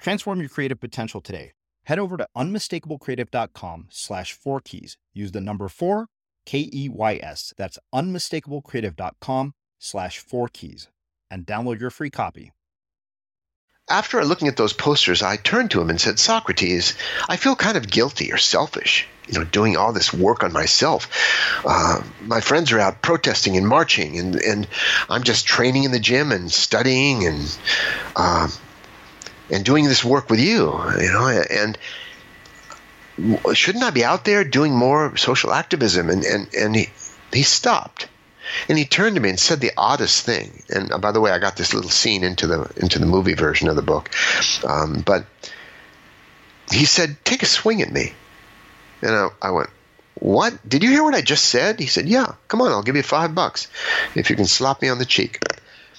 Transform 0.00 0.40
your 0.40 0.48
creative 0.48 0.80
potential 0.80 1.20
today. 1.20 1.52
Head 1.84 1.98
over 1.98 2.16
to 2.16 2.26
unmistakablecreative.com 2.36 3.88
slash 3.90 4.32
four 4.32 4.60
keys. 4.60 4.96
Use 5.12 5.32
the 5.32 5.40
number 5.40 5.68
four, 5.68 6.06
K 6.46 6.68
E 6.72 6.88
Y 6.88 7.20
S. 7.22 7.52
That's 7.56 7.78
unmistakablecreative.com 7.94 9.54
slash 9.78 10.18
four 10.18 10.48
keys 10.48 10.88
and 11.30 11.46
download 11.46 11.80
your 11.80 11.90
free 11.90 12.10
copy. 12.10 12.52
After 13.88 14.24
looking 14.24 14.46
at 14.46 14.56
those 14.56 14.72
posters, 14.72 15.20
I 15.20 15.36
turned 15.36 15.72
to 15.72 15.80
him 15.80 15.90
and 15.90 16.00
said, 16.00 16.18
Socrates, 16.20 16.94
I 17.28 17.36
feel 17.36 17.56
kind 17.56 17.76
of 17.76 17.90
guilty 17.90 18.32
or 18.32 18.36
selfish, 18.36 19.08
you 19.26 19.38
know, 19.38 19.44
doing 19.44 19.76
all 19.76 19.92
this 19.92 20.14
work 20.14 20.44
on 20.44 20.52
myself. 20.52 21.08
Uh, 21.66 22.00
my 22.20 22.40
friends 22.40 22.70
are 22.70 22.78
out 22.78 23.02
protesting 23.02 23.56
and 23.56 23.66
marching, 23.66 24.16
and, 24.18 24.36
and 24.36 24.68
I'm 25.08 25.24
just 25.24 25.44
training 25.44 25.84
in 25.84 25.90
the 25.90 25.98
gym 25.98 26.30
and 26.30 26.52
studying 26.52 27.26
and 27.26 27.58
uh, 28.14 28.48
and 29.50 29.64
doing 29.64 29.84
this 29.84 30.04
work 30.04 30.30
with 30.30 30.40
you, 30.40 30.72
you 31.00 31.12
know, 31.12 31.42
and 31.50 31.78
shouldn't 33.52 33.84
I 33.84 33.90
be 33.90 34.04
out 34.04 34.24
there 34.24 34.44
doing 34.44 34.74
more 34.74 35.16
social 35.16 35.52
activism? 35.52 36.10
And, 36.10 36.24
and, 36.24 36.54
and 36.54 36.76
he, 36.76 36.88
he 37.32 37.42
stopped 37.42 38.08
and 38.68 38.78
he 38.78 38.84
turned 38.84 39.16
to 39.16 39.20
me 39.20 39.30
and 39.30 39.40
said 39.40 39.60
the 39.60 39.72
oddest 39.76 40.24
thing. 40.24 40.62
And 40.70 40.92
uh, 40.92 40.98
by 40.98 41.12
the 41.12 41.20
way, 41.20 41.30
I 41.30 41.38
got 41.38 41.56
this 41.56 41.74
little 41.74 41.90
scene 41.90 42.24
into 42.24 42.46
the, 42.46 42.72
into 42.76 42.98
the 42.98 43.06
movie 43.06 43.34
version 43.34 43.68
of 43.68 43.76
the 43.76 43.82
book. 43.82 44.10
Um, 44.66 45.02
but 45.04 45.26
he 46.70 46.84
said, 46.84 47.16
take 47.24 47.42
a 47.42 47.46
swing 47.46 47.82
at 47.82 47.92
me. 47.92 48.12
And 49.02 49.10
I, 49.10 49.28
I 49.42 49.50
went, 49.50 49.70
what? 50.14 50.68
Did 50.68 50.82
you 50.82 50.90
hear 50.90 51.02
what 51.02 51.14
I 51.14 51.22
just 51.22 51.46
said? 51.46 51.80
He 51.80 51.86
said, 51.86 52.08
yeah, 52.08 52.34
come 52.48 52.60
on, 52.60 52.70
I'll 52.72 52.82
give 52.82 52.96
you 52.96 53.02
five 53.02 53.34
bucks 53.34 53.68
if 54.14 54.30
you 54.30 54.36
can 54.36 54.46
slap 54.46 54.82
me 54.82 54.88
on 54.88 54.98
the 54.98 55.06
cheek. 55.06 55.42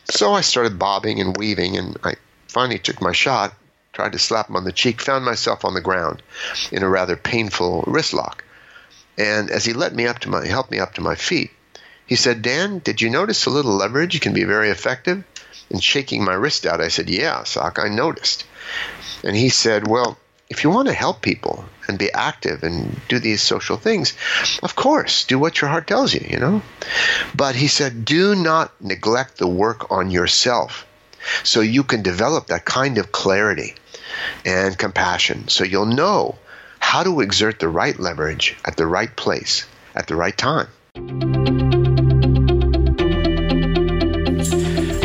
So 0.10 0.34
I 0.34 0.42
started 0.42 0.78
bobbing 0.78 1.20
and 1.20 1.36
weaving 1.38 1.78
and 1.78 1.98
I 2.04 2.16
Finally 2.52 2.80
took 2.80 3.00
my 3.00 3.14
shot, 3.14 3.54
tried 3.94 4.12
to 4.12 4.20
slap 4.20 4.50
him 4.50 4.58
on 4.58 4.66
the 4.66 4.74
cheek, 4.74 5.00
found 5.00 5.24
myself 5.24 5.64
on 5.64 5.74
the 5.74 5.80
ground 5.80 6.22
in 6.70 6.84
a 6.84 6.90
rather 6.90 7.16
painful 7.16 7.82
wrist 7.88 8.14
lock. 8.14 8.44
And 9.18 9.50
as 9.50 9.64
he 9.64 9.72
let 9.72 9.96
me 9.96 10.06
up 10.06 10.20
to 10.20 10.30
my 10.30 10.46
helped 10.46 10.70
me 10.70 10.78
up 10.78 10.96
to 10.96 11.02
my 11.02 11.16
feet, 11.16 11.52
he 12.06 12.18
said, 12.18 12.42
Dan, 12.42 12.80
did 12.80 13.02
you 13.02 13.10
notice 13.10 13.46
a 13.46 13.50
little 13.50 13.72
leverage 13.72 14.20
can 14.20 14.34
be 14.34 14.44
very 14.44 14.70
effective? 14.70 15.24
And 15.70 15.82
shaking 15.82 16.26
my 16.26 16.34
wrist 16.34 16.66
out, 16.66 16.82
I 16.82 16.90
said, 16.90 17.10
Yeah, 17.10 17.46
Soc, 17.46 17.80
I 17.80 17.88
noticed. 17.88 18.44
And 19.24 19.34
he 19.34 19.48
said, 19.48 19.88
Well, 19.88 20.18
if 20.50 20.66
you 20.66 20.72
want 20.72 20.90
to 20.90 20.94
help 20.94 21.22
people 21.22 21.64
and 21.88 21.98
be 21.98 22.12
active 22.12 22.64
and 22.64 23.00
do 23.08 23.20
these 23.20 23.42
social 23.42 23.78
things, 23.78 24.14
of 24.62 24.76
course, 24.76 25.24
do 25.24 25.40
what 25.40 25.62
your 25.62 25.70
heart 25.70 25.88
tells 25.88 26.14
you, 26.14 26.28
you 26.30 26.38
know? 26.38 26.62
But 27.34 27.56
he 27.56 27.70
said, 27.70 28.04
do 28.04 28.36
not 28.36 28.74
neglect 28.82 29.38
the 29.38 29.48
work 29.48 29.90
on 29.90 30.12
yourself 30.12 30.86
so 31.44 31.62
you 31.62 31.84
can 31.84 32.02
develop 32.02 32.48
that 32.48 32.66
kind 32.66 32.98
of 32.98 33.12
clarity 33.12 33.76
and 34.46 34.78
compassion. 34.78 35.48
So 35.48 35.64
you'll 35.64 35.86
know 35.86 36.38
how 36.80 37.04
to 37.04 37.22
exert 37.22 37.60
the 37.60 37.70
right 37.70 37.98
leverage 38.00 38.58
at 38.66 38.78
the 38.78 38.88
right 38.88 39.16
place 39.16 39.66
at 39.96 40.08
the 40.08 40.16
right 40.16 40.38
time. 40.38 40.68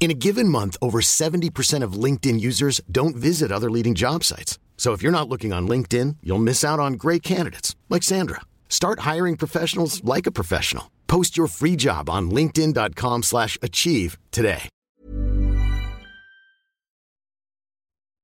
In 0.00 0.10
a 0.10 0.14
given 0.14 0.48
month, 0.48 0.78
over 0.80 1.02
70% 1.02 1.82
of 1.84 1.92
LinkedIn 1.92 2.40
users 2.40 2.80
don't 2.90 3.14
visit 3.14 3.52
other 3.52 3.70
leading 3.70 3.94
job 3.94 4.24
sites. 4.24 4.58
So 4.78 4.94
if 4.94 5.02
you're 5.02 5.12
not 5.12 5.28
looking 5.28 5.52
on 5.52 5.68
LinkedIn, 5.68 6.16
you'll 6.22 6.38
miss 6.38 6.64
out 6.64 6.80
on 6.80 6.94
great 6.94 7.22
candidates 7.22 7.76
like 7.90 8.02
Sandra. 8.02 8.40
Start 8.70 9.00
hiring 9.00 9.36
professionals 9.36 10.02
like 10.02 10.26
a 10.26 10.32
professional. 10.32 10.90
Post 11.06 11.36
your 11.36 11.48
free 11.48 11.76
job 11.76 12.08
on 12.08 12.30
linkedin.com/achieve 12.30 14.16
today. 14.30 14.70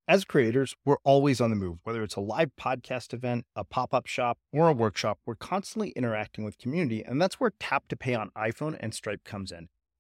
As 0.08 0.24
creators, 0.24 0.74
we're 0.84 0.96
always 1.04 1.40
on 1.40 1.50
the 1.50 1.56
move. 1.56 1.80
Whether 1.82 2.02
it's 2.04 2.14
a 2.14 2.20
live 2.20 2.52
podcast 2.58 3.12
event, 3.12 3.44
a 3.54 3.64
pop-up 3.64 4.06
shop, 4.06 4.38
or 4.52 4.68
a 4.68 4.72
workshop, 4.72 5.18
we're 5.26 5.34
constantly 5.34 5.90
interacting 5.90 6.44
with 6.44 6.56
community, 6.58 7.02
and 7.04 7.20
that's 7.20 7.40
where 7.40 7.50
Tap 7.58 7.88
to 7.88 7.96
Pay 7.96 8.14
on 8.14 8.30
iPhone 8.30 8.76
and 8.78 8.94
Stripe 8.94 9.24
comes 9.24 9.50
in. 9.50 9.68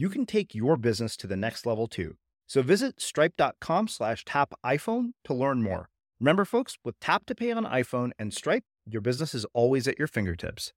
you 0.00 0.08
can 0.08 0.24
take 0.24 0.54
your 0.54 0.78
business 0.78 1.14
to 1.14 1.26
the 1.26 1.36
next 1.36 1.66
level 1.66 1.86
too. 1.86 2.16
So 2.46 2.62
visit 2.62 3.02
stripe.com 3.02 3.86
slash 3.86 4.24
tap 4.24 4.54
iPhone 4.64 5.10
to 5.24 5.34
learn 5.34 5.62
more. 5.62 5.90
Remember, 6.18 6.46
folks, 6.46 6.78
with 6.82 6.98
Tap 7.00 7.26
to 7.26 7.34
Pay 7.34 7.52
on 7.52 7.64
iPhone 7.64 8.12
and 8.18 8.32
Stripe, 8.32 8.64
your 8.86 9.02
business 9.02 9.34
is 9.34 9.44
always 9.52 9.86
at 9.86 9.98
your 9.98 10.08
fingertips. 10.08 10.72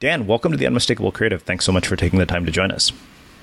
Dan, 0.00 0.26
welcome 0.26 0.50
to 0.50 0.58
the 0.58 0.66
Unmistakable 0.66 1.12
Creative. 1.12 1.40
Thanks 1.40 1.64
so 1.64 1.70
much 1.70 1.86
for 1.86 1.94
taking 1.94 2.18
the 2.18 2.26
time 2.26 2.44
to 2.46 2.50
join 2.52 2.72
us. 2.72 2.90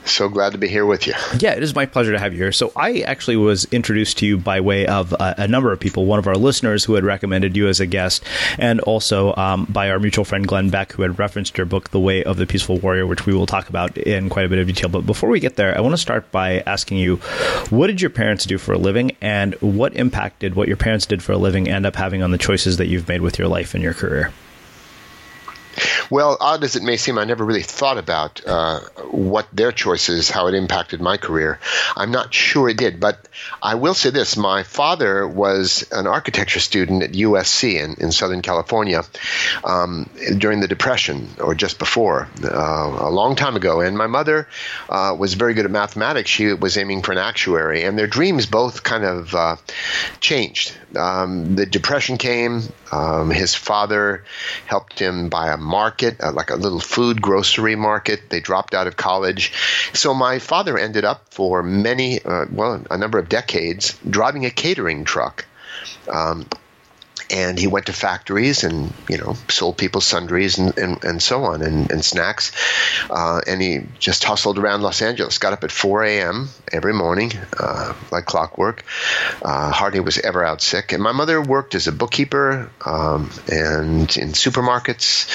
So 0.05 0.29
glad 0.29 0.51
to 0.51 0.57
be 0.57 0.67
here 0.67 0.85
with 0.85 1.07
you. 1.07 1.13
Yeah, 1.39 1.53
it 1.53 1.63
is 1.63 1.73
my 1.73 1.85
pleasure 1.85 2.11
to 2.11 2.19
have 2.19 2.33
you 2.33 2.39
here. 2.39 2.51
So, 2.51 2.71
I 2.75 2.99
actually 3.01 3.37
was 3.37 3.65
introduced 3.71 4.17
to 4.19 4.25
you 4.25 4.37
by 4.37 4.59
way 4.61 4.85
of 4.85 5.13
a, 5.13 5.35
a 5.39 5.47
number 5.47 5.71
of 5.71 5.79
people. 5.79 6.05
One 6.05 6.19
of 6.19 6.27
our 6.27 6.35
listeners 6.35 6.83
who 6.83 6.95
had 6.95 7.03
recommended 7.03 7.55
you 7.55 7.67
as 7.67 7.79
a 7.79 7.85
guest, 7.85 8.23
and 8.57 8.79
also 8.81 9.33
um, 9.35 9.65
by 9.65 9.89
our 9.89 9.99
mutual 9.99 10.25
friend 10.25 10.47
Glenn 10.47 10.69
Beck, 10.69 10.91
who 10.91 11.01
had 11.03 11.17
referenced 11.17 11.57
your 11.57 11.65
book, 11.65 11.91
The 11.91 11.99
Way 11.99 12.23
of 12.23 12.37
the 12.37 12.45
Peaceful 12.45 12.79
Warrior, 12.79 13.07
which 13.07 13.25
we 13.25 13.33
will 13.33 13.45
talk 13.45 13.69
about 13.69 13.97
in 13.97 14.29
quite 14.29 14.45
a 14.45 14.49
bit 14.49 14.59
of 14.59 14.67
detail. 14.67 14.89
But 14.89 15.05
before 15.05 15.29
we 15.29 15.39
get 15.39 15.55
there, 15.55 15.75
I 15.77 15.81
want 15.81 15.93
to 15.93 15.97
start 15.97 16.31
by 16.31 16.59
asking 16.67 16.97
you 16.97 17.17
what 17.69 17.87
did 17.87 18.01
your 18.01 18.09
parents 18.09 18.45
do 18.45 18.57
for 18.57 18.73
a 18.73 18.77
living, 18.77 19.15
and 19.21 19.55
what 19.55 19.95
impact 19.95 20.39
did 20.39 20.55
what 20.55 20.67
your 20.67 20.77
parents 20.77 21.05
did 21.05 21.23
for 21.23 21.31
a 21.31 21.37
living 21.37 21.69
end 21.69 21.85
up 21.85 21.95
having 21.95 22.21
on 22.21 22.31
the 22.31 22.37
choices 22.37 22.77
that 22.77 22.87
you've 22.87 23.07
made 23.07 23.21
with 23.21 23.39
your 23.39 23.47
life 23.47 23.73
and 23.73 23.83
your 23.83 23.93
career? 23.93 24.31
Well, 26.09 26.37
odd 26.39 26.63
as 26.63 26.75
it 26.75 26.83
may 26.83 26.97
seem, 26.97 27.17
I 27.17 27.25
never 27.25 27.43
really 27.43 27.63
thought 27.63 27.97
about 27.97 28.41
uh, 28.45 28.81
what 29.09 29.47
their 29.53 29.71
choices, 29.71 30.29
how 30.29 30.47
it 30.47 30.53
impacted 30.53 31.01
my 31.01 31.17
career. 31.17 31.59
I'm 31.95 32.11
not 32.11 32.33
sure 32.33 32.69
it 32.69 32.77
did, 32.77 32.99
but 32.99 33.27
I 33.61 33.75
will 33.75 33.93
say 33.93 34.09
this: 34.09 34.37
my 34.37 34.63
father 34.63 35.27
was 35.27 35.87
an 35.91 36.07
architecture 36.07 36.59
student 36.59 37.03
at 37.03 37.11
USC 37.13 37.81
in, 37.81 37.95
in 38.03 38.11
Southern 38.11 38.41
California 38.41 39.03
um, 39.63 40.09
during 40.37 40.59
the 40.59 40.67
Depression, 40.67 41.27
or 41.39 41.55
just 41.55 41.79
before, 41.79 42.27
uh, 42.43 42.97
a 42.99 43.09
long 43.09 43.35
time 43.35 43.55
ago. 43.55 43.81
And 43.81 43.97
my 43.97 44.07
mother 44.07 44.47
uh, 44.89 45.15
was 45.17 45.33
very 45.33 45.53
good 45.53 45.65
at 45.65 45.71
mathematics. 45.71 46.29
She 46.29 46.53
was 46.53 46.77
aiming 46.77 47.01
for 47.01 47.11
an 47.11 47.17
actuary, 47.17 47.83
and 47.83 47.97
their 47.97 48.07
dreams 48.07 48.45
both 48.45 48.83
kind 48.83 49.03
of 49.03 49.33
uh, 49.33 49.55
changed. 50.19 50.77
Um, 50.95 51.55
the 51.55 51.65
Depression 51.65 52.17
came. 52.17 52.61
Um, 52.91 53.31
his 53.31 53.55
father 53.55 54.23
helped 54.67 54.99
him 54.99 55.29
buy 55.29 55.51
a 55.51 55.57
market, 55.73 56.21
uh, 56.21 56.31
like 56.31 56.51
a 56.51 56.55
little 56.55 56.79
food 56.79 57.19
grocery 57.19 57.75
market. 57.75 58.29
They 58.29 58.39
dropped 58.39 58.75
out 58.75 58.85
of 58.85 58.95
college. 58.95 59.51
So 59.93 60.13
my 60.13 60.37
father 60.37 60.77
ended 60.77 61.03
up 61.03 61.33
for 61.33 61.63
many, 61.63 62.21
uh, 62.21 62.45
well, 62.51 62.85
a 62.91 62.97
number 62.97 63.17
of 63.17 63.27
decades, 63.27 63.97
driving 64.07 64.45
a 64.45 64.51
catering 64.51 65.03
truck. 65.03 65.45
Um, 66.07 66.45
and 67.31 67.57
he 67.57 67.67
went 67.67 67.87
to 67.87 67.93
factories 67.93 68.63
and 68.63 68.93
you 69.09 69.17
know 69.17 69.35
sold 69.49 69.77
people 69.77 70.01
sundries 70.01 70.59
and, 70.59 70.77
and, 70.77 71.03
and 71.03 71.21
so 71.21 71.43
on 71.45 71.61
and, 71.61 71.89
and 71.91 72.03
snacks 72.03 72.51
uh, 73.09 73.39
and 73.47 73.61
he 73.61 73.79
just 73.97 74.23
hustled 74.23 74.59
around 74.59 74.81
los 74.81 75.01
angeles 75.01 75.37
got 75.37 75.53
up 75.53 75.63
at 75.63 75.71
4 75.71 76.03
a.m 76.03 76.49
every 76.73 76.93
morning 76.93 77.31
uh, 77.59 77.93
like 78.11 78.25
clockwork 78.25 78.83
uh, 79.41 79.71
hardly 79.71 79.99
was 79.99 80.17
ever 80.19 80.43
out 80.43 80.61
sick 80.61 80.91
and 80.91 81.01
my 81.01 81.11
mother 81.11 81.41
worked 81.41 81.75
as 81.75 81.87
a 81.87 81.91
bookkeeper 81.91 82.69
um, 82.85 83.29
and 83.51 84.17
in 84.17 84.29
supermarkets 84.29 85.29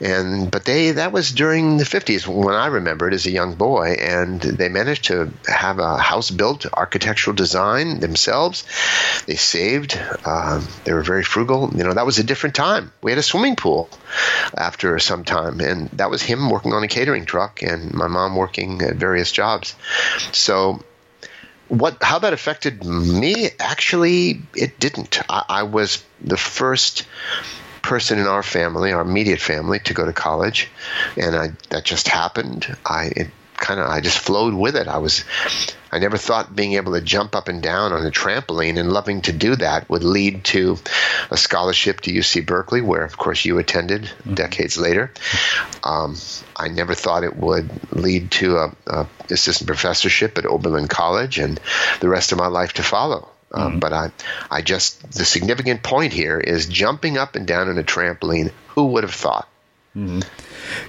and 0.00 0.50
but 0.50 0.64
they 0.64 0.92
that 0.92 1.12
was 1.12 1.30
during 1.30 1.76
the 1.76 1.84
50s 1.84 2.26
when 2.26 2.54
i 2.54 2.66
remember 2.66 3.08
it 3.08 3.14
as 3.14 3.26
a 3.26 3.30
young 3.30 3.54
boy 3.54 3.96
and 4.00 4.40
they 4.40 4.68
managed 4.68 5.04
to 5.04 5.32
have 5.46 5.78
a 5.78 5.96
house 5.96 6.30
built 6.30 6.66
architectural 6.74 7.34
design 7.34 8.00
themselves 8.00 8.64
they 9.26 9.36
saved 9.36 9.98
um, 10.24 10.66
they 10.84 10.92
were 10.92 11.02
very 11.02 11.22
frugal. 11.22 11.70
You 11.74 11.84
know, 11.84 11.94
that 11.94 12.06
was 12.06 12.18
a 12.18 12.24
different 12.24 12.54
time. 12.54 12.92
We 13.02 13.10
had 13.10 13.18
a 13.18 13.22
swimming 13.22 13.56
pool 13.56 13.88
after 14.56 14.98
some 14.98 15.24
time, 15.24 15.60
and 15.60 15.88
that 15.90 16.10
was 16.10 16.22
him 16.22 16.50
working 16.50 16.72
on 16.72 16.82
a 16.82 16.88
catering 16.88 17.24
truck 17.24 17.62
and 17.62 17.92
my 17.94 18.06
mom 18.06 18.36
working 18.36 18.82
at 18.82 18.96
various 18.96 19.32
jobs. 19.32 19.74
So, 20.32 20.79
what 21.70 22.02
how 22.02 22.18
that 22.18 22.32
affected 22.32 22.84
me? 22.84 23.50
Actually, 23.58 24.42
it 24.54 24.78
didn't. 24.78 25.20
I, 25.30 25.44
I 25.48 25.62
was 25.62 26.04
the 26.20 26.36
first 26.36 27.06
person 27.82 28.18
in 28.18 28.26
our 28.26 28.42
family, 28.42 28.92
our 28.92 29.02
immediate 29.02 29.40
family, 29.40 29.78
to 29.80 29.94
go 29.94 30.04
to 30.04 30.12
college, 30.12 30.68
and 31.16 31.36
I, 31.36 31.48
that 31.70 31.84
just 31.84 32.08
happened. 32.08 32.76
I 32.84 33.30
kind 33.56 33.80
of 33.80 33.86
I 33.86 34.00
just 34.00 34.18
flowed 34.18 34.54
with 34.54 34.76
it. 34.76 34.88
I 34.88 34.98
was 34.98 35.24
I 35.92 35.98
never 35.98 36.16
thought 36.16 36.54
being 36.54 36.74
able 36.74 36.92
to 36.92 37.00
jump 37.00 37.34
up 37.34 37.48
and 37.48 37.62
down 37.62 37.92
on 37.92 38.06
a 38.06 38.10
trampoline 38.10 38.78
and 38.78 38.92
loving 38.92 39.22
to 39.22 39.32
do 39.32 39.56
that 39.56 39.88
would 39.88 40.04
lead 40.04 40.44
to 40.44 40.78
a 41.30 41.36
scholarship 41.36 42.00
to 42.02 42.12
UC 42.12 42.46
Berkeley, 42.46 42.80
where 42.80 43.04
of 43.04 43.16
course 43.16 43.44
you 43.44 43.58
attended 43.58 44.02
mm-hmm. 44.02 44.34
decades 44.34 44.78
later. 44.78 45.12
Um, 45.82 46.16
I 46.56 46.68
never 46.68 46.94
thought 46.94 47.24
it 47.24 47.36
would 47.36 47.70
lead 47.92 48.30
to 48.32 48.58
a, 48.58 48.72
a, 48.86 49.06
assistant 49.30 49.66
professorship 49.66 50.38
at 50.38 50.46
Oberlin 50.46 50.88
College 50.88 51.38
and 51.38 51.60
the 52.00 52.08
rest 52.08 52.32
of 52.32 52.38
my 52.38 52.46
life 52.46 52.74
to 52.74 52.82
follow. 52.82 53.28
Um, 53.52 53.62
mm-hmm. 53.62 53.78
But 53.80 53.92
I, 53.92 54.10
I 54.50 54.62
just 54.62 55.12
the 55.12 55.24
significant 55.24 55.82
point 55.82 56.12
here 56.12 56.38
is 56.38 56.66
jumping 56.66 57.18
up 57.18 57.34
and 57.34 57.46
down 57.46 57.68
on 57.68 57.78
a 57.78 57.82
trampoline. 57.82 58.52
Who 58.68 58.86
would 58.86 59.02
have 59.02 59.14
thought? 59.14 59.48
Mm-hmm. 59.96 60.20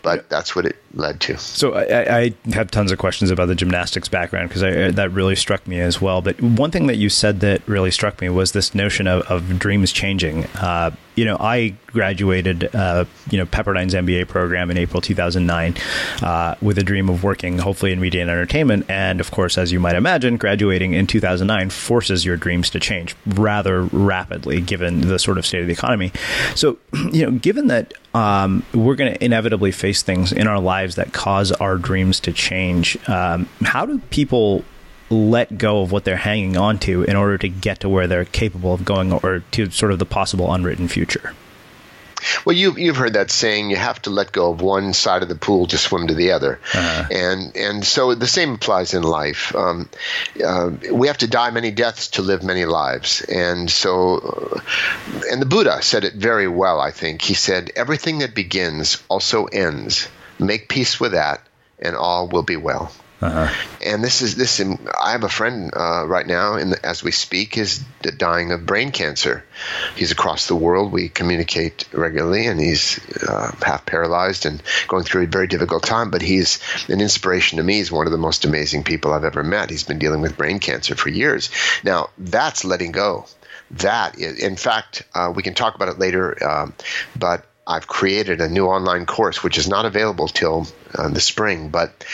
But 0.03 0.29
that's 0.29 0.55
what 0.55 0.65
it 0.65 0.77
led 0.93 1.19
to. 1.21 1.37
So 1.37 1.73
I, 1.73 2.19
I 2.19 2.33
have 2.53 2.69
tons 2.69 2.91
of 2.91 2.99
questions 2.99 3.31
about 3.31 3.47
the 3.47 3.55
gymnastics 3.55 4.07
background 4.07 4.49
because 4.49 4.95
that 4.95 5.11
really 5.11 5.35
struck 5.35 5.65
me 5.67 5.79
as 5.79 5.99
well. 5.99 6.21
But 6.21 6.39
one 6.41 6.69
thing 6.69 6.85
that 6.87 6.97
you 6.97 7.09
said 7.09 7.39
that 7.39 7.67
really 7.67 7.89
struck 7.89 8.21
me 8.21 8.29
was 8.29 8.51
this 8.51 8.75
notion 8.75 9.07
of, 9.07 9.23
of 9.23 9.57
dreams 9.57 9.91
changing. 9.91 10.45
Uh, 10.55 10.91
you 11.15 11.25
know, 11.25 11.37
I 11.39 11.75
graduated, 11.87 12.73
uh, 12.73 13.05
you 13.29 13.37
know, 13.37 13.45
Pepperdine's 13.45 13.93
MBA 13.93 14.27
program 14.27 14.71
in 14.71 14.77
April 14.77 15.01
2009 15.01 15.75
uh, 16.21 16.55
with 16.61 16.77
a 16.77 16.83
dream 16.83 17.09
of 17.09 17.23
working, 17.23 17.57
hopefully, 17.57 17.91
in 17.91 17.99
media 17.99 18.21
and 18.21 18.29
entertainment. 18.29 18.85
And 18.89 19.19
of 19.19 19.31
course, 19.31 19.57
as 19.57 19.71
you 19.71 19.79
might 19.79 19.95
imagine, 19.95 20.37
graduating 20.37 20.93
in 20.93 21.07
2009 21.07 21.69
forces 21.69 22.25
your 22.25 22.37
dreams 22.37 22.69
to 22.71 22.79
change 22.79 23.15
rather 23.25 23.83
rapidly, 23.83 24.61
given 24.61 25.01
the 25.01 25.19
sort 25.19 25.37
of 25.37 25.45
state 25.45 25.61
of 25.61 25.67
the 25.67 25.73
economy. 25.73 26.11
So, 26.55 26.77
you 27.11 27.25
know, 27.25 27.31
given 27.31 27.67
that 27.67 27.93
um, 28.13 28.63
we're 28.73 28.95
going 28.95 29.13
to 29.13 29.23
inevitably 29.23 29.71
face 29.71 30.01
things 30.01 30.31
in 30.31 30.47
our 30.47 30.59
lives 30.59 30.95
that 30.95 31.13
cause 31.13 31.51
our 31.53 31.77
dreams 31.77 32.19
to 32.21 32.31
change, 32.31 32.97
um, 33.09 33.47
how 33.61 33.85
do 33.85 33.99
people 34.09 34.63
let 35.11 35.57
go 35.57 35.81
of 35.81 35.91
what 35.91 36.05
they're 36.05 36.17
hanging 36.17 36.57
on 36.57 36.79
to 36.79 37.03
in 37.03 37.15
order 37.15 37.37
to 37.37 37.49
get 37.49 37.81
to 37.81 37.89
where 37.89 38.07
they're 38.07 38.25
capable 38.25 38.73
of 38.73 38.85
going 38.85 39.11
or 39.11 39.43
to 39.51 39.69
sort 39.69 39.91
of 39.91 39.99
the 39.99 40.05
possible 40.05 40.53
unwritten 40.53 40.87
future? 40.87 41.33
Well, 42.45 42.55
you've 42.55 42.77
you've 42.77 42.97
heard 42.97 43.13
that 43.13 43.31
saying. 43.31 43.69
You 43.69 43.77
have 43.77 44.01
to 44.03 44.09
let 44.09 44.31
go 44.31 44.51
of 44.51 44.61
one 44.61 44.93
side 44.93 45.23
of 45.23 45.29
the 45.29 45.35
pool 45.35 45.67
to 45.67 45.77
swim 45.77 46.07
to 46.07 46.13
the 46.13 46.31
other, 46.31 46.59
uh-huh. 46.73 47.07
and 47.09 47.55
and 47.55 47.85
so 47.85 48.13
the 48.13 48.27
same 48.27 48.55
applies 48.55 48.93
in 48.93 49.03
life. 49.03 49.55
Um, 49.55 49.89
uh, 50.43 50.71
we 50.91 51.07
have 51.07 51.17
to 51.19 51.27
die 51.27 51.49
many 51.49 51.71
deaths 51.71 52.09
to 52.09 52.21
live 52.21 52.43
many 52.43 52.65
lives, 52.65 53.21
and 53.21 53.69
so, 53.69 54.17
uh, 54.17 54.59
and 55.31 55.41
the 55.41 55.47
Buddha 55.47 55.81
said 55.81 56.03
it 56.03 56.13
very 56.13 56.47
well. 56.47 56.79
I 56.79 56.91
think 56.91 57.21
he 57.21 57.33
said, 57.33 57.71
"Everything 57.75 58.19
that 58.19 58.35
begins 58.35 59.01
also 59.09 59.45
ends. 59.45 60.07
Make 60.37 60.69
peace 60.69 60.99
with 60.99 61.13
that, 61.13 61.41
and 61.79 61.95
all 61.95 62.27
will 62.27 62.43
be 62.43 62.57
well." 62.57 62.91
Uh-huh. 63.21 63.53
And 63.85 64.03
this 64.03 64.23
is 64.23 64.35
this. 64.35 64.59
I 64.59 65.11
have 65.11 65.23
a 65.23 65.29
friend 65.29 65.71
uh, 65.75 66.07
right 66.07 66.25
now, 66.25 66.57
the, 66.57 66.79
as 66.83 67.03
we 67.03 67.11
speak, 67.11 67.55
is 67.55 67.77
dying 68.17 68.51
of 68.51 68.65
brain 68.65 68.91
cancer. 68.91 69.43
He's 69.95 70.11
across 70.11 70.47
the 70.47 70.55
world. 70.55 70.91
We 70.91 71.07
communicate 71.07 71.87
regularly, 71.93 72.47
and 72.47 72.59
he's 72.59 72.99
uh, 73.23 73.55
half 73.61 73.85
paralyzed 73.85 74.47
and 74.47 74.61
going 74.87 75.03
through 75.03 75.23
a 75.23 75.27
very 75.27 75.45
difficult 75.45 75.83
time. 75.83 76.09
But 76.09 76.23
he's 76.23 76.59
an 76.89 76.99
inspiration 76.99 77.57
to 77.57 77.63
me. 77.63 77.75
He's 77.75 77.91
one 77.91 78.07
of 78.07 78.11
the 78.11 78.17
most 78.17 78.43
amazing 78.43 78.83
people 78.83 79.13
I've 79.13 79.23
ever 79.23 79.43
met. 79.43 79.69
He's 79.69 79.83
been 79.83 79.99
dealing 79.99 80.21
with 80.21 80.37
brain 80.37 80.57
cancer 80.59 80.95
for 80.95 81.09
years. 81.09 81.51
Now 81.83 82.09
that's 82.17 82.65
letting 82.65 82.91
go. 82.91 83.27
That, 83.71 84.17
in 84.17 84.57
fact, 84.57 85.03
uh, 85.13 85.31
we 85.33 85.43
can 85.43 85.53
talk 85.53 85.75
about 85.75 85.89
it 85.89 85.99
later. 85.99 86.43
Um, 86.43 86.73
but 87.15 87.45
I've 87.71 87.87
created 87.87 88.41
a 88.41 88.49
new 88.49 88.67
online 88.67 89.05
course, 89.05 89.41
which 89.41 89.57
is 89.57 89.69
not 89.69 89.85
available 89.85 90.27
till 90.27 90.67
uh, 90.93 91.07
the 91.07 91.21
spring, 91.21 91.69
but 91.69 92.05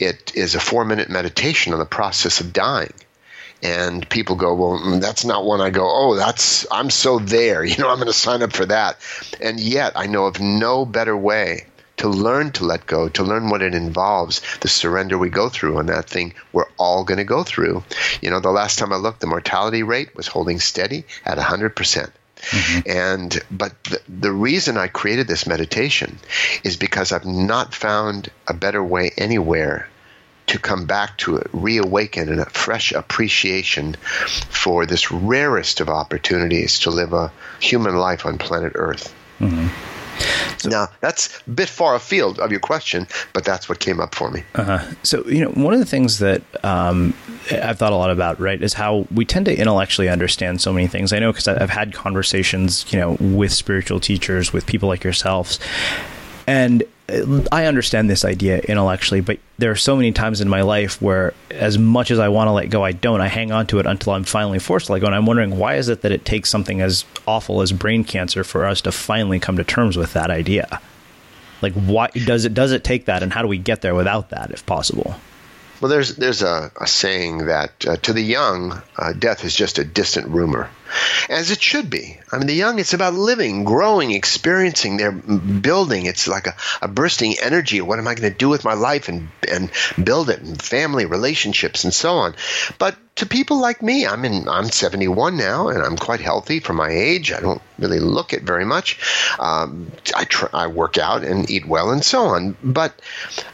it 0.00 0.32
is 0.34 0.54
a 0.54 0.60
four 0.60 0.86
minute 0.86 1.10
meditation 1.10 1.74
on 1.74 1.78
the 1.78 1.84
process 1.84 2.40
of 2.40 2.54
dying. 2.54 2.94
And 3.62 4.08
people 4.08 4.36
go, 4.36 4.54
well, 4.54 4.78
mm, 4.78 5.00
that's 5.00 5.24
not 5.26 5.44
one 5.44 5.60
I 5.60 5.68
go, 5.68 5.86
oh, 5.86 6.14
that's, 6.14 6.66
I'm 6.70 6.88
so 6.88 7.18
there, 7.18 7.62
you 7.70 7.76
know, 7.76 7.90
I'm 7.90 7.96
going 7.96 8.06
to 8.06 8.14
sign 8.14 8.42
up 8.42 8.54
for 8.54 8.64
that. 8.66 8.96
And 9.40 9.60
yet 9.60 9.92
I 9.96 10.06
know 10.06 10.26
of 10.26 10.40
no 10.40 10.86
better 10.86 11.16
way 11.16 11.66
to 11.98 12.08
learn 12.08 12.52
to 12.52 12.64
let 12.64 12.86
go, 12.86 13.08
to 13.10 13.22
learn 13.22 13.50
what 13.50 13.62
it 13.62 13.74
involves, 13.74 14.40
the 14.60 14.68
surrender 14.68 15.18
we 15.18 15.28
go 15.28 15.50
through 15.50 15.78
on 15.78 15.86
that 15.86 16.08
thing 16.08 16.34
we're 16.52 16.68
all 16.78 17.04
going 17.04 17.18
to 17.18 17.24
go 17.24 17.42
through. 17.42 17.84
You 18.22 18.30
know, 18.30 18.40
the 18.40 18.50
last 18.50 18.78
time 18.78 18.94
I 18.94 18.96
looked, 18.96 19.20
the 19.20 19.26
mortality 19.26 19.82
rate 19.82 20.16
was 20.16 20.26
holding 20.26 20.58
steady 20.60 21.04
at 21.24 21.36
100%. 21.36 22.10
Mm-hmm. 22.36 22.90
And 22.90 23.42
but 23.50 23.82
the, 23.84 24.00
the 24.08 24.32
reason 24.32 24.76
I 24.76 24.88
created 24.88 25.26
this 25.26 25.46
meditation 25.46 26.18
is 26.62 26.76
because 26.76 27.12
I've 27.12 27.26
not 27.26 27.74
found 27.74 28.30
a 28.46 28.54
better 28.54 28.82
way 28.82 29.10
anywhere 29.16 29.88
to 30.48 30.58
come 30.58 30.86
back 30.86 31.18
to 31.18 31.36
it, 31.36 31.48
reawaken 31.52 32.38
a 32.38 32.44
fresh 32.44 32.92
appreciation 32.92 33.94
for 33.94 34.86
this 34.86 35.10
rarest 35.10 35.80
of 35.80 35.88
opportunities 35.88 36.80
to 36.80 36.90
live 36.90 37.12
a 37.12 37.32
human 37.60 37.96
life 37.96 38.24
on 38.26 38.38
planet 38.38 38.72
Earth. 38.76 39.12
Mm-hmm. 39.40 39.95
So, 40.58 40.68
now, 40.68 40.88
that's 41.00 41.40
a 41.46 41.50
bit 41.50 41.68
far 41.68 41.94
afield 41.94 42.38
of 42.38 42.50
your 42.50 42.60
question, 42.60 43.06
but 43.32 43.44
that's 43.44 43.68
what 43.68 43.80
came 43.80 44.00
up 44.00 44.14
for 44.14 44.30
me. 44.30 44.42
Uh-huh. 44.54 44.84
So, 45.02 45.24
you 45.26 45.44
know, 45.44 45.50
one 45.50 45.74
of 45.74 45.80
the 45.80 45.86
things 45.86 46.18
that 46.18 46.42
um, 46.64 47.14
I've 47.50 47.78
thought 47.78 47.92
a 47.92 47.96
lot 47.96 48.10
about, 48.10 48.40
right, 48.40 48.60
is 48.60 48.74
how 48.74 49.06
we 49.14 49.24
tend 49.24 49.46
to 49.46 49.56
intellectually 49.56 50.08
understand 50.08 50.60
so 50.60 50.72
many 50.72 50.86
things. 50.86 51.12
I 51.12 51.18
know 51.18 51.32
because 51.32 51.48
I've 51.48 51.70
had 51.70 51.92
conversations, 51.92 52.90
you 52.92 52.98
know, 52.98 53.16
with 53.20 53.52
spiritual 53.52 54.00
teachers, 54.00 54.52
with 54.52 54.66
people 54.66 54.88
like 54.88 55.04
yourselves, 55.04 55.58
and 56.46 56.84
I 57.08 57.66
understand 57.66 58.10
this 58.10 58.24
idea 58.24 58.58
intellectually, 58.58 59.20
but 59.20 59.38
there 59.58 59.70
are 59.70 59.76
so 59.76 59.94
many 59.94 60.10
times 60.10 60.40
in 60.40 60.48
my 60.48 60.62
life 60.62 61.00
where, 61.00 61.34
as 61.50 61.78
much 61.78 62.10
as 62.10 62.18
I 62.18 62.28
want 62.28 62.48
to 62.48 62.52
let 62.52 62.68
go, 62.68 62.84
I 62.84 62.92
don't. 62.92 63.20
I 63.20 63.28
hang 63.28 63.52
on 63.52 63.68
to 63.68 63.78
it 63.78 63.86
until 63.86 64.12
I'm 64.12 64.24
finally 64.24 64.58
forced 64.58 64.86
to 64.86 64.92
let 64.92 65.00
go. 65.00 65.06
And 65.06 65.14
I'm 65.14 65.26
wondering 65.26 65.56
why 65.56 65.76
is 65.76 65.88
it 65.88 66.02
that 66.02 66.10
it 66.10 66.24
takes 66.24 66.50
something 66.50 66.80
as 66.80 67.04
awful 67.26 67.62
as 67.62 67.70
brain 67.72 68.02
cancer 68.02 68.42
for 68.42 68.64
us 68.64 68.80
to 68.82 68.92
finally 68.92 69.38
come 69.38 69.56
to 69.56 69.64
terms 69.64 69.96
with 69.96 70.14
that 70.14 70.30
idea? 70.30 70.80
Like, 71.62 71.74
why 71.74 72.08
does 72.08 72.44
it 72.44 72.54
does 72.54 72.72
it 72.72 72.82
take 72.82 73.04
that, 73.06 73.22
and 73.22 73.32
how 73.32 73.42
do 73.42 73.48
we 73.48 73.58
get 73.58 73.82
there 73.82 73.94
without 73.94 74.30
that, 74.30 74.50
if 74.50 74.66
possible? 74.66 75.14
Well, 75.80 75.90
there's 75.90 76.16
there's 76.16 76.42
a, 76.42 76.72
a 76.80 76.86
saying 76.86 77.46
that 77.46 77.86
uh, 77.86 77.96
to 77.98 78.12
the 78.12 78.22
young, 78.22 78.82
uh, 78.96 79.12
death 79.12 79.44
is 79.44 79.54
just 79.54 79.78
a 79.78 79.84
distant 79.84 80.28
rumor, 80.28 80.70
as 81.28 81.50
it 81.50 81.62
should 81.62 81.90
be. 81.90 82.18
I 82.32 82.38
mean, 82.38 82.46
the 82.46 82.54
young, 82.54 82.78
it's 82.78 82.94
about 82.94 83.14
living, 83.14 83.64
growing, 83.64 84.12
experiencing. 84.12 84.96
They're 84.96 85.12
building. 85.12 86.06
It's 86.06 86.28
like 86.28 86.46
a, 86.46 86.54
a 86.82 86.88
bursting 86.88 87.36
energy. 87.40 87.80
What 87.80 87.98
am 87.98 88.08
I 88.08 88.14
going 88.14 88.30
to 88.32 88.38
do 88.38 88.48
with 88.48 88.64
my 88.64 88.74
life 88.74 89.08
and 89.08 89.28
and 89.50 89.70
build 90.02 90.30
it, 90.30 90.40
and 90.40 90.60
family, 90.60 91.06
relationships, 91.06 91.84
and 91.84 91.92
so 91.92 92.16
on. 92.16 92.34
But 92.78 92.96
to 93.16 93.26
people 93.26 93.58
like 93.60 93.82
me, 93.82 94.06
I'm 94.06 94.24
in. 94.24 94.48
I'm 94.48 94.70
71 94.70 95.36
now, 95.36 95.68
and 95.68 95.82
I'm 95.82 95.96
quite 95.96 96.20
healthy 96.20 96.60
for 96.60 96.74
my 96.74 96.90
age. 96.90 97.32
I 97.32 97.40
don't 97.40 97.62
really 97.78 98.00
look 98.00 98.32
it 98.32 98.42
very 98.42 98.64
much. 98.64 98.98
Um, 99.38 99.90
I 100.14 100.26
I 100.52 100.66
work 100.66 100.98
out 100.98 101.24
and 101.24 101.50
eat 101.50 101.66
well, 101.66 101.90
and 101.90 102.04
so 102.04 102.26
on. 102.26 102.56
But 102.62 103.00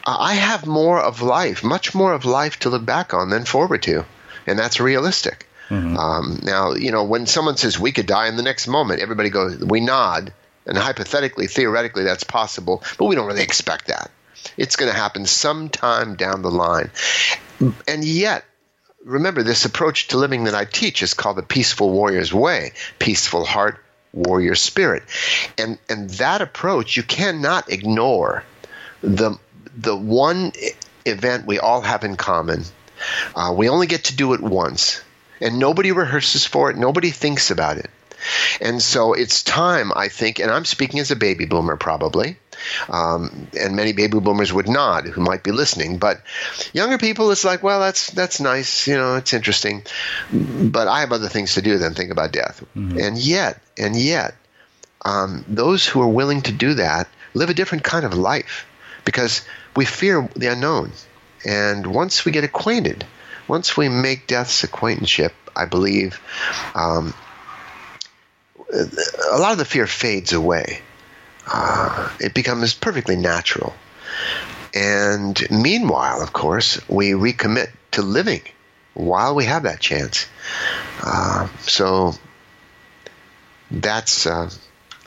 I 0.04 0.34
have 0.34 0.66
more 0.66 1.00
of 1.00 1.22
life, 1.22 1.62
much 1.62 1.94
more 1.94 2.12
of 2.12 2.24
life 2.24 2.58
to 2.60 2.70
look 2.70 2.84
back 2.84 3.14
on 3.14 3.30
than 3.30 3.44
forward 3.44 3.82
to, 3.84 4.04
and 4.46 4.58
that's 4.58 4.80
realistic. 4.80 5.46
Mm-hmm. 5.72 5.96
Um, 5.96 6.40
now, 6.42 6.74
you 6.74 6.92
know, 6.92 7.04
when 7.04 7.26
someone 7.26 7.56
says 7.56 7.78
we 7.78 7.92
could 7.92 8.04
die 8.04 8.28
in 8.28 8.36
the 8.36 8.42
next 8.42 8.68
moment, 8.68 9.00
everybody 9.00 9.30
goes, 9.30 9.56
we 9.56 9.80
nod, 9.80 10.30
and 10.66 10.76
hypothetically, 10.76 11.46
theoretically, 11.46 12.04
that's 12.04 12.24
possible, 12.24 12.82
but 12.98 13.06
we 13.06 13.16
don't 13.16 13.26
really 13.26 13.42
expect 13.42 13.86
that. 13.86 14.10
It's 14.58 14.76
going 14.76 14.92
to 14.92 14.96
happen 14.96 15.24
sometime 15.24 16.16
down 16.16 16.42
the 16.42 16.50
line. 16.50 16.90
And 17.88 18.04
yet, 18.04 18.44
remember, 19.02 19.42
this 19.42 19.64
approach 19.64 20.08
to 20.08 20.18
living 20.18 20.44
that 20.44 20.54
I 20.54 20.66
teach 20.66 21.02
is 21.02 21.14
called 21.14 21.38
the 21.38 21.42
Peaceful 21.42 21.90
Warrior's 21.90 22.34
Way 22.34 22.72
peaceful 22.98 23.46
heart, 23.46 23.82
warrior 24.12 24.56
spirit. 24.56 25.04
And, 25.56 25.78
and 25.88 26.10
that 26.10 26.42
approach, 26.42 26.98
you 26.98 27.02
cannot 27.02 27.72
ignore 27.72 28.44
the, 29.00 29.38
the 29.74 29.96
one 29.96 30.52
event 31.06 31.46
we 31.46 31.58
all 31.58 31.80
have 31.80 32.04
in 32.04 32.16
common. 32.16 32.64
Uh, 33.34 33.54
we 33.56 33.70
only 33.70 33.86
get 33.86 34.04
to 34.04 34.16
do 34.16 34.34
it 34.34 34.42
once 34.42 35.00
and 35.42 35.58
nobody 35.58 35.92
rehearses 35.92 36.46
for 36.46 36.70
it, 36.70 36.76
nobody 36.76 37.10
thinks 37.10 37.50
about 37.50 37.76
it. 37.76 37.90
And 38.60 38.80
so 38.80 39.14
it's 39.14 39.42
time, 39.42 39.92
I 39.94 40.08
think, 40.08 40.38
and 40.38 40.50
I'm 40.50 40.64
speaking 40.64 41.00
as 41.00 41.10
a 41.10 41.16
baby 41.16 41.44
boomer 41.44 41.76
probably, 41.76 42.36
um, 42.88 43.48
and 43.58 43.74
many 43.74 43.92
baby 43.92 44.20
boomers 44.20 44.52
would 44.52 44.68
nod 44.68 45.06
who 45.06 45.20
might 45.20 45.42
be 45.42 45.50
listening. 45.50 45.98
But 45.98 46.22
younger 46.72 46.98
people, 46.98 47.32
it's 47.32 47.44
like, 47.44 47.62
well, 47.62 47.80
that's 47.80 48.10
that's 48.10 48.40
nice, 48.40 48.86
you 48.86 48.94
know, 48.94 49.16
it's 49.16 49.32
interesting, 49.32 49.82
but 50.32 50.86
I 50.86 51.00
have 51.00 51.12
other 51.12 51.28
things 51.28 51.54
to 51.54 51.62
do 51.62 51.78
than 51.78 51.94
think 51.94 52.12
about 52.12 52.32
death. 52.32 52.64
Mm-hmm. 52.76 52.98
And 52.98 53.18
yet, 53.18 53.60
and 53.76 53.96
yet, 53.96 54.36
um, 55.04 55.44
those 55.48 55.86
who 55.86 56.00
are 56.00 56.08
willing 56.08 56.42
to 56.42 56.52
do 56.52 56.74
that 56.74 57.08
live 57.34 57.50
a 57.50 57.54
different 57.54 57.82
kind 57.82 58.04
of 58.04 58.14
life 58.14 58.66
because 59.04 59.42
we 59.74 59.84
fear 59.84 60.28
the 60.36 60.52
unknown, 60.52 60.92
and 61.44 61.86
once 61.88 62.24
we 62.24 62.30
get 62.30 62.44
acquainted 62.44 63.04
once 63.52 63.76
we 63.76 63.90
make 63.90 64.26
death's 64.26 64.64
acquaintanceship, 64.64 65.34
I 65.54 65.66
believe 65.66 66.18
um, 66.74 67.12
a 68.72 69.36
lot 69.36 69.52
of 69.52 69.58
the 69.58 69.66
fear 69.66 69.86
fades 69.86 70.32
away. 70.32 70.80
Uh, 71.46 72.10
it 72.18 72.32
becomes 72.32 72.72
perfectly 72.72 73.16
natural. 73.16 73.74
And 74.72 75.38
meanwhile, 75.50 76.22
of 76.22 76.32
course, 76.32 76.80
we 76.88 77.10
recommit 77.10 77.70
to 77.90 78.00
living 78.00 78.40
while 78.94 79.34
we 79.34 79.44
have 79.44 79.64
that 79.64 79.80
chance. 79.80 80.24
Uh, 81.02 81.46
so 81.60 82.14
that's 83.70 84.26
uh, 84.26 84.48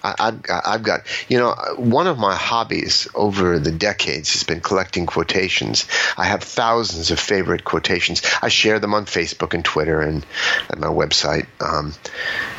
I, 0.06 0.26
have 0.26 0.46
I've 0.50 0.84
got, 0.84 1.02
you 1.28 1.40
know, 1.40 1.56
one 1.78 2.06
of 2.06 2.20
my 2.20 2.36
hobbies 2.36 3.08
over 3.16 3.58
the 3.58 3.72
decades 3.72 4.34
has 4.34 4.44
been 4.44 4.62
collecting 4.62 5.06
quotations. 5.06 5.88
I 6.18 6.26
have 6.26 6.44
thousands 6.44 7.10
of 7.10 7.20
favorite 7.20 7.64
quotations. 7.64 8.22
I 8.42 8.50
share 8.50 8.80
them 8.80 8.94
on 8.94 9.06
Facebook 9.06 9.54
and 9.54 9.66
Twitter 9.66 10.02
and 10.02 10.26
at 10.70 10.78
my 10.78 10.88
website. 10.88 11.48
Um, 11.60 11.94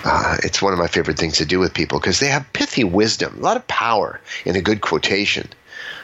uh, 0.05 0.38
it's 0.43 0.61
one 0.61 0.73
of 0.73 0.79
my 0.79 0.88
favorite 0.88 1.19
things 1.19 1.38
to 1.38 1.47
do 1.47 1.61
with 1.61 1.73
people 1.73 2.00
because 2.00 2.19
they 2.19 2.29
have 2.29 2.53
pithy 2.53 2.85
wisdom, 2.85 3.38
a 3.38 3.41
lot 3.41 3.57
of 3.57 3.67
power 3.69 4.21
in 4.45 4.57
a 4.57 4.62
good 4.62 4.81
quotation. 4.81 5.49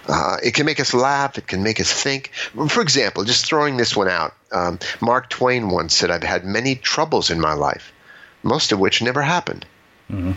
Uh, 0.07 0.37
it 0.43 0.55
can 0.55 0.67
make 0.67 0.81
us 0.81 0.95
laugh. 0.95 1.39
It 1.39 1.47
can 1.47 1.63
make 1.63 1.81
us 1.81 1.93
think. 1.93 2.33
For 2.69 2.83
example, 2.83 3.25
just 3.25 3.47
throwing 3.47 3.77
this 3.77 3.97
one 3.97 4.09
out, 4.09 4.35
um, 4.53 4.79
Mark 5.01 5.29
Twain 5.31 5.71
once 5.71 5.97
said, 5.97 6.11
I've 6.11 6.23
had 6.23 6.45
many 6.45 6.75
troubles 6.75 7.31
in 7.31 7.41
my 7.41 7.55
life, 7.55 7.93
most 8.43 8.73
of 8.73 8.79
which 8.79 9.03
never 9.03 9.23
happened. 9.23 9.67
Mm-hmm 10.11 10.33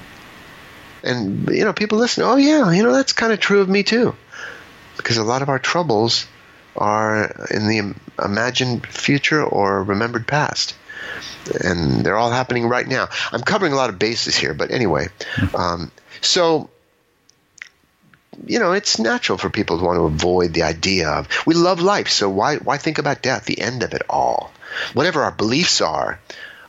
and 1.06 1.48
you 1.50 1.64
know 1.64 1.74
people 1.74 1.98
listen 1.98 2.24
oh 2.24 2.36
yeah 2.36 2.72
you 2.72 2.84
know 2.84 2.94
that's 2.94 3.14
kind 3.14 3.32
of 3.32 3.40
true 3.40 3.62
of 3.62 3.70
me 3.70 3.84
too. 3.84 4.16
Because 4.98 5.18
a 5.18 5.24
lot 5.24 5.42
of 5.42 5.50
our 5.50 5.60
troubles 5.60 6.26
are 6.76 7.48
in 7.52 7.68
the 7.68 7.96
imagined 8.24 8.86
future 8.86 9.44
or 9.44 9.84
remembered 9.84 10.28
past. 10.28 10.76
And 11.64 12.04
they're 12.04 12.18
all 12.18 12.32
happening 12.32 12.68
right 12.68 12.88
now. 12.88 13.10
I'm 13.32 13.42
covering 13.42 13.72
a 13.72 13.76
lot 13.76 13.90
of 13.90 14.00
bases 14.00 14.36
here 14.36 14.54
but 14.54 14.72
anyway 14.72 15.08
um, 15.54 15.92
so 16.22 16.70
you 18.46 18.60
know 18.60 18.74
it's 18.74 19.00
natural 19.00 19.38
for 19.38 19.50
people 19.50 19.78
to 19.78 19.86
want 19.86 19.98
to 19.98 20.04
avoid 20.04 20.54
the 20.54 20.64
idea 20.64 21.10
of 21.10 21.28
we 21.46 21.54
love 21.54 21.80
life 21.80 22.10
so 22.10 22.30
why 22.30 22.58
why 22.58 22.78
think 22.78 22.98
about 22.98 23.22
death 23.22 23.46
the 23.46 23.62
end 23.62 23.84
of 23.84 23.94
it 23.94 24.02
all? 24.10 24.52
Whatever 24.94 25.24
our 25.24 25.32
beliefs 25.32 25.80
are 25.82 26.20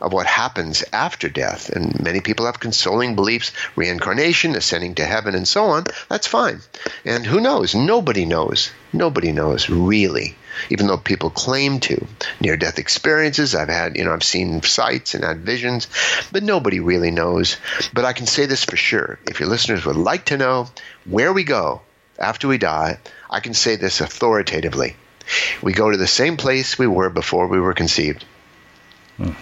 of 0.01 0.13
what 0.13 0.27
happens 0.27 0.85
after 0.93 1.29
death. 1.29 1.71
And 1.71 2.01
many 2.03 2.21
people 2.21 2.47
have 2.47 2.61
consoling 2.61 3.15
beliefs, 3.15 3.53
reincarnation, 3.77 4.55
ascending 4.57 4.97
to 4.97 5.05
heaven, 5.05 5.35
and 5.35 5.47
so 5.47 5.65
on. 5.67 5.85
That's 6.09 6.27
fine. 6.27 6.61
And 7.05 7.25
who 7.27 7.41
knows? 7.41 7.75
Nobody 7.75 8.25
knows. 8.25 8.71
Nobody 8.93 9.33
knows, 9.33 9.69
really. 9.69 10.37
Even 10.71 10.87
though 10.87 10.97
people 10.97 11.31
claim 11.31 11.81
to. 11.81 12.07
Near 12.41 12.57
death 12.57 12.79
experiences, 12.79 13.55
I've 13.55 13.69
had, 13.69 13.97
you 13.97 14.05
know, 14.05 14.13
I've 14.13 14.23
seen 14.23 14.63
sights 14.63 15.15
and 15.15 15.25
had 15.25 15.41
visions, 15.41 15.89
but 16.33 16.43
nobody 16.43 16.81
really 16.81 17.11
knows. 17.11 17.57
But 17.93 18.05
I 18.05 18.13
can 18.13 18.27
say 18.27 18.47
this 18.47 18.65
for 18.65 18.77
sure. 18.77 19.19
If 19.27 19.41
your 19.41 19.49
listeners 19.49 19.85
would 19.85 19.97
like 19.97 20.27
to 20.27 20.39
know 20.39 20.69
where 21.05 21.33
we 21.33 21.45
go 21.45 21.83
after 22.19 22.49
we 22.49 22.59
die, 22.59 22.99
I 23.29 23.41
can 23.41 23.55
say 23.55 23.77
this 23.77 24.01
authoritatively. 24.01 24.97
We 25.61 25.73
go 25.73 25.91
to 25.91 25.97
the 25.97 26.07
same 26.07 26.37
place 26.37 26.79
we 26.79 26.87
were 26.87 27.11
before 27.11 27.49
we 27.49 27.61
were 27.61 27.75
conceived. 27.75 28.25
Hmm. 29.17 29.33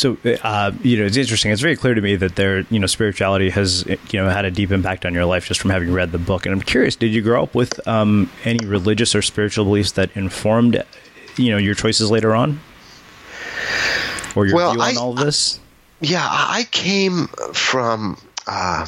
So, 0.00 0.16
uh, 0.42 0.72
you 0.82 0.96
know, 0.96 1.04
it's 1.04 1.18
interesting. 1.18 1.52
It's 1.52 1.60
very 1.60 1.76
clear 1.76 1.92
to 1.92 2.00
me 2.00 2.16
that 2.16 2.36
there, 2.36 2.60
you 2.70 2.78
know, 2.78 2.86
spirituality 2.86 3.50
has, 3.50 3.84
you 3.84 3.98
know, 4.14 4.30
had 4.30 4.46
a 4.46 4.50
deep 4.50 4.70
impact 4.70 5.04
on 5.04 5.12
your 5.12 5.26
life 5.26 5.44
just 5.44 5.60
from 5.60 5.68
having 5.68 5.92
read 5.92 6.10
the 6.10 6.18
book. 6.18 6.46
And 6.46 6.54
I'm 6.54 6.62
curious, 6.62 6.96
did 6.96 7.12
you 7.12 7.20
grow 7.20 7.42
up 7.42 7.54
with 7.54 7.86
um, 7.86 8.30
any 8.44 8.64
religious 8.64 9.14
or 9.14 9.20
spiritual 9.20 9.66
beliefs 9.66 9.92
that 9.92 10.10
informed, 10.16 10.82
you 11.36 11.50
know, 11.50 11.58
your 11.58 11.74
choices 11.74 12.10
later 12.10 12.34
on, 12.34 12.60
or 14.34 14.46
your 14.46 14.56
well, 14.56 14.72
view 14.72 14.80
on 14.80 14.96
I, 14.96 14.98
all 14.98 15.12
of 15.12 15.18
this? 15.18 15.60
Yeah, 16.00 16.26
I 16.26 16.66
came 16.70 17.26
from 17.52 18.16
uh, 18.46 18.86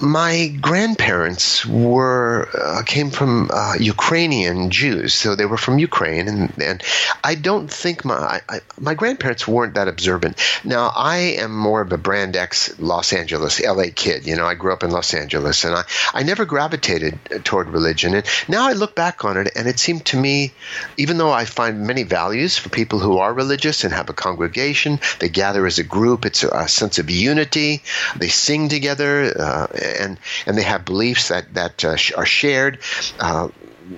my 0.00 0.56
grandparents 0.60 1.66
were 1.66 2.48
uh, 2.54 2.82
came 2.84 3.10
from 3.10 3.50
uh, 3.52 3.74
Ukrainian 3.78 4.70
Jews, 4.70 5.12
so 5.14 5.34
they 5.34 5.46
were 5.46 5.56
from 5.56 5.78
Ukraine, 5.78 6.28
and, 6.28 6.62
and 6.62 6.82
I 7.24 7.34
don't 7.34 7.68
think 7.70 8.04
my 8.04 8.40
I, 8.48 8.60
my 8.78 8.94
grandparents 8.94 9.48
weren't 9.48 9.74
that 9.74 9.88
observant. 9.88 10.40
Now 10.64 10.92
I 10.94 11.16
am 11.42 11.56
more 11.56 11.80
of 11.80 11.92
a 11.92 11.98
brand 11.98 12.36
X 12.36 12.78
Los 12.78 13.12
Angeles, 13.12 13.60
LA 13.60 13.86
kid. 13.94 14.26
You 14.26 14.36
know, 14.36 14.46
I 14.46 14.54
grew 14.54 14.72
up 14.72 14.84
in 14.84 14.90
Los 14.90 15.12
Angeles, 15.12 15.64
and 15.64 15.74
I 15.74 15.82
I 16.14 16.22
never 16.22 16.44
gravitated 16.44 17.18
toward 17.44 17.68
religion. 17.70 18.14
And 18.14 18.24
now 18.48 18.68
I 18.68 18.72
look 18.72 18.94
back 18.94 19.24
on 19.24 19.36
it, 19.36 19.50
and 19.56 19.66
it 19.66 19.80
seemed 19.80 20.06
to 20.06 20.16
me, 20.16 20.52
even 20.96 21.18
though 21.18 21.32
I 21.32 21.44
find 21.44 21.86
many 21.86 22.04
values 22.04 22.56
for 22.56 22.68
people 22.68 23.00
who 23.00 23.18
are 23.18 23.34
religious 23.34 23.82
and 23.82 23.92
have 23.92 24.08
a 24.08 24.14
congregation, 24.14 25.00
they 25.18 25.28
gather 25.28 25.66
as 25.66 25.78
a 25.78 25.84
group. 25.84 26.24
It's 26.24 26.44
a, 26.44 26.48
a 26.50 26.68
sense 26.68 26.98
of 26.98 27.10
unity. 27.10 27.82
They 28.20 28.28
sing 28.28 28.68
together, 28.68 29.34
uh, 29.36 29.66
and 30.02 30.18
and 30.46 30.56
they 30.56 30.62
have 30.62 30.84
beliefs 30.84 31.28
that 31.28 31.54
that 31.54 31.84
uh, 31.84 31.96
are 32.16 32.26
shared, 32.26 32.78
uh, 33.18 33.48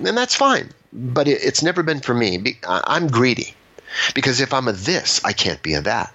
and 0.03 0.17
that's 0.17 0.33
fine. 0.33 0.69
But 0.91 1.27
it, 1.27 1.43
it's 1.43 1.61
never 1.61 1.83
been 1.83 1.99
for 1.99 2.13
me. 2.15 2.57
I'm 2.65 3.07
greedy, 3.07 3.53
because 4.15 4.41
if 4.41 4.53
I'm 4.53 4.67
a 4.67 4.73
this, 4.73 5.23
I 5.23 5.33
can't 5.33 5.61
be 5.61 5.75
a 5.75 5.81
that. 5.81 6.13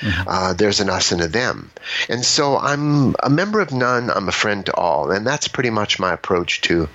Mm-hmm. 0.00 0.28
Uh, 0.28 0.52
there's 0.54 0.80
an 0.80 0.90
us 0.90 1.12
and 1.12 1.20
a 1.20 1.28
them. 1.28 1.70
And 2.08 2.24
so 2.24 2.58
I'm 2.58 3.14
a 3.22 3.30
member 3.30 3.60
of 3.60 3.72
none, 3.72 4.10
I'm 4.10 4.28
a 4.28 4.32
friend 4.32 4.66
to 4.66 4.74
all. 4.74 5.12
And 5.12 5.24
that's 5.24 5.46
pretty 5.48 5.70
much 5.70 6.00
my 6.00 6.12
approach 6.12 6.62
to 6.62 6.88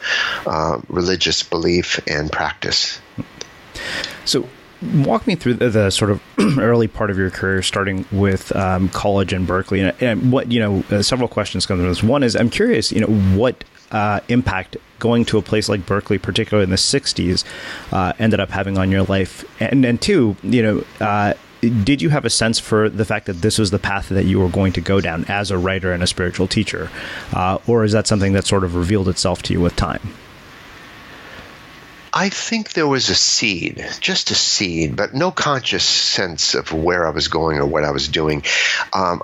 uh, 0.45 0.81
religious 0.89 1.41
belief 1.41 1.99
and 2.07 2.29
practice. 2.29 2.99
So, 4.25 4.49
walk 4.81 5.27
me 5.27 5.35
through 5.35 5.55
the, 5.55 5.69
the, 5.69 5.89
sort 5.89 6.11
of 6.11 6.21
early 6.59 6.87
part 6.87 7.09
of 7.09 7.17
your 7.17 7.29
career, 7.29 7.61
starting 7.61 8.05
with 8.11 8.55
um, 8.55 8.89
college 8.89 9.33
in 9.33 9.45
Berkeley, 9.45 9.81
and, 9.81 10.01
and, 10.01 10.31
what 10.31 10.51
you 10.51 10.59
know. 10.59 10.83
Uh, 10.89 11.01
several 11.01 11.27
questions 11.27 11.65
come 11.65 11.77
from 11.77 11.87
this. 11.87 12.03
One 12.03 12.23
is, 12.23 12.35
I'm 12.35 12.49
curious, 12.49 12.91
you 12.91 13.01
know, 13.01 13.37
what 13.37 13.63
uh, 13.91 14.19
impact 14.29 14.77
going 14.99 15.25
to 15.25 15.37
a 15.37 15.41
place 15.41 15.69
like 15.69 15.85
Berkeley, 15.85 16.17
particularly 16.17 16.63
in 16.63 16.69
the 16.69 16.75
'60s, 16.75 17.43
uh, 17.91 18.13
ended 18.19 18.39
up 18.39 18.49
having 18.49 18.77
on 18.77 18.91
your 18.91 19.03
life, 19.03 19.43
and 19.61 19.85
and 19.85 20.01
two, 20.01 20.35
you 20.43 20.61
know. 20.61 20.83
Uh, 21.05 21.33
did 21.83 22.01
you 22.01 22.07
have 22.07 22.23
a 22.23 22.29
sense 22.29 22.57
for 22.57 22.87
the 22.87 23.03
fact 23.03 23.25
that 23.25 23.41
this 23.41 23.59
was 23.59 23.69
the 23.69 23.79
path 23.79 24.07
that 24.07 24.23
you 24.23 24.39
were 24.39 24.47
going 24.47 24.71
to 24.71 24.79
go 24.79 25.01
down 25.01 25.25
as 25.27 25.51
a 25.51 25.57
writer 25.57 25.91
and 25.91 26.01
a 26.01 26.07
spiritual 26.07 26.47
teacher, 26.47 26.89
uh, 27.33 27.57
or 27.67 27.83
is 27.83 27.91
that 27.91 28.07
something 28.07 28.31
that 28.31 28.45
sort 28.45 28.63
of 28.63 28.75
revealed 28.75 29.09
itself 29.09 29.41
to 29.43 29.53
you 29.53 29.59
with 29.59 29.75
time? 29.75 29.99
I 32.19 32.27
think 32.27 32.73
there 32.73 32.85
was 32.85 33.09
a 33.09 33.15
seed, 33.15 33.81
just 34.01 34.29
a 34.29 34.35
seed, 34.35 34.97
but 34.97 35.13
no 35.13 35.31
conscious 35.31 35.85
sense 35.85 36.53
of 36.53 36.73
where 36.73 37.07
I 37.07 37.11
was 37.11 37.29
going 37.29 37.59
or 37.59 37.65
what 37.65 37.85
I 37.85 37.91
was 37.91 38.09
doing. 38.09 38.43
Um, 38.91 39.21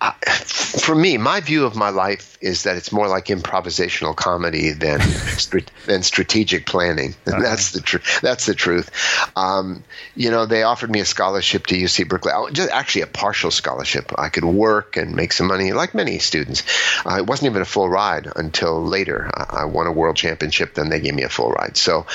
I, 0.00 0.12
for 0.22 0.94
me, 0.94 1.18
my 1.18 1.40
view 1.40 1.66
of 1.66 1.76
my 1.76 1.90
life 1.90 2.38
is 2.40 2.62
that 2.62 2.76
it's 2.76 2.90
more 2.90 3.06
like 3.06 3.26
improvisational 3.26 4.16
comedy 4.16 4.72
than 4.72 5.00
than 5.86 6.02
strategic 6.02 6.64
planning. 6.64 7.14
That's 7.24 7.72
the 7.72 7.80
truth. 7.80 8.20
That's 8.22 8.46
the 8.46 8.54
truth. 8.54 8.90
Um, 9.36 9.84
you 10.16 10.30
know, 10.30 10.46
they 10.46 10.62
offered 10.62 10.90
me 10.90 11.00
a 11.00 11.04
scholarship 11.04 11.66
to 11.66 11.74
UC 11.74 12.08
Berkeley. 12.08 12.32
Just 12.52 12.70
actually 12.70 13.02
a 13.02 13.08
partial 13.08 13.50
scholarship. 13.50 14.12
I 14.16 14.30
could 14.30 14.44
work 14.44 14.96
and 14.96 15.14
make 15.14 15.32
some 15.32 15.48
money, 15.48 15.72
like 15.72 15.94
many 15.94 16.18
students. 16.18 16.62
Uh, 17.04 17.16
it 17.18 17.26
wasn't 17.26 17.50
even 17.50 17.60
a 17.60 17.66
full 17.66 17.88
ride 17.88 18.26
until 18.34 18.82
later. 18.82 19.30
I, 19.34 19.62
I, 19.62 19.64
won 19.66 19.86
a 19.86 19.92
world 19.92 20.16
championship. 20.16 20.74
Then 20.74 20.88
they 20.88 21.00
gave 21.00 21.14
me 21.14 21.24
a 21.24 21.28
full 21.28 21.50
ride. 21.50 21.76
So. 21.76 22.06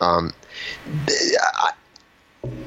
Um, 0.00 0.32
I, 1.08 1.72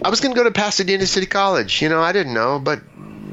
I 0.04 0.10
was 0.10 0.22
going 0.22 0.34
to 0.34 0.38
go 0.38 0.46
to 0.46 0.52
Pasadena 0.52 1.06
City 1.06 1.26
College. 1.26 1.82
You 1.82 1.90
know, 1.90 2.02
I 2.02 2.14
didn't 2.14 2.34
know, 2.34 2.60
but 2.60 2.82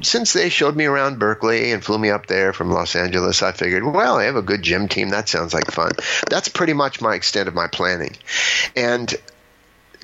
since 0.02 0.32
they 0.32 0.48
showed 0.48 0.76
me 0.76 0.84
around 0.84 1.18
Berkeley 1.18 1.72
and 1.72 1.84
flew 1.84 1.98
me 1.98 2.10
up 2.10 2.26
there 2.26 2.52
from 2.52 2.70
Los 2.70 2.96
Angeles, 2.96 3.42
I 3.42 3.52
figured, 3.52 3.84
well, 3.84 4.18
I 4.18 4.24
have 4.24 4.36
a 4.36 4.42
good 4.42 4.62
gym 4.62 4.88
team. 4.88 5.10
That 5.10 5.28
sounds 5.28 5.54
like 5.54 5.70
fun. 5.70 5.92
That's 6.28 6.48
pretty 6.48 6.72
much 6.72 7.00
my 7.00 7.14
extent 7.14 7.48
of 7.48 7.54
my 7.54 7.68
planning. 7.68 8.16
And 8.76 9.14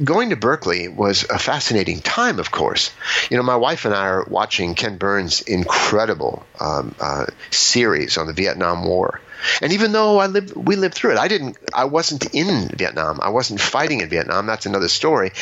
going 0.02 0.30
to 0.30 0.37
Berkeley 0.37 0.88
was 0.88 1.24
a 1.28 1.38
fascinating 1.38 2.00
time, 2.00 2.38
of 2.38 2.50
course. 2.50 2.90
You 3.30 3.37
know, 3.37 3.42
my 3.42 3.56
wife 3.56 3.84
and 3.84 3.94
I 3.94 4.06
are 4.06 4.24
watching 4.24 4.74
Ken 4.74 4.96
Burns' 4.96 5.40
incredible 5.40 6.46
um, 6.61 6.94
uh, 7.00 7.26
series 7.50 8.16
on 8.16 8.26
the 8.26 8.32
Vietnam 8.32 8.84
War. 8.84 9.20
And 9.62 9.72
even 9.72 9.92
though 9.92 10.18
I 10.18 10.27
lived, 10.27 10.55
we 10.55 10.77
lived 10.77 10.94
through 10.94 11.12
it. 11.12 11.18
I 11.18 11.29
didn't. 11.29 11.57
I 11.74 11.85
wasn't 11.85 12.35
in 12.35 12.68
Vietnam. 12.68 13.18
I 13.22 13.31
wasn't 13.31 13.61
fighting 13.61 14.01
in 14.01 14.09
Vietnam. 14.09 14.46
That's 14.46 14.66
another 14.66 14.88
story. 14.88 15.33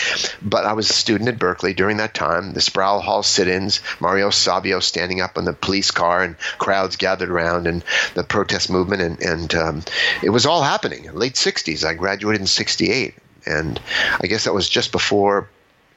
But 0.43 0.65
I 0.65 0.73
was 0.75 0.91
a 0.91 0.95
student 0.95 1.29
at 1.29 1.39
Berkeley 1.39 1.75
during 1.75 1.99
that 1.99 2.15
time. 2.15 2.53
The 2.53 2.61
Sproul 2.61 3.01
Hall 3.01 3.23
sit-ins, 3.23 3.81
Mario 4.01 4.31
Savio 4.31 4.81
standing 4.81 5.21
up 5.21 5.39
in 5.39 5.45
the 5.45 5.53
police 5.53 5.91
car, 5.91 6.23
and 6.23 6.39
crowds 6.59 6.97
gathered 6.97 7.31
around, 7.31 7.67
and 7.67 7.85
the 8.15 8.25
protest 8.25 8.71
movement, 8.71 9.03
and 9.03 9.23
and 9.23 9.55
um, 9.55 9.83
it 10.23 10.31
was 10.31 10.47
all 10.47 10.63
happening. 10.63 11.11
Late 11.13 11.35
'60s. 11.35 11.85
I 11.85 11.95
graduated 11.95 12.41
in 12.41 12.47
'68, 12.47 13.15
and 13.47 13.81
I 14.21 14.27
guess 14.27 14.45
that 14.45 14.55
was 14.55 14.69
just 14.69 14.93
before 14.93 15.49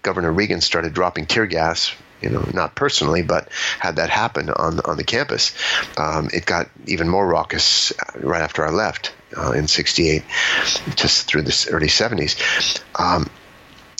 Governor 0.01 0.31
Reagan 0.31 0.61
started 0.61 0.93
dropping 0.93 1.25
tear 1.25 1.45
gas 1.45 1.93
you 2.21 2.29
know, 2.29 2.47
not 2.53 2.75
personally, 2.75 3.21
but 3.21 3.49
had 3.79 3.97
that 3.97 4.09
happen 4.09 4.49
on 4.49 4.79
on 4.81 4.97
the 4.97 5.03
campus, 5.03 5.53
um, 5.97 6.29
it 6.33 6.45
got 6.45 6.69
even 6.85 7.07
more 7.09 7.27
raucous 7.27 7.93
right 8.15 8.41
after 8.41 8.65
I 8.65 8.71
left 8.71 9.13
uh, 9.37 9.51
in 9.51 9.67
'68, 9.67 10.23
just 10.95 11.27
through 11.27 11.43
the 11.43 11.67
early 11.71 11.87
'70s. 11.87 12.81
Um, 12.99 13.27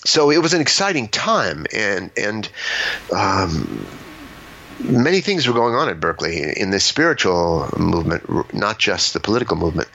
so 0.05 0.31
it 0.31 0.41
was 0.41 0.53
an 0.53 0.61
exciting 0.61 1.07
time, 1.07 1.65
and 1.73 2.11
and 2.17 2.49
um, 3.15 4.08
many 4.79 5.21
things 5.21 5.47
were 5.47 5.53
going 5.53 5.75
on 5.75 5.89
at 5.89 5.99
Berkeley 5.99 6.41
in 6.57 6.69
the 6.69 6.79
spiritual 6.79 7.69
movement, 7.77 8.53
not 8.53 8.79
just 8.79 9.13
the 9.13 9.19
political 9.19 9.57
movement. 9.57 9.89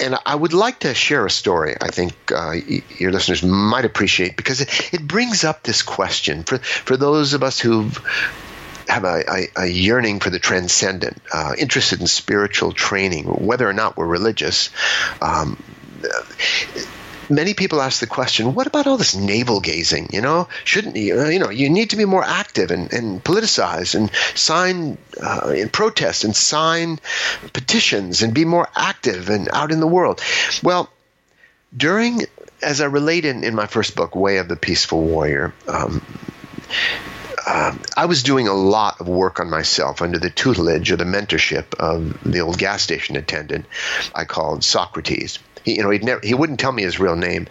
And, 0.00 0.16
I 0.24 0.34
would 0.34 0.52
like 0.52 0.80
to 0.80 0.94
share 0.94 1.24
a 1.26 1.30
story 1.30 1.74
I 1.80 1.88
think 1.88 2.14
uh, 2.30 2.52
your 2.98 3.12
listeners 3.12 3.42
might 3.42 3.84
appreciate 3.84 4.36
because 4.36 4.60
it, 4.60 5.06
brings 5.06 5.42
up 5.42 5.62
this 5.62 5.82
question 5.82 6.44
for, 6.44 6.58
for 6.58 6.96
those 6.96 7.34
of 7.34 7.42
us 7.42 7.58
who 7.58 7.90
have 8.88 9.04
a, 9.04 9.24
a, 9.28 9.48
a, 9.64 9.66
yearning 9.66 10.20
for 10.20 10.30
the 10.30 10.38
transcendent, 10.38 11.20
uh, 11.32 11.54
interested 11.58 12.00
in 12.00 12.06
spiritual 12.06 12.72
training, 12.72 13.24
whether 13.24 13.68
or 13.68 13.72
not 13.72 13.96
we're 13.96 14.06
religious. 14.06 14.70
Um, 15.20 15.62
many 17.28 17.54
people 17.54 17.80
ask 17.80 18.00
the 18.00 18.06
question, 18.06 18.54
what 18.54 18.66
about 18.66 18.86
all 18.86 18.96
this 18.96 19.14
navel 19.14 19.60
gazing? 19.60 20.10
You 20.12 20.20
know, 20.20 20.48
shouldn't 20.64 20.96
you, 20.96 21.20
uh, 21.20 21.28
you 21.28 21.38
know, 21.38 21.50
you 21.50 21.70
need 21.70 21.90
to 21.90 21.96
be 21.96 22.04
more 22.04 22.24
active 22.24 22.70
and, 22.70 22.92
and 22.92 23.22
politicize 23.22 23.94
and 23.94 24.10
sign 24.34 24.98
uh, 25.22 25.52
in 25.56 25.68
protest 25.68 26.24
and 26.24 26.34
sign 26.34 26.98
petitions 27.52 28.22
and 28.22 28.34
be 28.34 28.44
more 28.44 28.68
active 28.74 29.28
and 29.28 29.48
out 29.52 29.72
in 29.72 29.80
the 29.80 29.86
world. 29.86 30.20
Well, 30.62 30.90
during, 31.76 32.26
as 32.62 32.80
I 32.80 32.86
relate 32.86 33.24
in, 33.24 33.44
in 33.44 33.54
my 33.54 33.66
first 33.66 33.96
book, 33.96 34.14
Way 34.14 34.38
of 34.38 34.48
the 34.48 34.56
Peaceful 34.56 35.02
Warrior, 35.02 35.54
um, 35.66 36.04
um, 37.46 37.80
I 37.96 38.06
was 38.06 38.22
doing 38.22 38.46
a 38.46 38.54
lot 38.54 39.00
of 39.00 39.08
work 39.08 39.40
on 39.40 39.50
myself 39.50 40.00
under 40.00 40.18
the 40.18 40.30
tutelage 40.30 40.92
or 40.92 40.96
the 40.96 41.04
mentorship 41.04 41.74
of 41.74 42.22
the 42.22 42.40
old 42.40 42.56
gas 42.56 42.82
station 42.82 43.16
attendant 43.16 43.66
I 44.14 44.24
called 44.24 44.62
Socrates. 44.62 45.38
He, 45.64 45.76
you 45.76 45.82
know, 45.82 45.90
he'd 45.90 46.04
never, 46.04 46.20
he 46.22 46.34
wouldn't 46.34 46.60
tell 46.60 46.72
me 46.72 46.82
his 46.82 46.98
real 46.98 47.16
name, 47.16 47.48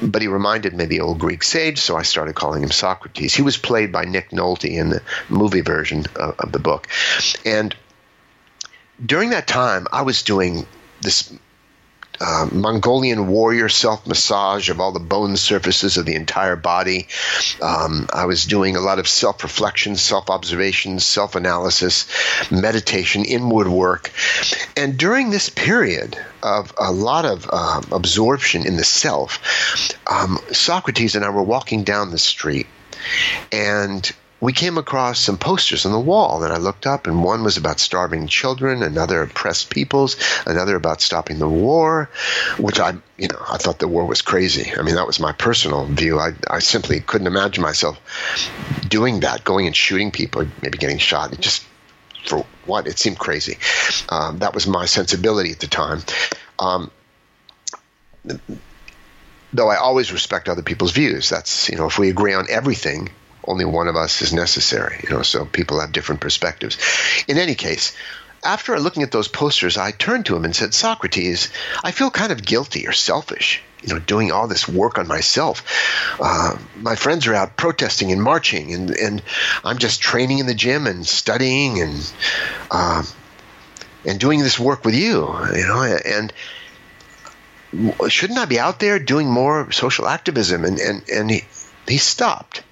but 0.00 0.22
he 0.22 0.28
reminded 0.28 0.74
me 0.74 0.84
of 0.84 0.90
the 0.90 1.00
old 1.00 1.18
Greek 1.18 1.42
sage, 1.42 1.78
so 1.78 1.96
I 1.96 2.02
started 2.02 2.34
calling 2.34 2.62
him 2.62 2.70
Socrates. 2.70 3.34
He 3.34 3.42
was 3.42 3.56
played 3.56 3.92
by 3.92 4.04
Nick 4.04 4.30
Nolte 4.30 4.70
in 4.70 4.90
the 4.90 5.02
movie 5.28 5.60
version 5.60 6.04
of, 6.16 6.34
of 6.38 6.52
the 6.52 6.58
book. 6.58 6.88
And 7.44 7.74
during 9.04 9.30
that 9.30 9.46
time, 9.46 9.86
I 9.92 10.02
was 10.02 10.22
doing 10.22 10.66
this 11.00 11.32
uh, 12.22 12.48
Mongolian 12.52 13.26
warrior 13.26 13.68
self 13.68 14.06
massage 14.06 14.70
of 14.70 14.80
all 14.80 14.92
the 14.92 15.00
bone 15.00 15.36
surfaces 15.36 15.96
of 15.96 16.06
the 16.06 16.14
entire 16.14 16.56
body. 16.56 17.08
Um, 17.60 18.06
I 18.12 18.26
was 18.26 18.44
doing 18.44 18.76
a 18.76 18.80
lot 18.80 18.98
of 18.98 19.08
self 19.08 19.42
reflection, 19.42 19.96
self 19.96 20.30
observation, 20.30 21.00
self 21.00 21.34
analysis, 21.34 22.06
meditation, 22.50 23.24
inward 23.24 23.66
work. 23.68 24.12
And 24.76 24.96
during 24.96 25.30
this 25.30 25.48
period 25.48 26.16
of 26.42 26.72
a 26.78 26.92
lot 26.92 27.24
of 27.24 27.48
uh, 27.52 27.82
absorption 27.90 28.66
in 28.66 28.76
the 28.76 28.84
self, 28.84 29.40
um, 30.06 30.38
Socrates 30.52 31.16
and 31.16 31.24
I 31.24 31.30
were 31.30 31.42
walking 31.42 31.82
down 31.82 32.10
the 32.10 32.18
street. 32.18 32.68
And 33.50 34.10
we 34.42 34.52
came 34.52 34.76
across 34.76 35.20
some 35.20 35.38
posters 35.38 35.86
on 35.86 35.92
the 35.92 36.00
wall, 36.00 36.42
and 36.42 36.52
I 36.52 36.56
looked 36.56 36.84
up, 36.84 37.06
and 37.06 37.22
one 37.22 37.44
was 37.44 37.58
about 37.58 37.78
starving 37.78 38.26
children, 38.26 38.82
another 38.82 39.22
oppressed 39.22 39.70
peoples, 39.70 40.16
another 40.44 40.74
about 40.74 41.00
stopping 41.00 41.38
the 41.38 41.48
war, 41.48 42.10
which 42.58 42.80
I, 42.80 42.94
you 43.16 43.28
know, 43.28 43.40
I 43.48 43.58
thought 43.58 43.78
the 43.78 43.86
war 43.86 44.04
was 44.04 44.20
crazy. 44.20 44.72
I 44.76 44.82
mean, 44.82 44.96
that 44.96 45.06
was 45.06 45.20
my 45.20 45.30
personal 45.30 45.86
view. 45.86 46.18
I, 46.18 46.32
I 46.50 46.58
simply 46.58 46.98
couldn't 46.98 47.28
imagine 47.28 47.62
myself 47.62 48.00
doing 48.88 49.20
that, 49.20 49.44
going 49.44 49.68
and 49.68 49.76
shooting 49.76 50.10
people, 50.10 50.44
maybe 50.60 50.76
getting 50.76 50.98
shot. 50.98 51.32
It 51.32 51.40
just 51.40 51.64
for 52.26 52.44
what? 52.66 52.88
It 52.88 52.98
seemed 52.98 53.20
crazy. 53.20 53.58
Um, 54.08 54.40
that 54.40 54.54
was 54.54 54.66
my 54.66 54.86
sensibility 54.86 55.52
at 55.52 55.60
the 55.60 55.68
time. 55.68 56.00
Um, 56.58 56.90
though 59.52 59.68
I 59.68 59.76
always 59.76 60.12
respect 60.12 60.48
other 60.48 60.62
people's 60.62 60.90
views. 60.90 61.28
That's 61.28 61.68
you 61.68 61.76
know, 61.76 61.86
if 61.86 61.96
we 61.96 62.10
agree 62.10 62.34
on 62.34 62.46
everything, 62.50 63.10
only 63.44 63.64
one 63.64 63.88
of 63.88 63.96
us 63.96 64.22
is 64.22 64.32
necessary. 64.32 65.00
You 65.02 65.10
know, 65.10 65.22
so 65.22 65.44
people 65.44 65.80
have 65.80 65.92
different 65.92 66.20
perspectives. 66.20 66.78
In 67.28 67.38
any 67.38 67.54
case, 67.54 67.96
after 68.44 68.78
looking 68.78 69.02
at 69.02 69.12
those 69.12 69.28
posters, 69.28 69.76
I 69.76 69.92
turned 69.92 70.26
to 70.26 70.36
him 70.36 70.44
and 70.44 70.54
said, 70.54 70.74
Socrates, 70.74 71.48
I 71.84 71.92
feel 71.92 72.10
kind 72.10 72.32
of 72.32 72.44
guilty 72.44 72.86
or 72.88 72.92
selfish, 72.92 73.62
you 73.82 73.94
know, 73.94 74.00
doing 74.00 74.32
all 74.32 74.48
this 74.48 74.66
work 74.68 74.98
on 74.98 75.06
myself. 75.06 75.64
Uh, 76.20 76.56
my 76.76 76.96
friends 76.96 77.26
are 77.26 77.34
out 77.34 77.56
protesting 77.56 78.10
and 78.10 78.22
marching, 78.22 78.74
and, 78.74 78.90
and 78.90 79.22
I'm 79.64 79.78
just 79.78 80.00
training 80.00 80.38
in 80.38 80.46
the 80.46 80.54
gym 80.54 80.86
and 80.86 81.06
studying 81.06 81.80
and 81.80 82.12
uh, 82.70 83.04
and 84.04 84.18
doing 84.18 84.40
this 84.40 84.58
work 84.58 84.84
with 84.84 84.96
you, 84.96 85.28
you 85.54 85.66
know, 85.66 85.82
and 86.04 86.32
shouldn't 88.08 88.38
I 88.38 88.44
be 88.46 88.58
out 88.58 88.80
there 88.80 88.98
doing 88.98 89.30
more 89.30 89.70
social 89.70 90.08
activism? 90.08 90.64
And 90.64 90.78
and 90.80 91.08
and 91.08 91.30
he, 91.30 91.44
he 91.86 91.98
stopped 91.98 92.62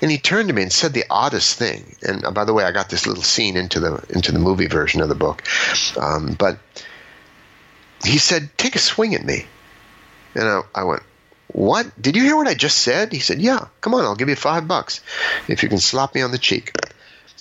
and 0.00 0.10
he 0.10 0.18
turned 0.18 0.48
to 0.48 0.54
me 0.54 0.62
and 0.62 0.72
said 0.72 0.92
the 0.92 1.04
oddest 1.10 1.58
thing. 1.58 1.96
And 2.02 2.24
uh, 2.24 2.30
by 2.30 2.44
the 2.44 2.54
way, 2.54 2.64
I 2.64 2.72
got 2.72 2.88
this 2.88 3.06
little 3.06 3.22
scene 3.22 3.56
into 3.56 3.80
the 3.80 4.04
into 4.10 4.32
the 4.32 4.38
movie 4.38 4.66
version 4.66 5.00
of 5.00 5.08
the 5.08 5.14
book. 5.14 5.42
Um, 5.96 6.34
but 6.38 6.58
he 8.04 8.18
said, 8.18 8.50
"Take 8.56 8.76
a 8.76 8.78
swing 8.78 9.14
at 9.14 9.24
me," 9.24 9.46
and 10.34 10.44
I, 10.44 10.60
I 10.74 10.84
went, 10.84 11.02
"What? 11.48 12.00
Did 12.00 12.16
you 12.16 12.22
hear 12.22 12.36
what 12.36 12.48
I 12.48 12.54
just 12.54 12.78
said?" 12.78 13.12
He 13.12 13.20
said, 13.20 13.40
"Yeah. 13.40 13.66
Come 13.80 13.94
on, 13.94 14.04
I'll 14.04 14.16
give 14.16 14.28
you 14.28 14.36
five 14.36 14.68
bucks 14.68 15.00
if 15.48 15.62
you 15.62 15.68
can 15.68 15.78
slap 15.78 16.14
me 16.14 16.22
on 16.22 16.30
the 16.30 16.38
cheek." 16.38 16.72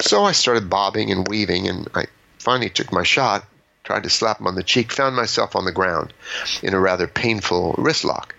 So 0.01 0.23
I 0.23 0.31
started 0.31 0.69
bobbing 0.69 1.11
and 1.11 1.27
weaving, 1.27 1.67
and 1.67 1.87
I 1.93 2.05
finally 2.39 2.69
took 2.69 2.91
my 2.91 3.03
shot. 3.03 3.45
Tried 3.83 4.03
to 4.03 4.09
slap 4.09 4.39
him 4.39 4.47
on 4.47 4.55
the 4.55 4.63
cheek, 4.63 4.91
found 4.91 5.15
myself 5.15 5.55
on 5.55 5.65
the 5.65 5.71
ground 5.71 6.13
in 6.61 6.75
a 6.75 6.79
rather 6.79 7.07
painful 7.07 7.73
wrist 7.77 8.05
lock. 8.05 8.35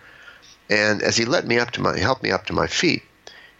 And 0.68 1.02
as 1.02 1.16
he 1.16 1.24
let 1.24 1.44
me 1.44 1.58
up 1.58 1.72
to 1.72 1.80
my, 1.80 1.98
helped 1.98 2.22
me 2.22 2.30
up 2.30 2.46
to 2.46 2.52
my 2.52 2.68
feet, 2.68 3.02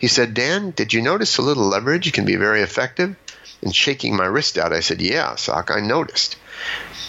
he 0.01 0.09
said, 0.09 0.35
Dan, 0.35 0.71
did 0.71 0.93
you 0.93 1.03
notice 1.03 1.39
a 1.39 1.43
little 1.43 1.69
leverage 1.69 2.13
can 2.13 2.25
be 2.25 2.37
very 2.37 2.63
effective? 2.63 3.15
And 3.63 3.75
shaking 3.75 4.17
my 4.17 4.25
wrist 4.25 4.57
out, 4.57 4.73
I 4.73 4.81
said, 4.81 5.01
Yeah, 5.01 5.37
Soc, 5.37 5.71
I 5.71 5.81
noticed. 5.81 6.37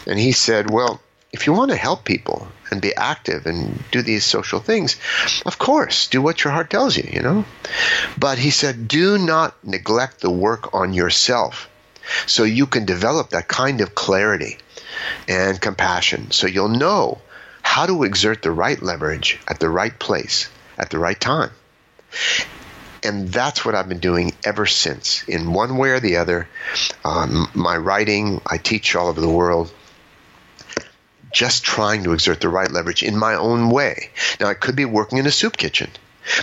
And 0.06 0.20
he 0.20 0.34
said, 0.34 0.70
Well, 0.70 1.02
if 1.32 1.48
you 1.48 1.54
want 1.54 1.72
to 1.72 1.78
help 1.78 2.04
people 2.04 2.50
and 2.70 2.82
be 2.82 2.94
active 2.94 3.46
and 3.46 3.82
do 3.92 4.02
these 4.02 4.26
social 4.26 4.60
things, 4.60 4.98
of 5.46 5.58
course, 5.58 6.08
do 6.08 6.22
what 6.22 6.44
your 6.44 6.52
heart 6.52 6.70
tells 6.70 6.98
you, 6.98 7.10
you 7.12 7.22
know? 7.22 7.46
But 8.18 8.38
he 8.38 8.52
said, 8.52 8.88
do 8.88 9.18
not 9.18 9.56
neglect 9.64 10.20
the 10.20 10.30
work 10.30 10.74
on 10.74 10.94
yourself 10.94 11.70
so 12.26 12.44
you 12.44 12.66
can 12.66 12.86
develop 12.86 13.30
that 13.30 13.48
kind 13.48 13.80
of 13.80 13.96
clarity 13.96 14.58
and 15.28 15.62
compassion 15.62 16.32
so 16.32 16.48
you'll 16.48 16.68
know 16.68 17.22
how 17.62 17.86
to 17.86 18.04
exert 18.04 18.42
the 18.42 18.52
right 18.52 18.82
leverage 18.82 19.40
at 19.48 19.60
the 19.60 19.70
right 19.70 19.98
place 19.98 20.50
at 20.78 20.90
the 20.90 21.00
right 21.00 21.20
time. 21.20 21.52
And 23.04 23.30
that's 23.30 23.66
what 23.66 23.74
I've 23.74 23.90
been 23.90 24.00
doing 24.00 24.34
ever 24.44 24.66
since, 24.66 25.24
in 25.28 25.54
one 25.54 25.78
way 25.78 25.90
or 25.90 26.00
the 26.00 26.18
other. 26.18 26.48
Um, 27.04 27.50
my 27.56 27.76
writing, 27.76 28.42
I 28.46 28.58
teach 28.58 28.96
all 28.96 29.08
over 29.08 29.20
the 29.20 29.30
world. 29.30 29.72
Just 31.34 31.64
trying 31.64 32.04
to 32.04 32.14
exert 32.14 32.42
the 32.42 32.50
right 32.50 32.70
leverage 32.70 33.04
in 33.04 33.18
my 33.18 33.36
own 33.36 33.70
way. 33.70 34.10
Now, 34.40 34.48
I 34.48 34.54
could 34.54 34.76
be 34.76 34.86
working 34.86 35.18
in 35.18 35.26
a 35.26 35.32
soup 35.32 35.58
kitchen, 35.58 35.90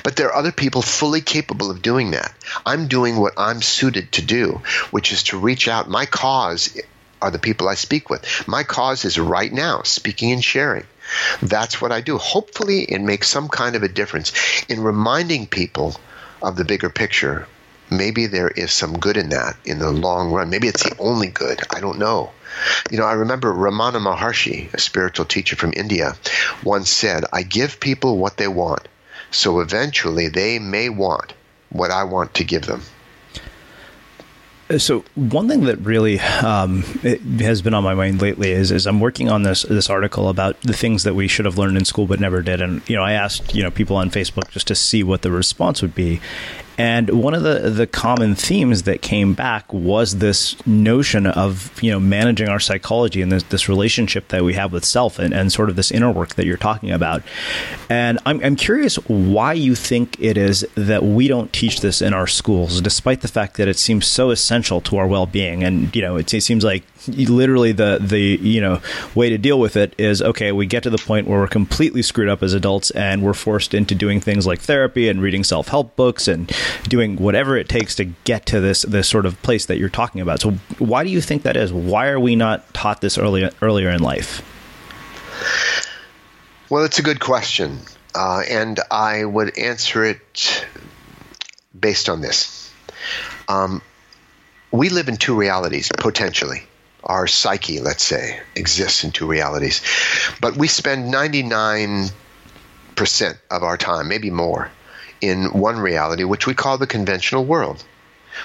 but 0.03 0.17
there 0.17 0.29
are 0.29 0.35
other 0.35 0.51
people 0.51 0.83
fully 0.83 1.21
capable 1.21 1.71
of 1.71 1.83
doing 1.83 2.13
that. 2.13 2.35
I'm 2.67 2.89
doing 2.89 3.17
what 3.17 3.35
I'm 3.37 3.63
suited 3.63 4.13
to 4.13 4.23
do, 4.23 4.63
which 4.91 5.13
is 5.13 5.25
to 5.25 5.39
reach 5.39 5.69
out. 5.69 5.89
My 5.89 6.07
cause 6.07 6.77
are 7.21 7.31
the 7.31 7.39
people 7.39 7.69
I 7.69 7.75
speak 7.75 8.11
with. 8.11 8.49
My 8.49 8.63
cause 8.63 9.05
is 9.05 9.19
right 9.19 9.53
now, 9.53 9.83
speaking 9.83 10.33
and 10.33 10.43
sharing. 10.43 10.87
That's 11.43 11.81
what 11.81 11.93
I 11.93 12.01
do. 12.01 12.19
Hopefully, 12.19 12.83
it 12.83 13.01
makes 13.01 13.29
some 13.29 13.49
kind 13.49 13.77
of 13.77 13.83
a 13.83 13.89
difference 13.89 14.33
in 14.69 14.81
reminding 14.81 15.47
people 15.47 15.95
of 16.43 16.57
the 16.57 16.65
bigger 16.65 16.91
picture, 16.91 17.47
maybe 17.91 18.27
there 18.27 18.49
is 18.49 18.73
some 18.73 18.99
good 18.99 19.17
in 19.17 19.31
that 19.31 19.57
in 19.65 19.79
the 19.79 19.91
long 19.91 20.33
run. 20.33 20.51
Maybe 20.51 20.69
it's 20.69 20.83
the 20.83 20.97
only 20.99 21.29
good. 21.29 21.61
I 21.71 21.81
don't 21.81 21.99
know. 21.99 22.33
You 22.91 22.99
know, 22.99 23.05
I 23.05 23.13
remember 23.13 23.53
Ramana 23.53 24.01
Maharshi, 24.01 24.73
a 24.73 24.81
spiritual 24.81 25.27
teacher 25.27 25.57
from 25.57 25.73
India, 25.77 26.17
once 26.65 26.91
said, 26.91 27.25
I 27.33 27.43
give 27.43 27.81
people 27.81 28.19
what 28.19 28.37
they 28.37 28.49
want, 28.49 28.89
so 29.31 29.61
eventually 29.61 30.29
they 30.29 30.59
may 30.59 30.89
want 30.89 31.35
what 31.71 31.91
I 31.91 32.05
want 32.05 32.35
to 32.35 32.45
give 32.45 32.67
them. 32.67 32.83
So 34.77 35.03
one 35.15 35.49
thing 35.49 35.65
that 35.65 35.79
really 35.79 36.21
um, 36.21 36.83
has 37.41 37.63
been 37.63 37.73
on 37.73 37.83
my 37.83 37.95
mind 37.95 38.21
lately 38.21 38.51
is, 38.51 38.71
is 38.71 38.87
I'm 38.87 39.01
working 39.01 39.31
on 39.31 39.43
this 39.43 39.63
this 39.63 39.89
article 39.89 40.29
about 40.29 40.61
the 40.61 40.75
things 40.75 41.05
that 41.05 41.15
we 41.15 41.27
should 41.27 41.47
have 41.47 41.57
learned 41.57 41.79
in 41.79 41.87
school 41.87 42.07
but 42.07 42.21
never 42.21 42.43
did, 42.43 42.61
and 42.61 42.87
you 42.87 42.95
know 42.95 43.03
I 43.03 43.13
asked 43.13 43.55
you 43.55 43.63
know 43.63 43.71
people 43.71 43.97
on 43.97 44.11
Facebook 44.11 44.51
just 44.51 44.67
to 44.67 44.75
see 44.75 45.03
what 45.03 45.23
the 45.23 45.31
response 45.31 45.81
would 45.81 45.95
be, 45.95 46.21
and 46.79 47.11
one 47.11 47.35
of 47.35 47.43
the, 47.43 47.71
the 47.71 47.89
common 47.89 48.37
themes 48.37 48.85
that 48.85 49.03
came 49.03 49.35
back 49.35 49.71
was 49.73 50.19
this 50.19 50.65
notion 50.65 51.27
of 51.27 51.83
you 51.83 51.91
know 51.91 51.99
managing 51.99 52.49
our 52.49 52.61
psychology 52.61 53.21
and 53.21 53.33
this, 53.33 53.43
this 53.45 53.69
relationship 53.69 54.29
that 54.29 54.45
we 54.45 54.55
have 54.55 54.73
with 54.73 54.85
self 54.85 55.19
and, 55.19 55.35
and 55.35 55.53
sort 55.53 55.71
of 55.71 55.77
this 55.77 55.91
inner 55.91 56.11
work 56.11 56.37
that 56.37 56.47
you're 56.47 56.57
talking 56.57 56.93
about. 56.93 57.23
And 57.91 58.21
I'm, 58.25 58.43
I'm 58.45 58.55
curious 58.55 58.95
why 59.09 59.55
you 59.55 59.75
think 59.75 60.21
it 60.21 60.37
is 60.37 60.67
that 60.77 61.03
we 61.03 61.27
don't 61.27 61.53
teach 61.53 61.81
this 61.81 62.01
in 62.01 62.15
our 62.15 62.29
schools, 62.29 62.81
despite 62.81 63.23
the 63.23 63.29
fact 63.29 63.57
that 63.57 63.67
it 63.67 63.77
seems 63.77 64.07
so 64.07 64.31
essential 64.31 64.81
to 64.83 64.99
our 64.99 65.07
well 65.09 65.27
being. 65.27 65.65
And 65.65 65.95
you 65.97 66.03
know, 66.03 66.17
it, 66.17 66.33
it 66.33 66.43
seems 66.43 66.63
like 66.63 66.85
literally 67.09 67.73
the 67.73 67.99
the 68.01 68.21
you 68.21 68.61
know 68.61 68.81
way 69.15 69.31
to 69.31 69.39
deal 69.39 69.59
with 69.59 69.77
it 69.77 69.95
is 69.99 70.21
okay 70.21 70.53
we 70.53 70.67
get 70.67 70.83
to 70.83 70.91
the 70.91 70.99
point 70.99 71.27
where 71.27 71.39
we're 71.39 71.47
completely 71.47 72.03
screwed 72.03 72.29
up 72.29 72.43
as 72.43 72.53
adults 72.53 72.91
and 72.91 73.23
we're 73.23 73.33
forced 73.33 73.73
into 73.73 73.95
doing 73.95 74.21
things 74.21 74.47
like 74.47 74.61
therapy 74.61 75.09
and 75.09 75.23
reading 75.23 75.45
self-help 75.45 75.95
books 75.97 76.29
and 76.29 76.53
doing 76.89 77.17
whatever 77.17 77.57
it 77.57 77.69
takes 77.69 77.95
to 77.97 78.05
get 78.25 78.47
to 78.47 78.61
this 78.61 78.83
this 78.83 79.09
sort 79.09 79.27
of 79.27 79.41
place 79.43 79.67
that 79.67 79.79
you're 79.79 79.89
talking 79.89 80.21
about. 80.21 80.41
So 80.41 80.53
why 80.79 81.05
do 81.05 81.11
you 81.11 81.21
think 81.21 81.43
that 81.43 81.57
is? 81.57 81.73
Why 81.73 82.09
are 82.09 82.21
we 82.21 82.37
not 82.37 82.73
taught 82.75 83.01
this 83.01 83.19
earlier 83.19 83.51
earlier 83.63 83.91
in 83.91 84.03
life? 84.03 84.43
Well 86.71 86.85
it's 86.85 86.99
a 86.99 87.03
good 87.03 87.21
question 87.21 87.79
uh, 88.15 88.43
and 88.49 88.81
i 88.91 89.25
would 89.25 89.57
answer 89.59 90.05
it 90.05 90.67
based 91.79 92.09
on 92.09 92.21
this. 92.21 92.73
Um, 93.49 93.83
we 94.71 94.89
live 94.89 95.09
in 95.09 95.17
two 95.17 95.35
realities 95.35 95.91
potentially. 95.97 96.63
Our 97.05 97.27
psyche, 97.27 97.81
let's 97.81 98.03
say, 98.03 98.41
exists 98.55 99.05
in 99.05 99.13
two 99.13 99.27
realities. 99.27 99.83
But 100.41 100.57
we 100.57 100.69
spend 100.69 101.13
99% 101.13 102.13
of 103.51 103.63
our 103.63 103.77
time, 103.77 104.09
maybe 104.09 104.31
more, 104.31 104.71
in 105.21 105.53
one 105.53 105.79
reality, 105.79 106.25
which 106.25 106.47
we 106.47 106.55
call 106.55 106.79
the 106.79 106.87
conventional 106.87 107.45
world, 107.45 107.85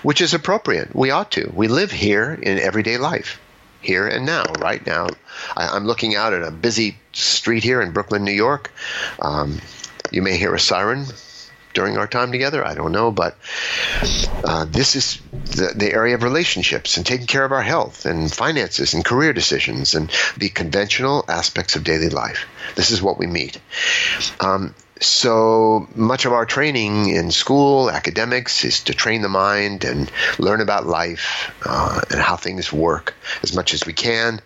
which 0.02 0.22
is 0.22 0.34
appropriate. 0.34 0.96
We 0.96 1.12
ought 1.12 1.32
to. 1.32 1.52
We 1.54 1.68
live 1.68 1.92
here 1.92 2.34
in 2.34 2.60
everyday 2.60 2.98
life, 2.98 3.40
here 3.82 4.08
and 4.08 4.26
now, 4.26 4.44
right 4.60 4.86
now. 4.86 5.08
I, 5.56 5.76
am 5.76 5.86
looking 5.86 6.16
out 6.16 6.34
at 6.34 6.44
a 6.44 6.52
busy 6.52 6.98
street 7.12 7.64
here 7.64 7.82
in 7.82 7.92
Brooklyn, 7.92 8.24
New 8.24 8.32
York. 8.32 8.72
Um, 9.22 9.60
you 10.12 10.22
may 10.22 10.38
hear 10.38 10.54
a 10.54 10.60
siren 10.60 11.06
during 11.74 11.98
our 11.98 12.08
time 12.08 12.32
together. 12.32 12.66
I 12.66 12.76
don't 12.76 12.92
know, 12.92 13.12
but 13.12 13.36
uh, 14.44 14.66
this 14.66 14.96
is 14.96 15.20
the, 15.32 15.74
the, 15.76 15.92
area 15.92 16.16
of 16.16 16.24
relationships 16.24 16.98
and 16.98 17.06
taking 17.06 17.28
care 17.28 17.44
of 17.44 17.52
our 17.52 17.62
health 17.62 18.06
and 18.06 18.32
finances 18.32 18.94
and 18.94 19.04
career 19.04 19.34
decisions 19.34 19.96
and 19.96 20.12
the 20.38 20.50
conventional 20.50 21.26
aspects 21.28 21.76
of 21.76 21.84
daily 21.84 22.10
life. 22.10 22.46
This 22.76 22.92
is 22.92 23.02
what 23.02 23.18
we 23.18 23.28
meet. 23.28 23.60
Um, 24.40 24.76
so 25.06 25.88
much 25.96 26.26
of 26.26 26.34
our 26.34 26.46
training 26.46 27.10
in 27.10 27.32
school, 27.32 27.90
academics, 27.90 28.64
is 28.66 28.84
to 28.86 28.94
train 28.94 29.22
the 29.22 29.30
mind 29.30 29.84
and 29.84 30.12
learn 30.40 30.62
about 30.62 30.86
life 30.86 31.52
uh, 31.66 32.02
and 32.10 32.20
how 32.20 32.36
things 32.36 32.72
work 32.72 33.14
as 33.42 33.56
much 33.56 33.74
as 33.74 33.86
we 33.86 33.94
can. 33.94 34.42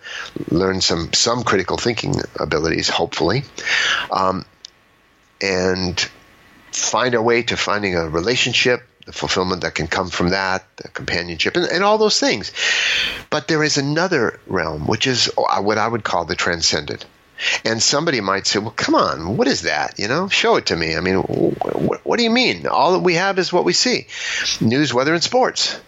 Learn 0.50 0.82
some 0.82 1.14
some 1.14 1.44
critical 1.44 1.78
thinking 1.78 2.16
abilities, 2.40 2.90
hopefully, 2.90 3.44
um, 4.12 4.46
and 5.42 6.00
find 6.72 7.16
our 7.16 7.22
way 7.22 7.44
to 7.44 7.58
finding 7.58 7.96
a 7.96 8.08
relationship 8.08 8.84
the 9.06 9.14
fulfillment 9.14 9.62
that 9.62 9.74
can 9.74 9.88
come 9.88 10.10
from 10.10 10.30
that, 10.30 10.66
the 10.76 10.90
companionship, 10.90 11.56
and, 11.56 11.66
and, 11.68 11.82
all 11.82 11.98
those 11.98 12.20
things. 12.20 12.52
But 13.30 13.48
there 13.48 13.64
is 13.64 13.78
another 13.78 14.38
realm, 14.48 14.86
which 14.86 15.08
is 15.08 15.32
what 15.38 15.78
I 15.78 15.88
would 15.88 16.04
call 16.04 16.26
the 16.26 16.36
transcendent. 16.36 17.06
And 17.64 17.82
somebody 17.82 18.22
might 18.22 18.48
say, 18.48 18.60
well, 18.60 18.72
come 18.72 18.96
on, 18.96 19.38
what 19.38 19.48
is 19.48 19.64
that? 19.64 20.00
You 20.00 20.08
know, 20.08 20.28
show 20.28 20.56
it 20.56 20.68
to 20.68 20.76
me. 20.76 20.96
I 20.96 21.02
mean, 21.02 21.18
what, 21.18 22.06
what 22.06 22.18
do 22.18 22.24
you 22.24 22.32
mean? 22.32 22.68
All 22.68 22.94
that 22.94 23.00
we 23.00 23.16
have 23.16 23.40
is 23.40 23.54
what 23.54 23.66
we 23.66 23.74
see 23.74 24.08
news, 24.62 24.94
weather, 24.94 25.14
and 25.14 25.24
sports. 25.24 25.80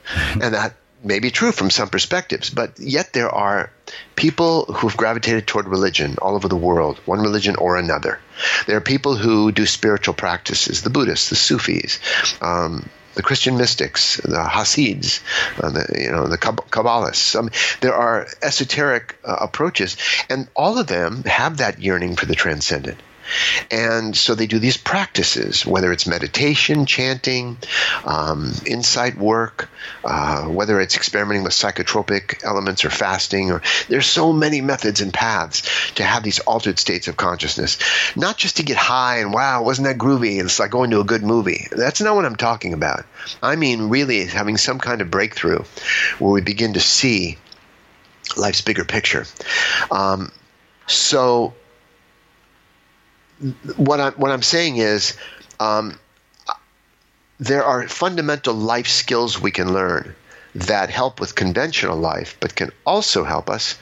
And 0.41 0.53
that 0.53 0.75
may 1.03 1.19
be 1.19 1.31
true 1.31 1.51
from 1.51 1.69
some 1.69 1.89
perspectives, 1.89 2.49
but 2.49 2.79
yet 2.79 3.13
there 3.13 3.29
are 3.29 3.71
people 4.15 4.65
who've 4.65 4.97
gravitated 4.97 5.47
toward 5.47 5.67
religion 5.67 6.17
all 6.21 6.35
over 6.35 6.47
the 6.47 6.55
world, 6.55 6.99
one 7.05 7.21
religion 7.21 7.55
or 7.55 7.77
another. 7.77 8.19
There 8.67 8.77
are 8.77 8.81
people 8.81 9.15
who 9.15 9.51
do 9.51 9.65
spiritual 9.65 10.13
practices, 10.13 10.81
the 10.81 10.89
Buddhists, 10.89 11.29
the 11.29 11.35
Sufis, 11.35 11.99
um, 12.41 12.89
the 13.19 13.23
Christian 13.23 13.57
mystics, 13.57 14.15
the 14.23 14.41
Hasids, 14.45 15.19
uh, 15.61 15.69
the, 15.71 16.01
you 16.05 16.09
know, 16.09 16.27
the 16.27 16.37
Kabbalists. 16.37 17.35
There 17.81 17.93
are 17.93 18.25
esoteric 18.41 19.17
uh, 19.25 19.35
approaches, 19.41 19.97
and 20.29 20.47
all 20.55 20.77
of 20.77 20.87
them 20.87 21.23
have 21.25 21.57
that 21.57 21.81
yearning 21.81 22.15
for 22.15 22.27
the 22.27 22.35
transcendent. 22.35 22.97
And 23.71 24.15
so 24.15 24.35
they 24.35 24.47
do 24.47 24.59
these 24.59 24.77
practices, 24.77 25.65
whether 25.65 25.91
it's 25.91 26.07
meditation, 26.07 26.85
chanting, 26.85 27.57
um, 28.05 28.51
insight 28.65 29.17
work, 29.17 29.69
uh, 30.03 30.45
whether 30.45 30.79
it's 30.79 30.95
experimenting 30.95 31.43
with 31.43 31.53
psychotropic 31.53 32.43
elements 32.43 32.85
or 32.85 32.89
fasting, 32.89 33.51
or 33.51 33.61
there's 33.87 34.07
so 34.07 34.33
many 34.33 34.61
methods 34.61 35.01
and 35.01 35.13
paths 35.13 35.93
to 35.93 36.03
have 36.03 36.23
these 36.23 36.39
altered 36.39 36.79
states 36.79 37.07
of 37.07 37.17
consciousness. 37.17 37.77
Not 38.15 38.37
just 38.37 38.57
to 38.57 38.63
get 38.63 38.77
high 38.77 39.19
and 39.19 39.33
wow, 39.33 39.63
wasn't 39.63 39.87
that 39.87 39.97
groovy? 39.97 40.43
It's 40.43 40.59
like 40.59 40.71
going 40.71 40.91
to 40.91 40.99
a 40.99 41.05
good 41.05 41.23
movie. 41.23 41.67
That's 41.71 42.01
not 42.01 42.15
what 42.15 42.25
I'm 42.25 42.35
talking 42.35 42.73
about. 42.73 43.05
I 43.41 43.55
mean, 43.55 43.89
really 43.89 44.25
having 44.25 44.57
some 44.57 44.79
kind 44.79 45.01
of 45.01 45.11
breakthrough 45.11 45.63
where 46.17 46.31
we 46.31 46.41
begin 46.41 46.73
to 46.73 46.79
see 46.79 47.37
life's 48.37 48.61
bigger 48.61 48.85
picture. 48.85 49.25
Um, 49.91 50.31
so 50.87 51.53
what 53.77 53.99
I'm 53.99 54.13
what 54.13 54.31
I'm 54.31 54.41
saying 54.41 54.77
is, 54.77 55.17
um, 55.59 55.97
there 57.39 57.63
are 57.63 57.87
fundamental 57.87 58.53
life 58.53 58.87
skills 58.87 59.39
we 59.39 59.51
can 59.51 59.73
learn 59.73 60.15
that 60.55 60.89
help 60.89 61.19
with 61.19 61.35
conventional 61.35 61.97
life, 61.97 62.37
but 62.39 62.55
can 62.55 62.71
also 62.85 63.23
help 63.23 63.49
us 63.49 63.77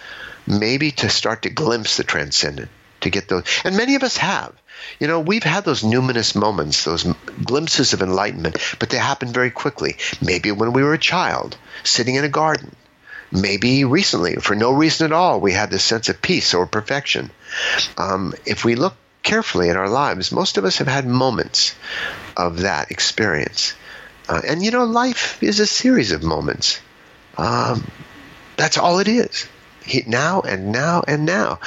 maybe 0.46 0.91
to 0.91 1.10
start 1.10 1.43
to 1.43 1.50
glimpse 1.50 1.98
the 1.98 2.04
transcendent, 2.04 2.70
to 3.02 3.10
get 3.10 3.28
those. 3.28 3.43
And 3.63 3.76
many 3.76 3.96
of 3.96 4.04
us 4.04 4.17
have. 4.17 4.54
You 5.00 5.08
know, 5.08 5.20
we've 5.20 5.43
had 5.43 5.65
those 5.65 5.82
numinous 5.82 6.36
moments, 6.36 6.84
those 6.84 7.04
glimpses 7.43 7.93
of 7.93 8.02
enlightenment, 8.02 8.58
but 8.80 8.89
they 8.89 8.98
happen 8.98 9.30
very 9.30 9.50
quickly. 9.50 9.98
Maybe 10.22 10.52
when 10.52 10.72
we 10.72 10.84
were 10.84 10.93
a 10.93 11.00
child, 11.00 11.58
sitting 11.84 12.15
in 12.15 12.24
a 12.24 12.30
garden. 12.30 12.76
Maybe 13.32 13.84
recently, 13.84 14.36
for 14.36 14.56
no 14.56 14.72
reason 14.72 15.06
at 15.06 15.12
all, 15.12 15.41
we 15.41 15.52
had 15.52 15.70
this 15.70 15.84
sense 15.84 16.10
of 16.10 16.22
peace 16.22 16.54
or 16.54 16.65
perfection. 16.65 17.32
Um, 17.98 18.34
if 18.46 18.63
we 18.63 18.76
look 18.76 18.96
carefully 19.27 19.67
in 19.67 19.75
our 19.75 19.89
lives, 19.89 20.31
most 20.31 20.57
of 20.57 20.63
us 20.63 20.77
have 20.77 20.87
had 20.87 21.05
moments 21.05 21.75
of 22.37 22.61
that 22.61 22.91
experience. 22.91 23.73
Uh, 24.29 24.41
and 24.47 24.63
you 24.63 24.71
know, 24.71 24.85
life 24.85 25.43
is 25.43 25.59
a 25.59 25.67
series 25.67 26.13
of 26.13 26.23
moments. 26.23 26.79
Um, 27.37 27.85
that's 28.55 28.77
all 28.77 28.99
it 28.99 29.09
is. 29.09 29.47
Now 30.07 30.41
and 30.41 30.71
now 30.71 31.03
and 31.07 31.25
now. 31.25 31.59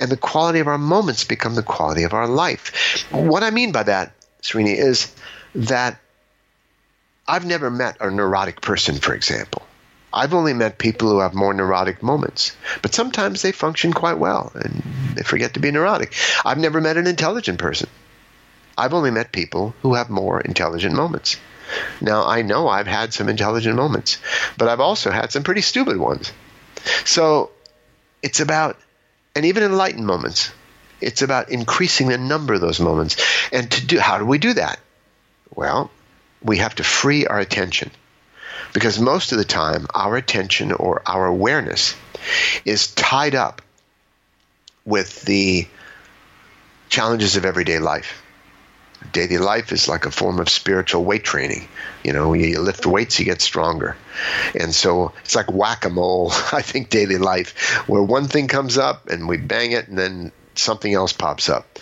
And 0.00 0.10
the 0.10 0.16
quality 0.16 0.58
of 0.58 0.66
our 0.66 0.78
moments 0.78 1.24
become 1.24 1.54
the 1.54 1.62
quality 1.62 2.02
of 2.02 2.14
our 2.14 2.26
life. 2.26 3.06
What 3.10 3.44
I 3.44 3.50
mean 3.50 3.70
by 3.70 3.84
that, 3.84 4.12
Srini, 4.42 4.76
is 4.76 5.12
that 5.54 5.98
I've 7.26 7.46
never 7.46 7.70
met 7.70 7.96
a 8.00 8.10
neurotic 8.10 8.60
person, 8.60 8.96
for 8.96 9.14
example. 9.14 9.63
I've 10.14 10.32
only 10.32 10.54
met 10.54 10.78
people 10.78 11.10
who 11.10 11.18
have 11.18 11.34
more 11.34 11.52
neurotic 11.52 12.00
moments, 12.00 12.56
but 12.82 12.94
sometimes 12.94 13.42
they 13.42 13.50
function 13.50 13.92
quite 13.92 14.16
well 14.16 14.52
and 14.54 14.82
they 15.16 15.24
forget 15.24 15.54
to 15.54 15.60
be 15.60 15.72
neurotic. 15.72 16.14
I've 16.44 16.58
never 16.58 16.80
met 16.80 16.96
an 16.96 17.08
intelligent 17.08 17.58
person. 17.58 17.88
I've 18.78 18.94
only 18.94 19.10
met 19.10 19.32
people 19.32 19.74
who 19.82 19.94
have 19.94 20.10
more 20.10 20.40
intelligent 20.40 20.94
moments. 20.94 21.36
Now, 22.00 22.26
I 22.26 22.42
know 22.42 22.68
I've 22.68 22.86
had 22.86 23.12
some 23.12 23.28
intelligent 23.28 23.74
moments, 23.74 24.18
but 24.56 24.68
I've 24.68 24.80
also 24.80 25.10
had 25.10 25.32
some 25.32 25.42
pretty 25.42 25.62
stupid 25.62 25.96
ones. 25.96 26.32
So 27.04 27.50
it's 28.22 28.38
about, 28.38 28.78
and 29.34 29.46
even 29.46 29.64
enlightened 29.64 30.06
moments, 30.06 30.52
it's 31.00 31.22
about 31.22 31.48
increasing 31.50 32.06
the 32.06 32.18
number 32.18 32.54
of 32.54 32.60
those 32.60 32.78
moments. 32.78 33.16
And 33.52 33.68
to 33.68 33.84
do, 33.84 33.98
how 33.98 34.18
do 34.18 34.24
we 34.24 34.38
do 34.38 34.52
that? 34.52 34.78
Well, 35.52 35.90
we 36.40 36.58
have 36.58 36.76
to 36.76 36.84
free 36.84 37.26
our 37.26 37.40
attention 37.40 37.90
because 38.72 38.98
most 38.98 39.32
of 39.32 39.38
the 39.38 39.44
time, 39.44 39.86
our 39.94 40.16
attention 40.16 40.72
or 40.72 41.02
our 41.06 41.26
awareness 41.26 41.94
is 42.64 42.92
tied 42.94 43.34
up 43.34 43.62
with 44.84 45.22
the 45.22 45.66
challenges 46.88 47.36
of 47.36 47.44
everyday 47.44 47.78
life. 47.78 48.22
Daily 49.12 49.38
life 49.38 49.72
is 49.72 49.88
like 49.88 50.06
a 50.06 50.10
form 50.10 50.38
of 50.38 50.48
spiritual 50.48 51.04
weight 51.04 51.24
training. 51.24 51.68
You 52.02 52.12
know, 52.12 52.32
you 52.32 52.60
lift 52.60 52.86
weights, 52.86 53.18
you 53.18 53.24
get 53.26 53.42
stronger. 53.42 53.96
And 54.58 54.74
so 54.74 55.12
it's 55.24 55.34
like 55.34 55.50
whack 55.50 55.84
a 55.84 55.90
mole, 55.90 56.30
I 56.52 56.62
think, 56.62 56.88
daily 56.88 57.18
life, 57.18 57.86
where 57.86 58.02
one 58.02 58.28
thing 58.28 58.48
comes 58.48 58.78
up 58.78 59.08
and 59.08 59.28
we 59.28 59.36
bang 59.36 59.72
it 59.72 59.88
and 59.88 59.98
then 59.98 60.32
something 60.54 60.92
else 60.92 61.12
pops 61.12 61.48
up. 61.48 61.78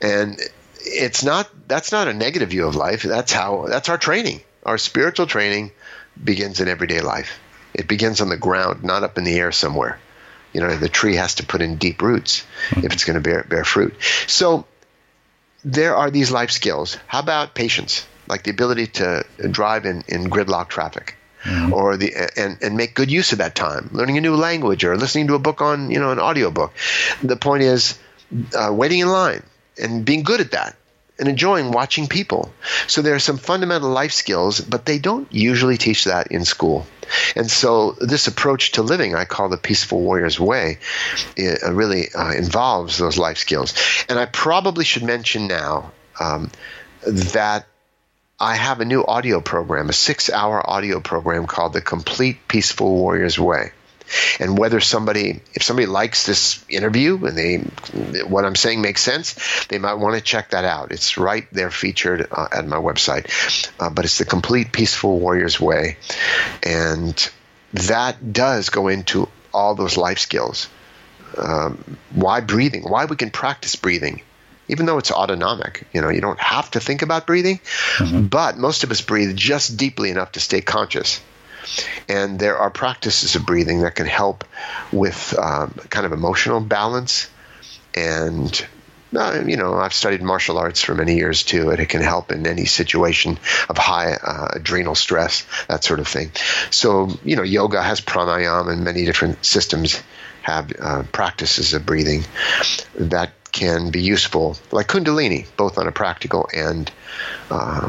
And 0.00 0.40
it's 0.80 1.22
not, 1.22 1.50
that's 1.68 1.92
not 1.92 2.08
a 2.08 2.14
negative 2.14 2.50
view 2.50 2.66
of 2.66 2.74
life. 2.74 3.02
That's 3.02 3.32
how, 3.32 3.66
that's 3.68 3.88
our 3.88 3.98
training. 3.98 4.40
Our 4.64 4.78
spiritual 4.78 5.26
training 5.26 5.72
begins 6.22 6.60
in 6.60 6.68
everyday 6.68 7.00
life. 7.00 7.38
It 7.74 7.88
begins 7.88 8.20
on 8.20 8.28
the 8.28 8.36
ground, 8.36 8.84
not 8.84 9.02
up 9.02 9.18
in 9.18 9.24
the 9.24 9.34
air 9.38 9.52
somewhere. 9.52 9.98
You 10.52 10.60
know, 10.60 10.76
the 10.76 10.88
tree 10.88 11.16
has 11.16 11.36
to 11.36 11.46
put 11.46 11.62
in 11.62 11.76
deep 11.76 12.02
roots 12.02 12.44
if 12.76 12.92
it's 12.92 13.04
going 13.04 13.14
to 13.14 13.20
bear, 13.20 13.44
bear 13.44 13.64
fruit. 13.64 13.94
So 14.26 14.66
there 15.64 15.96
are 15.96 16.10
these 16.10 16.30
life 16.30 16.50
skills. 16.50 16.98
How 17.06 17.20
about 17.20 17.54
patience? 17.54 18.06
Like 18.28 18.44
the 18.44 18.50
ability 18.50 18.88
to 18.88 19.24
drive 19.50 19.86
in, 19.86 20.04
in 20.08 20.24
gridlock 20.24 20.68
traffic. 20.68 21.16
Mm-hmm. 21.44 21.72
or 21.72 21.96
the 21.96 22.14
and, 22.36 22.56
and 22.62 22.76
make 22.76 22.94
good 22.94 23.10
use 23.10 23.32
of 23.32 23.38
that 23.38 23.56
time 23.56 23.90
learning 23.90 24.16
a 24.16 24.20
new 24.20 24.36
language 24.36 24.84
or 24.84 24.96
listening 24.96 25.26
to 25.26 25.34
a 25.34 25.40
book 25.40 25.60
on 25.60 25.90
you 25.90 25.98
know 25.98 26.12
an 26.12 26.20
audio 26.20 26.52
book 26.52 26.72
the 27.20 27.34
point 27.34 27.64
is 27.64 27.98
uh, 28.56 28.70
waiting 28.72 29.00
in 29.00 29.08
line 29.08 29.42
and 29.76 30.04
being 30.04 30.22
good 30.22 30.40
at 30.40 30.52
that 30.52 30.76
and 31.22 31.28
enjoying 31.28 31.70
watching 31.70 32.08
people. 32.08 32.52
So 32.88 33.00
there 33.00 33.14
are 33.14 33.20
some 33.20 33.38
fundamental 33.38 33.90
life 33.90 34.10
skills, 34.10 34.60
but 34.60 34.84
they 34.84 34.98
don't 34.98 35.32
usually 35.32 35.76
teach 35.76 36.06
that 36.06 36.32
in 36.32 36.44
school. 36.44 36.84
And 37.36 37.48
so 37.48 37.92
this 38.00 38.26
approach 38.26 38.72
to 38.72 38.82
living, 38.82 39.14
I 39.14 39.24
call 39.24 39.48
the 39.48 39.56
peaceful 39.56 40.00
warrior's 40.00 40.40
way, 40.40 40.78
it 41.36 41.62
uh, 41.62 41.72
really 41.72 42.12
uh, 42.12 42.32
involves 42.32 42.98
those 42.98 43.18
life 43.18 43.38
skills. 43.38 43.72
And 44.08 44.18
I 44.18 44.26
probably 44.26 44.84
should 44.84 45.04
mention 45.04 45.46
now 45.46 45.92
um, 46.18 46.50
that 47.06 47.66
I 48.40 48.56
have 48.56 48.80
a 48.80 48.84
new 48.84 49.06
audio 49.06 49.40
program, 49.40 49.90
a 49.90 49.92
six 49.92 50.28
hour 50.28 50.68
audio 50.68 50.98
program 50.98 51.46
called 51.46 51.72
The 51.72 51.82
Complete 51.82 52.48
Peaceful 52.48 52.96
Warrior's 52.96 53.38
Way 53.38 53.70
and 54.40 54.58
whether 54.58 54.80
somebody 54.80 55.40
if 55.54 55.62
somebody 55.62 55.86
likes 55.86 56.26
this 56.26 56.64
interview 56.68 57.24
and 57.24 57.36
they 57.36 57.58
what 58.22 58.44
I'm 58.44 58.56
saying 58.56 58.80
makes 58.80 59.02
sense, 59.02 59.66
they 59.66 59.78
might 59.78 59.94
want 59.94 60.16
to 60.16 60.20
check 60.20 60.50
that 60.50 60.64
out. 60.64 60.92
It's 60.92 61.18
right 61.18 61.46
there 61.52 61.70
featured 61.70 62.26
uh, 62.30 62.48
at 62.52 62.66
my 62.66 62.76
website. 62.76 63.72
Uh, 63.78 63.90
but 63.90 64.04
it's 64.04 64.18
the 64.18 64.24
complete 64.24 64.72
peaceful 64.72 65.18
warrior's 65.18 65.60
way, 65.60 65.96
and 66.62 67.30
that 67.74 68.32
does 68.32 68.70
go 68.70 68.88
into 68.88 69.28
all 69.52 69.74
those 69.74 69.96
life 69.96 70.18
skills. 70.18 70.68
Um, 71.36 71.96
why 72.10 72.40
breathing? 72.40 72.82
Why 72.82 73.06
we 73.06 73.16
can 73.16 73.30
practice 73.30 73.76
breathing 73.76 74.22
even 74.68 74.86
though 74.86 74.98
it's 74.98 75.10
autonomic. 75.10 75.86
You 75.92 76.00
know, 76.00 76.08
you 76.08 76.20
don't 76.20 76.38
have 76.38 76.70
to 76.70 76.80
think 76.80 77.02
about 77.02 77.26
breathing, 77.26 77.60
mm-hmm. 77.96 78.26
but 78.26 78.56
most 78.56 78.84
of 78.84 78.90
us 78.90 79.00
breathe 79.00 79.36
just 79.36 79.76
deeply 79.76 80.10
enough 80.10 80.32
to 80.32 80.40
stay 80.40 80.60
conscious. 80.60 81.20
And 82.08 82.38
there 82.38 82.58
are 82.58 82.70
practices 82.70 83.36
of 83.36 83.46
breathing 83.46 83.82
that 83.82 83.94
can 83.94 84.06
help 84.06 84.44
with 84.92 85.36
um, 85.38 85.74
kind 85.90 86.06
of 86.06 86.12
emotional 86.12 86.60
balance. 86.60 87.28
And, 87.94 88.66
uh, 89.16 89.42
you 89.46 89.56
know, 89.56 89.74
I've 89.74 89.94
studied 89.94 90.22
martial 90.22 90.58
arts 90.58 90.82
for 90.82 90.94
many 90.94 91.16
years 91.16 91.42
too, 91.42 91.70
and 91.70 91.80
it 91.80 91.88
can 91.88 92.02
help 92.02 92.32
in 92.32 92.46
any 92.46 92.64
situation 92.64 93.38
of 93.68 93.78
high 93.78 94.14
uh, 94.14 94.48
adrenal 94.56 94.94
stress, 94.94 95.46
that 95.68 95.84
sort 95.84 96.00
of 96.00 96.08
thing. 96.08 96.32
So, 96.70 97.10
you 97.24 97.36
know, 97.36 97.42
yoga 97.42 97.82
has 97.82 98.00
pranayama 98.00 98.72
and 98.72 98.84
many 98.84 99.04
different 99.04 99.44
systems 99.44 100.02
have 100.42 100.72
uh, 100.80 101.04
practices 101.12 101.72
of 101.74 101.86
breathing 101.86 102.24
that 102.96 103.32
can 103.52 103.90
be 103.90 104.02
useful, 104.02 104.56
like 104.72 104.88
Kundalini, 104.88 105.46
both 105.56 105.78
on 105.78 105.86
a 105.86 105.92
practical 105.92 106.48
and 106.54 106.90
uh, 107.50 107.88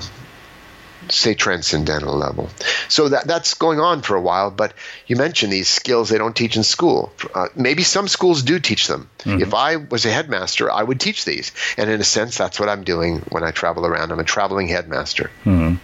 say 1.09 1.33
transcendental 1.33 2.15
level. 2.15 2.49
So 2.87 3.09
that 3.09 3.27
that's 3.27 3.53
going 3.55 3.79
on 3.79 4.01
for 4.01 4.15
a 4.15 4.21
while. 4.21 4.51
But 4.51 4.73
you 5.07 5.15
mentioned 5.15 5.51
these 5.51 5.69
skills 5.69 6.09
they 6.09 6.17
don't 6.17 6.35
teach 6.35 6.57
in 6.57 6.63
school. 6.63 7.11
Uh, 7.33 7.47
maybe 7.55 7.83
some 7.83 8.07
schools 8.07 8.43
do 8.43 8.59
teach 8.59 8.87
them. 8.87 9.09
Mm-hmm. 9.19 9.41
If 9.41 9.53
I 9.53 9.77
was 9.77 10.05
a 10.05 10.11
headmaster, 10.11 10.71
I 10.71 10.83
would 10.83 10.99
teach 10.99 11.25
these. 11.25 11.51
And 11.77 11.89
in 11.89 12.01
a 12.01 12.03
sense, 12.03 12.37
that's 12.37 12.59
what 12.59 12.69
I'm 12.69 12.83
doing 12.83 13.19
when 13.29 13.43
I 13.43 13.51
travel 13.51 13.85
around. 13.85 14.11
I'm 14.11 14.19
a 14.19 14.23
traveling 14.23 14.67
headmaster. 14.67 15.31
Mm-hmm. 15.45 15.75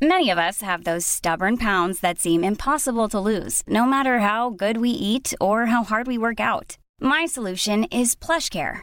Many 0.00 0.30
of 0.30 0.38
us 0.38 0.62
have 0.62 0.82
those 0.82 1.06
stubborn 1.06 1.56
pounds 1.58 2.00
that 2.00 2.18
seem 2.18 2.42
impossible 2.42 3.08
to 3.08 3.20
lose, 3.20 3.62
no 3.68 3.86
matter 3.86 4.18
how 4.18 4.50
good 4.50 4.78
we 4.78 4.90
eat 4.90 5.32
or 5.40 5.66
how 5.66 5.84
hard 5.84 6.08
we 6.08 6.18
work 6.18 6.40
out. 6.40 6.76
My 7.00 7.24
solution 7.26 7.84
is 7.84 8.16
PlushCare 8.16 8.82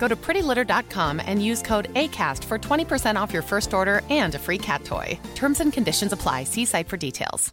Go 0.00 0.08
to 0.08 0.16
prettylitter.com 0.16 1.20
and 1.24 1.44
use 1.44 1.62
code 1.62 1.92
ACAST 1.94 2.42
for 2.44 2.58
20% 2.58 3.20
off 3.20 3.32
your 3.32 3.42
first 3.42 3.74
order 3.74 4.00
and 4.10 4.34
a 4.34 4.38
free 4.38 4.58
cat 4.58 4.82
toy. 4.82 5.16
Terms 5.34 5.60
and 5.60 5.72
conditions 5.72 6.12
apply. 6.12 6.44
See 6.44 6.64
site 6.64 6.88
for 6.88 6.96
details. 6.96 7.52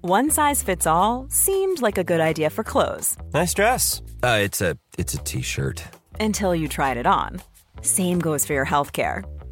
One 0.00 0.30
size 0.30 0.62
fits 0.62 0.86
all 0.86 1.26
seemed 1.28 1.82
like 1.82 1.98
a 1.98 2.04
good 2.04 2.20
idea 2.20 2.50
for 2.50 2.62
clothes. 2.62 3.16
Nice 3.34 3.52
dress. 3.52 4.00
Uh, 4.22 4.38
it's 4.40 4.60
a 4.60 4.78
it's 4.96 5.14
a 5.14 5.18
t-shirt. 5.18 5.82
Until 6.20 6.54
you 6.54 6.68
tried 6.68 6.96
it 6.96 7.06
on. 7.06 7.42
Same 7.82 8.20
goes 8.20 8.46
for 8.46 8.52
your 8.52 8.64
health 8.64 8.92
care. 8.92 9.24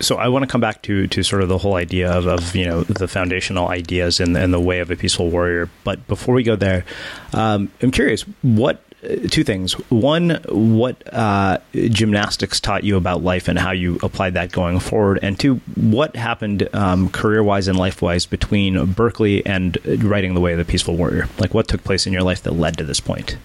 so 0.00 0.16
I 0.16 0.28
want 0.28 0.42
to 0.42 0.46
come 0.46 0.60
back 0.60 0.82
to 0.82 1.06
to 1.06 1.22
sort 1.22 1.42
of 1.42 1.48
the 1.48 1.58
whole 1.58 1.74
idea 1.74 2.10
of, 2.10 2.26
of 2.26 2.54
you 2.54 2.66
know 2.66 2.82
the 2.82 3.08
foundational 3.08 3.68
ideas 3.68 4.20
and, 4.20 4.36
and 4.36 4.52
the 4.52 4.60
way 4.60 4.80
of 4.80 4.90
a 4.90 4.96
peaceful 4.96 5.30
warrior. 5.30 5.68
But 5.84 6.06
before 6.06 6.34
we 6.34 6.42
go 6.42 6.56
there, 6.56 6.84
um, 7.32 7.70
I'm 7.82 7.90
curious 7.90 8.22
what 8.42 8.82
two 9.30 9.44
things. 9.44 9.74
One, 9.90 10.40
what 10.48 11.02
uh, 11.12 11.58
gymnastics 11.72 12.60
taught 12.60 12.84
you 12.84 12.96
about 12.96 13.22
life 13.22 13.48
and 13.48 13.58
how 13.58 13.70
you 13.70 13.98
applied 14.02 14.34
that 14.34 14.52
going 14.52 14.80
forward, 14.80 15.18
and 15.22 15.38
two, 15.38 15.56
what 15.76 16.16
happened 16.16 16.68
um, 16.72 17.08
career 17.10 17.42
wise 17.42 17.68
and 17.68 17.78
life 17.78 18.02
wise 18.02 18.26
between 18.26 18.92
Berkeley 18.92 19.44
and 19.46 19.78
writing 20.02 20.34
the 20.34 20.40
way 20.40 20.52
of 20.52 20.58
the 20.58 20.64
peaceful 20.64 20.96
warrior. 20.96 21.28
Like 21.38 21.54
what 21.54 21.68
took 21.68 21.84
place 21.84 22.06
in 22.06 22.12
your 22.12 22.22
life 22.22 22.42
that 22.42 22.52
led 22.52 22.76
to 22.78 22.84
this 22.84 23.00
point. 23.00 23.36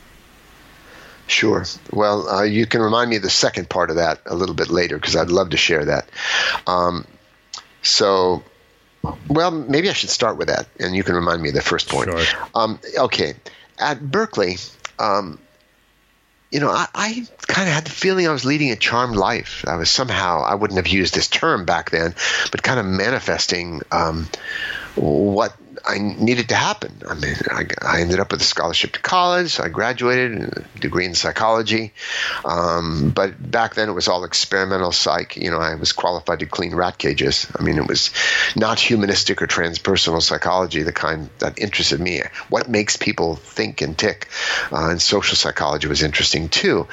Sure. 1.32 1.66
Well, 1.92 2.28
uh, 2.28 2.44
you 2.44 2.66
can 2.66 2.82
remind 2.82 3.10
me 3.10 3.16
of 3.16 3.22
the 3.22 3.30
second 3.30 3.70
part 3.70 3.90
of 3.90 3.96
that 3.96 4.20
a 4.26 4.36
little 4.36 4.54
bit 4.54 4.70
later 4.70 4.98
because 4.98 5.16
I'd 5.16 5.32
love 5.32 5.52
to 5.52 5.58
share 5.58 5.86
that. 5.86 6.10
Um, 6.68 7.06
so, 7.82 8.44
well, 9.30 9.50
maybe 9.50 9.90
I 9.90 9.94
should 9.94 10.10
start 10.10 10.38
with 10.38 10.50
that, 10.50 10.68
and 10.78 10.94
you 10.94 11.04
can 11.04 11.16
remind 11.16 11.42
me 11.42 11.50
of 11.50 11.56
the 11.56 11.62
first 11.62 11.88
point. 11.88 12.10
Sure. 12.10 12.48
Um, 12.54 12.80
okay. 12.98 13.36
At 13.80 14.02
Berkeley, 14.02 14.58
um, 15.00 15.40
you 16.52 16.60
know, 16.60 16.70
I, 16.70 16.88
I 16.94 17.28
kind 17.48 17.70
of 17.70 17.74
had 17.74 17.86
the 17.86 17.92
feeling 17.92 18.28
I 18.28 18.32
was 18.32 18.44
leading 18.44 18.72
a 18.72 18.76
charmed 18.76 19.16
life. 19.16 19.64
I 19.66 19.78
was 19.78 19.90
somehow, 19.90 20.44
I 20.44 20.56
wouldn't 20.56 20.78
have 20.78 20.88
used 20.88 21.16
this 21.16 21.30
term 21.30 21.64
back 21.66 21.92
then, 21.92 22.14
but 22.52 22.62
kind 22.62 22.78
of 22.78 22.86
manifesting 22.86 23.82
um, 23.90 24.28
what 24.96 25.56
I 25.92 25.98
needed 25.98 26.50
to 26.50 26.56
happen. 26.56 27.02
I 27.06 27.16
mean, 27.16 27.36
I, 27.50 27.66
I, 27.82 28.00
ended 28.00 28.22
up 28.22 28.32
with 28.32 28.40
a 28.40 28.46
scholarship 28.46 28.94
to 28.94 29.02
college. 29.02 29.60
I 29.60 29.68
graduated, 29.68 30.58
a 30.58 30.80
degree 30.80 31.06
in 31.06 31.16
psychology. 31.16 31.92
Um, 32.46 33.10
but 33.10 33.52
back 33.52 33.76
then 33.76 33.90
it 33.90 33.92
was 33.92 34.08
all 34.08 34.24
experimental 34.24 34.94
psych. 34.94 35.36
You 35.36 35.52
know, 35.52 35.58
I 35.58 35.76
was 35.76 35.92
qualified 35.92 36.40
to 36.40 36.46
clean 36.46 36.74
rat 36.74 36.98
cages. 36.98 37.46
I 37.60 37.64
mean, 37.64 37.78
it 37.78 37.88
was 37.88 38.12
not 38.56 38.80
humanistic 38.80 39.42
or 39.42 39.48
transpersonal 39.48 40.22
psychology, 40.22 40.84
the 40.84 40.94
kind 40.94 41.30
that 41.40 41.60
interested 41.60 42.00
me. 42.00 42.22
What 42.48 42.70
makes 42.70 42.96
people 42.96 43.36
think 43.36 43.82
and 43.82 43.98
tick? 43.98 44.30
Uh, 44.72 44.92
and 44.92 45.02
social 45.02 45.36
psychology 45.36 45.90
was 45.90 46.04
interesting 46.04 46.48
too. 46.48 46.88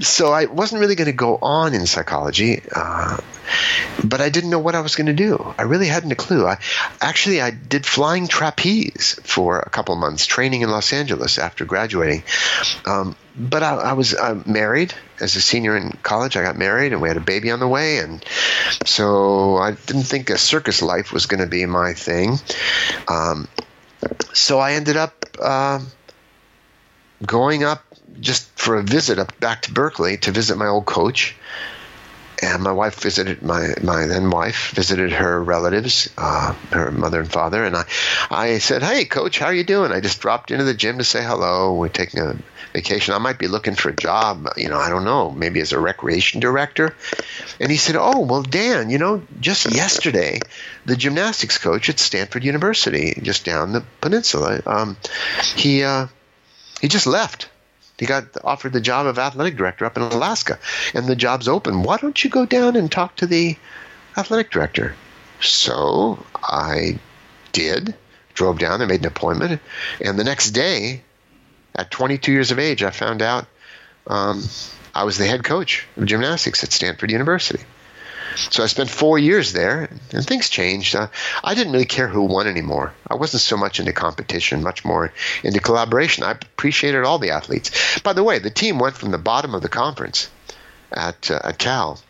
So 0.00 0.32
I 0.32 0.46
wasn't 0.46 0.80
really 0.80 0.96
going 0.96 1.06
to 1.06 1.12
go 1.12 1.38
on 1.40 1.74
in 1.74 1.86
psychology. 1.86 2.60
Uh, 2.74 3.18
but 4.04 4.20
I 4.20 4.28
didn't 4.28 4.50
know 4.50 4.58
what 4.58 4.74
I 4.74 4.80
was 4.80 4.96
going 4.96 5.06
to 5.06 5.12
do. 5.12 5.54
I 5.58 5.62
really 5.62 5.86
hadn't 5.86 6.12
a 6.12 6.16
clue. 6.16 6.46
I 6.46 6.58
actually 7.00 7.40
I 7.40 7.50
did 7.50 7.86
flying 8.00 8.28
trapeze 8.28 9.20
for 9.24 9.58
a 9.58 9.68
couple 9.68 9.94
months, 9.94 10.24
training 10.24 10.62
in 10.62 10.70
Los 10.70 10.90
Angeles 10.94 11.36
after 11.36 11.66
graduating. 11.66 12.22
Um, 12.86 13.14
but 13.36 13.62
I, 13.62 13.74
I 13.74 13.92
was 13.92 14.14
uh, 14.14 14.42
married 14.46 14.94
as 15.20 15.36
a 15.36 15.42
senior 15.42 15.76
in 15.76 15.90
college. 16.02 16.34
I 16.34 16.42
got 16.42 16.56
married, 16.56 16.94
and 16.94 17.02
we 17.02 17.08
had 17.08 17.18
a 17.18 17.20
baby 17.20 17.50
on 17.50 17.60
the 17.60 17.68
way, 17.68 17.98
and 17.98 18.24
so 18.86 19.58
I 19.58 19.72
didn't 19.72 20.04
think 20.04 20.30
a 20.30 20.38
circus 20.38 20.80
life 20.80 21.12
was 21.12 21.26
going 21.26 21.42
to 21.42 21.46
be 21.46 21.66
my 21.66 21.92
thing. 21.92 22.38
Um, 23.06 23.48
so 24.32 24.58
I 24.58 24.72
ended 24.72 24.96
up 24.96 25.26
uh, 25.38 25.80
going 27.26 27.64
up 27.64 27.84
just 28.18 28.48
for 28.58 28.78
a 28.78 28.82
visit 28.82 29.18
up 29.18 29.38
back 29.40 29.60
to 29.62 29.72
Berkeley 29.72 30.16
to 30.16 30.32
visit 30.32 30.56
my 30.56 30.68
old 30.68 30.86
coach 30.86 31.36
and 32.42 32.62
my 32.62 32.72
wife 32.72 33.00
visited 33.00 33.42
my 33.42 33.74
my 33.82 34.06
then 34.06 34.30
wife 34.30 34.70
visited 34.74 35.12
her 35.12 35.42
relatives, 35.42 36.08
uh, 36.16 36.52
her 36.70 36.90
mother 36.90 37.20
and 37.20 37.30
father, 37.30 37.64
and 37.64 37.76
I 37.76 37.84
I 38.30 38.58
said, 38.58 38.82
"Hey, 38.82 39.04
coach, 39.04 39.38
how 39.38 39.46
are 39.46 39.54
you 39.54 39.64
doing?" 39.64 39.92
I 39.92 40.00
just 40.00 40.20
dropped 40.20 40.50
into 40.50 40.64
the 40.64 40.74
gym 40.74 40.98
to 40.98 41.04
say 41.04 41.22
hello. 41.22 41.74
We're 41.74 41.88
taking 41.88 42.20
a 42.20 42.36
vacation. 42.72 43.14
I 43.14 43.18
might 43.18 43.38
be 43.38 43.48
looking 43.48 43.74
for 43.74 43.90
a 43.90 43.96
job. 43.96 44.48
You 44.56 44.68
know, 44.68 44.78
I 44.78 44.88
don't 44.88 45.04
know, 45.04 45.30
maybe 45.30 45.60
as 45.60 45.72
a 45.72 45.78
recreation 45.78 46.40
director. 46.40 46.94
And 47.58 47.70
he 47.70 47.76
said, 47.76 47.96
"Oh, 47.96 48.20
well, 48.20 48.42
Dan, 48.42 48.90
you 48.90 48.98
know, 48.98 49.22
just 49.40 49.66
yesterday, 49.66 50.40
the 50.86 50.96
gymnastics 50.96 51.58
coach 51.58 51.88
at 51.88 51.98
Stanford 51.98 52.44
University, 52.44 53.18
just 53.22 53.44
down 53.44 53.72
the 53.72 53.84
peninsula, 54.00 54.62
um, 54.66 54.96
he 55.56 55.84
uh, 55.84 56.06
he 56.80 56.88
just 56.88 57.06
left." 57.06 57.48
He 58.00 58.06
got 58.06 58.24
offered 58.42 58.72
the 58.72 58.80
job 58.80 59.04
of 59.04 59.18
athletic 59.18 59.58
director 59.58 59.84
up 59.84 59.98
in 59.98 60.02
Alaska, 60.02 60.58
and 60.94 61.06
the 61.06 61.14
job's 61.14 61.46
open. 61.46 61.82
Why 61.82 61.98
don't 61.98 62.24
you 62.24 62.30
go 62.30 62.46
down 62.46 62.74
and 62.74 62.90
talk 62.90 63.16
to 63.16 63.26
the 63.26 63.58
athletic 64.16 64.50
director? 64.50 64.96
So 65.42 66.24
I 66.42 66.98
did, 67.52 67.94
drove 68.32 68.58
down 68.58 68.80
and 68.80 68.90
made 68.90 69.00
an 69.00 69.06
appointment. 69.06 69.60
And 70.02 70.18
the 70.18 70.24
next 70.24 70.52
day, 70.52 71.02
at 71.74 71.90
22 71.90 72.32
years 72.32 72.50
of 72.50 72.58
age, 72.58 72.82
I 72.82 72.90
found 72.90 73.20
out 73.20 73.46
um, 74.06 74.44
I 74.94 75.04
was 75.04 75.18
the 75.18 75.26
head 75.26 75.44
coach 75.44 75.86
of 75.98 76.06
gymnastics 76.06 76.64
at 76.64 76.72
Stanford 76.72 77.10
University. 77.10 77.62
So 78.36 78.62
I 78.62 78.66
spent 78.66 78.90
four 78.90 79.18
years 79.18 79.52
there, 79.52 79.90
and 80.12 80.24
things 80.24 80.48
changed. 80.48 80.94
Uh, 80.94 81.08
I 81.42 81.54
didn't 81.54 81.72
really 81.72 81.84
care 81.84 82.08
who 82.08 82.22
won 82.22 82.46
anymore. 82.46 82.92
I 83.08 83.14
wasn't 83.14 83.42
so 83.42 83.56
much 83.56 83.80
into 83.80 83.92
competition, 83.92 84.62
much 84.62 84.84
more 84.84 85.12
into 85.42 85.60
collaboration. 85.60 86.24
I 86.24 86.32
appreciated 86.32 87.04
all 87.04 87.18
the 87.18 87.30
athletes. 87.30 88.00
By 88.00 88.12
the 88.12 88.22
way, 88.22 88.38
the 88.38 88.50
team 88.50 88.78
went 88.78 88.96
from 88.96 89.10
the 89.10 89.18
bottom 89.18 89.54
of 89.54 89.62
the 89.62 89.68
conference 89.68 90.30
at 90.92 91.30
uh, 91.30 91.40
at 91.44 91.58
Cal. 91.58 92.00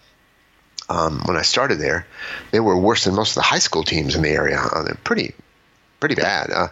Um, 0.88 1.22
when 1.24 1.36
I 1.36 1.42
started 1.42 1.78
there, 1.78 2.06
they 2.50 2.60
were 2.60 2.76
worse 2.76 3.04
than 3.04 3.14
most 3.14 3.30
of 3.30 3.36
the 3.36 3.42
high 3.42 3.60
school 3.60 3.84
teams 3.84 4.16
in 4.16 4.22
the 4.22 4.30
area. 4.30 4.58
Uh, 4.58 4.82
they're 4.82 4.98
pretty 5.04 5.34
pretty 6.00 6.14
bad. 6.14 6.50
Uh, 6.50 6.68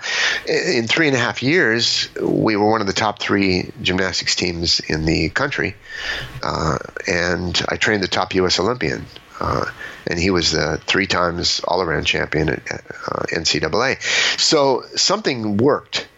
in 0.46 0.88
three 0.88 1.06
and 1.06 1.14
a 1.14 1.20
half 1.20 1.42
years, 1.42 2.08
we 2.20 2.56
were 2.56 2.68
one 2.68 2.80
of 2.80 2.86
the 2.86 2.94
top 2.94 3.20
three 3.20 3.70
gymnastics 3.82 4.34
teams 4.34 4.80
in 4.80 5.04
the 5.04 5.28
country, 5.28 5.76
uh, 6.42 6.78
and 7.06 7.62
I 7.68 7.76
trained 7.76 8.02
the 8.02 8.08
top 8.08 8.34
U.S. 8.34 8.58
Olympian 8.58 9.06
uh, 9.40 9.70
and 10.06 10.18
he 10.18 10.30
was 10.30 10.52
the 10.52 10.80
three 10.86 11.06
times 11.06 11.60
all 11.60 11.82
around 11.82 12.04
champion 12.04 12.48
at 12.48 12.70
uh, 12.70 13.22
NCAA. 13.32 14.00
So 14.40 14.84
something 14.96 15.56
worked, 15.56 16.08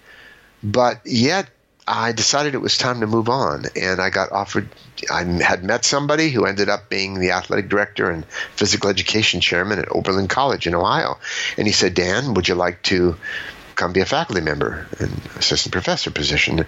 but 0.62 1.00
yet 1.04 1.48
I 1.86 2.12
decided 2.12 2.54
it 2.54 2.58
was 2.58 2.78
time 2.78 3.00
to 3.00 3.06
move 3.06 3.28
on, 3.28 3.64
and 3.74 4.00
I 4.00 4.10
got 4.10 4.30
offered. 4.30 4.68
I 5.10 5.24
had 5.24 5.64
met 5.64 5.84
somebody 5.84 6.30
who 6.30 6.44
ended 6.44 6.68
up 6.68 6.88
being 6.88 7.18
the 7.18 7.32
athletic 7.32 7.68
director 7.68 8.10
and 8.10 8.24
physical 8.54 8.90
education 8.90 9.40
chairman 9.40 9.80
at 9.80 9.90
Oberlin 9.90 10.28
College 10.28 10.68
in 10.68 10.74
Ohio, 10.74 11.18
and 11.56 11.66
he 11.66 11.72
said, 11.72 11.94
"Dan, 11.94 12.34
would 12.34 12.46
you 12.46 12.54
like 12.54 12.82
to 12.84 13.16
come 13.80 13.92
be 13.94 14.00
a 14.00 14.06
faculty 14.06 14.42
member 14.42 14.86
and 14.98 15.10
assistant 15.36 15.72
professor 15.72 16.10
position. 16.10 16.66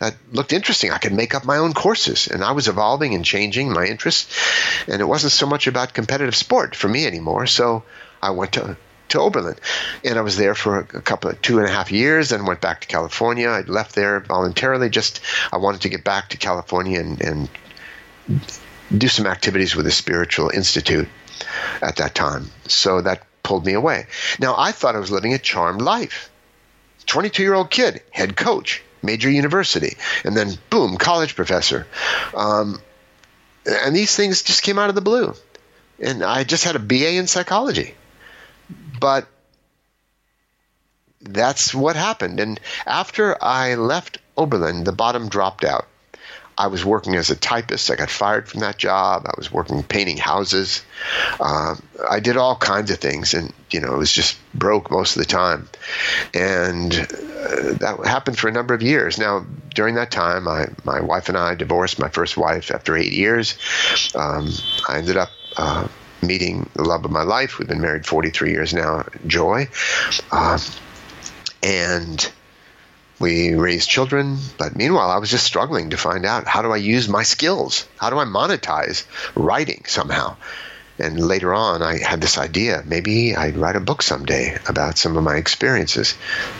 That 0.00 0.14
looked 0.32 0.54
interesting. 0.54 0.90
I 0.90 0.98
could 0.98 1.12
make 1.12 1.34
up 1.34 1.44
my 1.44 1.58
own 1.58 1.74
courses, 1.74 2.26
and 2.26 2.42
I 2.42 2.52
was 2.52 2.68
evolving 2.68 3.14
and 3.14 3.22
changing 3.22 3.70
my 3.70 3.84
interests. 3.84 4.34
And 4.88 5.02
it 5.02 5.04
wasn't 5.04 5.32
so 5.32 5.46
much 5.46 5.66
about 5.66 5.92
competitive 5.92 6.34
sport 6.34 6.74
for 6.74 6.88
me 6.88 7.06
anymore. 7.06 7.46
So 7.46 7.84
I 8.22 8.30
went 8.30 8.52
to 8.52 8.78
to 9.10 9.20
Oberlin, 9.20 9.56
and 10.02 10.18
I 10.18 10.22
was 10.22 10.38
there 10.38 10.54
for 10.54 10.78
a 10.78 10.84
couple 10.84 11.30
of 11.30 11.42
two 11.42 11.58
and 11.58 11.68
a 11.68 11.70
half 11.70 11.92
years. 11.92 12.30
Then 12.30 12.46
went 12.46 12.62
back 12.62 12.80
to 12.80 12.86
California. 12.88 13.48
I 13.48 13.60
left 13.60 13.94
there 13.94 14.20
voluntarily. 14.20 14.88
Just 14.88 15.20
I 15.52 15.58
wanted 15.58 15.82
to 15.82 15.90
get 15.90 16.02
back 16.02 16.30
to 16.30 16.38
California 16.38 16.98
and, 16.98 17.20
and 17.20 17.48
do 18.96 19.08
some 19.08 19.26
activities 19.26 19.76
with 19.76 19.84
the 19.84 19.92
Spiritual 19.92 20.48
Institute 20.48 21.08
at 21.82 21.96
that 21.96 22.14
time. 22.14 22.50
So 22.68 23.02
that 23.02 23.26
pulled 23.42 23.66
me 23.66 23.74
away. 23.74 24.06
Now 24.40 24.54
I 24.56 24.72
thought 24.72 24.96
I 24.96 25.00
was 25.00 25.10
living 25.10 25.34
a 25.34 25.38
charmed 25.38 25.82
life. 25.82 26.30
22 27.06 27.42
year 27.42 27.54
old 27.54 27.70
kid, 27.70 28.02
head 28.10 28.36
coach, 28.36 28.82
major 29.02 29.30
university, 29.30 29.96
and 30.24 30.36
then 30.36 30.52
boom, 30.70 30.96
college 30.96 31.36
professor. 31.36 31.86
Um, 32.34 32.80
and 33.66 33.94
these 33.94 34.14
things 34.14 34.42
just 34.42 34.62
came 34.62 34.78
out 34.78 34.88
of 34.88 34.94
the 34.94 35.00
blue. 35.00 35.34
And 36.00 36.22
I 36.22 36.44
just 36.44 36.64
had 36.64 36.76
a 36.76 36.80
BA 36.80 37.14
in 37.14 37.26
psychology. 37.26 37.94
But 39.00 39.26
that's 41.20 41.74
what 41.74 41.96
happened. 41.96 42.40
And 42.40 42.60
after 42.86 43.42
I 43.42 43.74
left 43.76 44.18
Oberlin, 44.36 44.84
the 44.84 44.92
bottom 44.92 45.28
dropped 45.28 45.64
out. 45.64 45.86
I 46.56 46.68
was 46.68 46.84
working 46.84 47.16
as 47.16 47.30
a 47.30 47.36
typist. 47.36 47.90
I 47.90 47.96
got 47.96 48.10
fired 48.10 48.48
from 48.48 48.60
that 48.60 48.78
job. 48.78 49.26
I 49.26 49.32
was 49.36 49.52
working 49.52 49.82
painting 49.82 50.16
houses. 50.16 50.82
Uh, 51.40 51.76
I 52.08 52.20
did 52.20 52.36
all 52.36 52.56
kinds 52.56 52.90
of 52.90 52.98
things, 52.98 53.34
and 53.34 53.52
you 53.70 53.80
know, 53.80 53.94
it 53.94 53.98
was 53.98 54.12
just 54.12 54.36
broke 54.54 54.90
most 54.90 55.16
of 55.16 55.22
the 55.22 55.28
time. 55.28 55.68
And 56.32 56.92
uh, 56.94 57.72
that 57.80 58.00
happened 58.04 58.38
for 58.38 58.48
a 58.48 58.52
number 58.52 58.74
of 58.74 58.82
years. 58.82 59.18
Now, 59.18 59.44
during 59.74 59.96
that 59.96 60.10
time, 60.10 60.46
I, 60.46 60.66
my 60.84 61.00
wife 61.00 61.28
and 61.28 61.36
I 61.36 61.54
divorced. 61.54 61.98
My 61.98 62.08
first 62.08 62.36
wife 62.36 62.70
after 62.70 62.96
eight 62.96 63.12
years. 63.12 63.58
Um, 64.14 64.50
I 64.88 64.98
ended 64.98 65.16
up. 65.16 65.30
Uh, 65.56 65.88
meeting 66.22 66.68
the 66.74 66.82
love 66.82 67.04
of 67.04 67.10
my 67.10 67.22
life. 67.22 67.58
We've 67.58 67.68
been 67.68 67.82
married 67.82 68.06
43 68.06 68.50
years 68.50 68.72
now, 68.72 69.04
Joy. 69.26 69.68
Uh, 70.32 70.58
and 71.62 72.30
we 73.24 73.54
raised 73.54 73.88
children, 73.88 74.36
but 74.58 74.76
meanwhile, 74.76 75.08
I 75.08 75.16
was 75.16 75.30
just 75.30 75.46
struggling 75.46 75.90
to 75.90 75.96
find 75.96 76.26
out 76.26 76.46
how 76.46 76.60
do 76.60 76.70
I 76.70 76.76
use 76.76 77.08
my 77.08 77.22
skills? 77.22 77.88
How 77.96 78.10
do 78.10 78.18
I 78.18 78.26
monetize 78.26 79.06
writing 79.34 79.84
somehow? 79.86 80.36
And 80.98 81.18
later 81.18 81.54
on, 81.54 81.80
I 81.80 81.96
had 81.96 82.20
this 82.20 82.36
idea 82.36 82.82
maybe 82.84 83.34
I'd 83.34 83.56
write 83.56 83.76
a 83.76 83.80
book 83.80 84.02
someday 84.02 84.58
about 84.68 84.98
some 84.98 85.16
of 85.16 85.24
my 85.24 85.36
experiences 85.36 86.14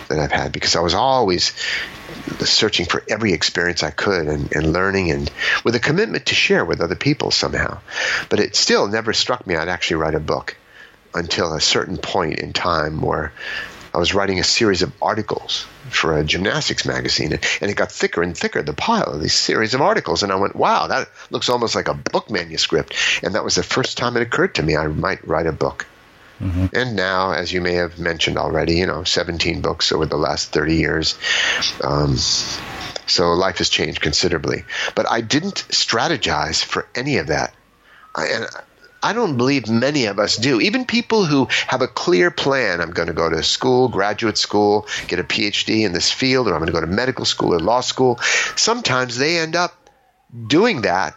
that 0.08 0.18
I've 0.18 0.32
had 0.32 0.52
because 0.52 0.74
I 0.74 0.80
was 0.80 0.94
always 0.94 1.52
searching 2.40 2.86
for 2.86 3.04
every 3.10 3.34
experience 3.34 3.82
I 3.82 3.90
could 3.90 4.26
and, 4.26 4.50
and 4.56 4.72
learning 4.72 5.10
and 5.10 5.30
with 5.64 5.74
a 5.74 5.80
commitment 5.80 6.26
to 6.26 6.34
share 6.34 6.64
with 6.64 6.80
other 6.80 6.96
people 6.96 7.30
somehow. 7.30 7.80
But 8.30 8.40
it 8.40 8.56
still 8.56 8.88
never 8.88 9.12
struck 9.12 9.46
me 9.46 9.54
I'd 9.54 9.68
actually 9.68 9.96
write 9.96 10.14
a 10.14 10.30
book 10.34 10.56
until 11.12 11.52
a 11.52 11.60
certain 11.60 11.98
point 11.98 12.38
in 12.38 12.54
time 12.54 13.02
where 13.02 13.32
I 13.95 13.99
was 13.99 14.12
writing 14.12 14.40
a 14.40 14.45
series 14.45 14.82
of 14.82 14.92
articles 15.01 15.66
for 15.88 16.18
a 16.18 16.24
gymnastics 16.24 16.84
magazine, 16.84 17.32
and 17.32 17.70
it 17.70 17.76
got 17.76 17.92
thicker 17.92 18.22
and 18.22 18.36
thicker, 18.36 18.61
the 18.61 18.72
pile 18.72 19.14
of 19.14 19.22
these 19.22 19.34
series 19.34 19.72
of 19.72 19.80
articles. 19.80 20.24
And 20.24 20.32
I 20.32 20.34
went, 20.34 20.57
wow, 20.57 20.88
that 20.88 21.09
looks 21.30 21.49
almost 21.49 21.76
like 21.76 21.86
a 21.86 21.95
book 21.95 22.28
manuscript. 22.28 22.95
And 23.22 23.36
that 23.36 23.45
was 23.45 23.55
the 23.55 23.62
first 23.62 23.97
time 23.97 24.16
it 24.16 24.22
occurred 24.22 24.57
to 24.57 24.64
me 24.64 24.76
I 24.76 24.88
might 24.88 25.26
write 25.26 25.47
a 25.47 25.53
book. 25.53 25.86
Mm-hmm. 26.40 26.66
And 26.74 26.97
now, 26.97 27.30
as 27.30 27.53
you 27.53 27.61
may 27.61 27.74
have 27.74 28.01
mentioned 28.01 28.36
already, 28.36 28.74
you 28.74 28.86
know, 28.86 29.05
17 29.05 29.61
books 29.61 29.92
over 29.92 30.07
the 30.07 30.16
last 30.16 30.53
30 30.53 30.74
years. 30.74 31.16
Um, 31.82 32.16
so 32.16 33.32
life 33.34 33.59
has 33.59 33.68
changed 33.68 34.01
considerably. 34.01 34.64
But 34.97 35.09
I 35.09 35.20
didn't 35.20 35.66
strategize 35.68 36.64
for 36.64 36.88
any 36.97 37.18
of 37.18 37.28
that. 37.28 37.55
I, 38.12 38.26
and 38.26 38.47
I 39.05 39.12
don't 39.12 39.36
believe 39.36 39.68
many 39.68 40.07
of 40.07 40.18
us 40.18 40.38
do. 40.38 40.62
Even 40.62 40.86
people 40.86 41.26
who 41.26 41.46
have 41.66 41.82
a 41.82 41.86
clear 41.86 42.30
plan 42.30 42.80
I'm 42.80 42.92
going 42.92 43.09
to 43.09 43.12
go 43.14 43.28
to 43.28 43.42
school, 43.42 43.88
graduate 43.88 44.38
school, 44.38 44.86
get 45.09 45.18
a 45.18 45.24
PhD 45.24 45.84
in 45.84 45.92
this 45.92 46.11
field, 46.11 46.48
or 46.48 46.55
I'm 46.55 46.61
going 46.61 46.68
to 46.68 46.72
go 46.72 46.80
to 46.80 46.86
medical 46.86 47.26
school 47.26 47.52
or 47.52 47.61
law 47.61 47.82
school, 47.82 48.18
sometimes 48.57 49.18
they 49.18 49.38
end 49.38 49.57
up 49.57 49.90
doing 50.46 50.80
that. 50.82 51.14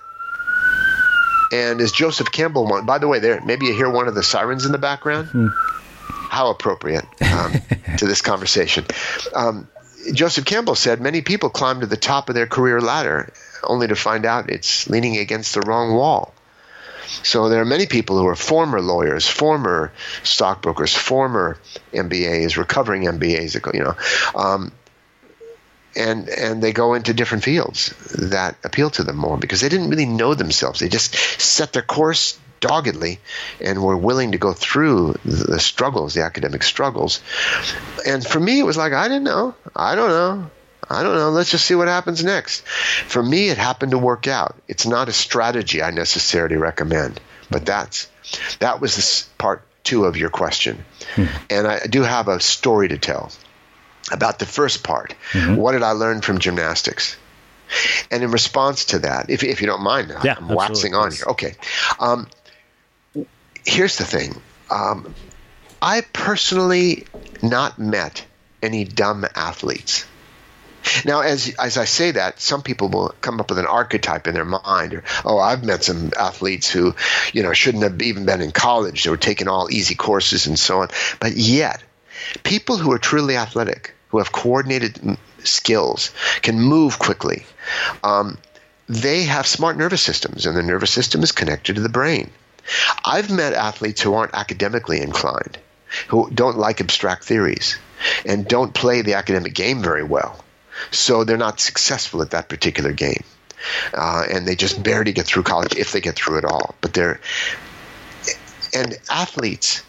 And 1.53 1.79
as 1.79 1.93
Joseph 1.93 2.29
Campbell, 2.29 2.83
by 2.83 2.97
the 2.97 3.07
way, 3.07 3.19
there 3.19 3.39
maybe 3.39 3.67
you 3.67 3.73
hear 3.73 3.89
one 3.89 4.09
of 4.09 4.15
the 4.15 4.23
sirens 4.23 4.65
in 4.65 4.73
the 4.73 4.77
background. 4.77 5.29
Mm-hmm. 5.29 5.47
how 6.29 6.49
appropriate 6.51 7.05
um, 7.21 7.53
to 7.97 8.05
this 8.05 8.21
conversation. 8.21 8.85
Um, 9.33 9.69
Joseph 10.13 10.43
Campbell 10.43 10.75
said 10.75 10.99
many 10.99 11.21
people 11.21 11.49
climb 11.49 11.79
to 11.79 11.85
the 11.85 11.95
top 11.95 12.27
of 12.27 12.35
their 12.35 12.47
career 12.47 12.81
ladder 12.81 13.31
only 13.63 13.87
to 13.87 13.95
find 13.95 14.25
out 14.25 14.49
it's 14.49 14.89
leaning 14.89 15.17
against 15.17 15.53
the 15.53 15.61
wrong 15.61 15.93
wall. 15.93 16.33
So 17.23 17.49
there 17.49 17.61
are 17.61 17.65
many 17.65 17.85
people 17.85 18.17
who 18.17 18.27
are 18.27 18.35
former 18.35 18.81
lawyers, 18.81 19.27
former 19.27 19.91
stockbrokers, 20.23 20.95
former 20.95 21.57
MBAs, 21.93 22.57
recovering 22.57 23.03
MBAs, 23.03 23.73
you 23.73 23.83
know, 23.83 23.95
um, 24.35 24.71
and 25.95 26.29
and 26.29 26.61
they 26.61 26.73
go 26.73 26.93
into 26.93 27.13
different 27.13 27.43
fields 27.43 27.89
that 28.29 28.55
appeal 28.63 28.89
to 28.91 29.03
them 29.03 29.17
more 29.17 29.37
because 29.37 29.61
they 29.61 29.69
didn't 29.69 29.89
really 29.89 30.05
know 30.05 30.33
themselves. 30.33 30.79
They 30.79 30.89
just 30.89 31.15
set 31.15 31.73
their 31.73 31.81
course 31.81 32.39
doggedly 32.59 33.19
and 33.61 33.83
were 33.83 33.97
willing 33.97 34.31
to 34.31 34.37
go 34.37 34.53
through 34.53 35.15
the 35.25 35.59
struggles, 35.59 36.13
the 36.13 36.23
academic 36.23 36.63
struggles. 36.63 37.21
And 38.05 38.25
for 38.25 38.39
me, 38.39 38.59
it 38.59 38.63
was 38.63 38.77
like 38.77 38.93
I 38.93 39.07
didn't 39.07 39.23
know. 39.23 39.55
I 39.75 39.95
don't 39.95 40.09
know. 40.09 40.51
I 40.89 41.03
don't 41.03 41.15
know. 41.15 41.29
Let's 41.29 41.51
just 41.51 41.65
see 41.65 41.75
what 41.75 41.87
happens 41.87 42.23
next. 42.23 42.61
For 42.67 43.21
me, 43.21 43.49
it 43.49 43.57
happened 43.57 43.91
to 43.91 43.97
work 43.97 44.27
out. 44.27 44.55
It's 44.67 44.85
not 44.85 45.09
a 45.09 45.13
strategy 45.13 45.81
I 45.81 45.91
necessarily 45.91 46.55
recommend, 46.55 47.19
but 47.49 47.65
that's 47.65 48.09
that 48.59 48.81
was 48.81 48.95
this 48.95 49.23
part 49.37 49.63
two 49.83 50.05
of 50.05 50.17
your 50.17 50.29
question, 50.29 50.83
hmm. 51.15 51.25
and 51.49 51.67
I 51.67 51.87
do 51.87 52.03
have 52.03 52.27
a 52.27 52.39
story 52.39 52.89
to 52.89 52.97
tell 52.97 53.31
about 54.11 54.39
the 54.39 54.45
first 54.45 54.83
part. 54.83 55.15
Mm-hmm. 55.31 55.55
What 55.55 55.73
did 55.73 55.83
I 55.83 55.91
learn 55.91 56.21
from 56.21 56.39
gymnastics? 56.39 57.17
And 58.09 58.23
in 58.23 58.31
response 58.31 58.85
to 58.85 58.99
that, 58.99 59.29
if, 59.29 59.43
if 59.43 59.59
you 59.59 59.67
don't 59.67 59.83
mind, 59.83 60.13
yeah, 60.23 60.35
I'm 60.37 60.47
waxing 60.47 60.93
on 60.93 61.11
here. 61.11 61.25
Okay. 61.27 61.55
Um, 61.99 62.27
here's 63.65 63.97
the 63.97 64.05
thing 64.05 64.41
um, 64.69 65.13
I 65.81 66.01
personally 66.13 67.05
not 67.43 67.77
met 67.77 68.25
any 68.61 68.85
dumb 68.85 69.25
athletes. 69.35 70.05
Now, 71.05 71.21
as 71.21 71.53
as 71.59 71.77
I 71.77 71.85
say 71.85 72.11
that, 72.11 72.39
some 72.39 72.61
people 72.61 72.89
will 72.89 73.15
come 73.21 73.39
up 73.39 73.49
with 73.49 73.59
an 73.59 73.65
archetype 73.65 74.27
in 74.27 74.33
their 74.33 74.45
mind, 74.45 74.93
or 74.93 75.03
oh, 75.25 75.39
I've 75.39 75.63
met 75.63 75.83
some 75.83 76.11
athletes 76.17 76.69
who, 76.69 76.95
you 77.33 77.43
know, 77.43 77.53
shouldn't 77.53 77.83
have 77.83 78.01
even 78.01 78.25
been 78.25 78.41
in 78.41 78.51
college. 78.51 79.03
They 79.03 79.09
were 79.09 79.17
taking 79.17 79.47
all 79.47 79.71
easy 79.71 79.95
courses 79.95 80.47
and 80.47 80.57
so 80.57 80.81
on. 80.81 80.89
But 81.19 81.33
yet, 81.35 81.81
people 82.43 82.77
who 82.77 82.91
are 82.91 82.99
truly 82.99 83.37
athletic, 83.37 83.93
who 84.09 84.19
have 84.19 84.31
coordinated 84.31 85.17
skills, 85.43 86.11
can 86.41 86.59
move 86.59 86.99
quickly. 86.99 87.45
Um, 88.03 88.37
they 88.89 89.23
have 89.23 89.47
smart 89.47 89.77
nervous 89.77 90.01
systems, 90.01 90.45
and 90.45 90.55
the 90.55 90.63
nervous 90.63 90.91
system 90.91 91.23
is 91.23 91.31
connected 91.31 91.75
to 91.75 91.81
the 91.81 91.89
brain. 91.89 92.31
I've 93.03 93.29
met 93.29 93.53
athletes 93.53 94.01
who 94.01 94.13
aren't 94.13 94.33
academically 94.33 95.01
inclined, 95.01 95.57
who 96.07 96.29
don't 96.33 96.57
like 96.57 96.81
abstract 96.81 97.23
theories, 97.25 97.77
and 98.25 98.47
don't 98.47 98.73
play 98.73 99.01
the 99.01 99.15
academic 99.15 99.53
game 99.53 99.81
very 99.81 100.03
well. 100.03 100.43
So 100.91 101.23
they're 101.23 101.37
not 101.37 101.59
successful 101.59 102.21
at 102.21 102.31
that 102.31 102.49
particular 102.49 102.91
game. 102.91 103.23
Uh, 103.93 104.25
and 104.29 104.47
they 104.47 104.55
just 104.55 104.81
barely 104.81 105.13
get 105.13 105.25
through 105.25 105.43
college 105.43 105.75
if 105.75 105.91
they 105.91 106.01
get 106.01 106.15
through 106.15 106.37
at 106.37 106.45
all. 106.45 106.75
But 106.81 106.93
they're, 106.93 107.19
and 108.73 108.97
athletes, 109.09 109.83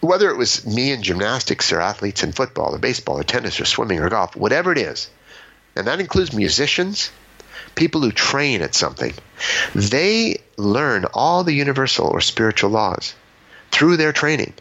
whether 0.00 0.30
it 0.30 0.36
was 0.36 0.66
me 0.66 0.92
in 0.92 1.02
gymnastics 1.02 1.72
or 1.72 1.80
athletes 1.80 2.22
in 2.22 2.32
football 2.32 2.74
or 2.74 2.78
baseball 2.78 3.18
or 3.18 3.24
tennis 3.24 3.60
or 3.60 3.64
swimming 3.64 4.00
or 4.00 4.10
golf, 4.10 4.36
whatever 4.36 4.72
it 4.72 4.78
is, 4.78 5.08
and 5.76 5.86
that 5.86 6.00
includes 6.00 6.32
musicians, 6.32 7.10
people 7.74 8.00
who 8.00 8.12
train 8.12 8.62
at 8.62 8.74
something, 8.74 9.14
they 9.74 10.42
learn 10.56 11.06
all 11.14 11.44
the 11.44 11.54
universal 11.54 12.06
or 12.06 12.20
spiritual 12.20 12.70
laws 12.70 13.14
through 13.70 13.96
their 13.96 14.12
training 14.12 14.52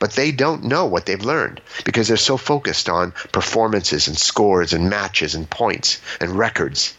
but 0.00 0.12
they 0.12 0.32
don't 0.32 0.64
know 0.64 0.86
what 0.86 1.06
they've 1.06 1.24
learned 1.24 1.60
because 1.84 2.08
they're 2.08 2.16
so 2.16 2.36
focused 2.36 2.88
on 2.88 3.12
performances 3.30 4.08
and 4.08 4.18
scores 4.18 4.72
and 4.72 4.90
matches 4.90 5.36
and 5.36 5.48
points 5.48 6.00
and 6.20 6.32
records 6.32 6.94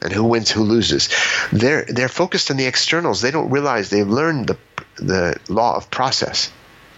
and 0.00 0.12
who 0.12 0.24
wins, 0.24 0.50
who 0.50 0.62
loses. 0.62 1.08
They're 1.52 1.84
they're 1.84 2.08
focused 2.08 2.50
on 2.50 2.56
the 2.56 2.66
externals. 2.66 3.20
They 3.20 3.30
don't 3.30 3.50
realize 3.50 3.90
they've 3.90 4.08
learned 4.08 4.46
the 4.46 4.56
the 4.96 5.36
law 5.48 5.76
of 5.76 5.90
process, 5.90 6.50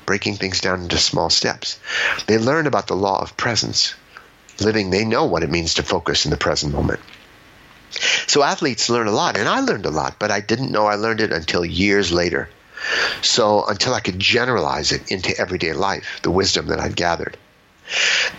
breaking 0.07 0.37
things 0.37 0.61
down 0.61 0.83
into 0.83 0.99
small 0.99 1.31
steps. 1.31 1.79
They 2.27 2.39
learn 2.39 2.67
about 2.67 2.87
the 2.87 2.97
law 2.97 3.21
of 3.21 3.37
presence, 3.37 3.95
living. 4.61 4.91
They 4.91 5.05
know 5.05 5.25
what 5.25 5.43
it 5.43 5.51
means 5.51 5.75
to 5.75 5.83
focus 5.83 6.25
in 6.25 6.31
the 6.31 6.37
present 6.37 6.73
moment. 6.73 7.01
So 8.27 8.43
athletes 8.43 8.91
learn 8.91 9.07
a 9.07 9.13
lot, 9.13 9.37
and 9.37 9.49
I 9.49 9.61
learned 9.61 9.87
a 9.87 9.91
lot, 9.91 10.17
but 10.19 10.31
I 10.31 10.41
didn't 10.41 10.73
know 10.73 10.87
I 10.87 10.97
learned 10.97 11.21
it 11.21 11.33
until 11.33 11.65
years 11.65 12.11
later. 12.11 12.49
So 13.23 13.65
until 13.67 13.95
I 13.95 14.01
could 14.01 14.19
generalize 14.19 14.93
it 14.93 15.11
into 15.11 15.37
everyday 15.39 15.73
life, 15.73 16.21
the 16.23 16.31
wisdom 16.31 16.67
that 16.67 16.81
I'd 16.81 16.97
gathered. 16.97 17.37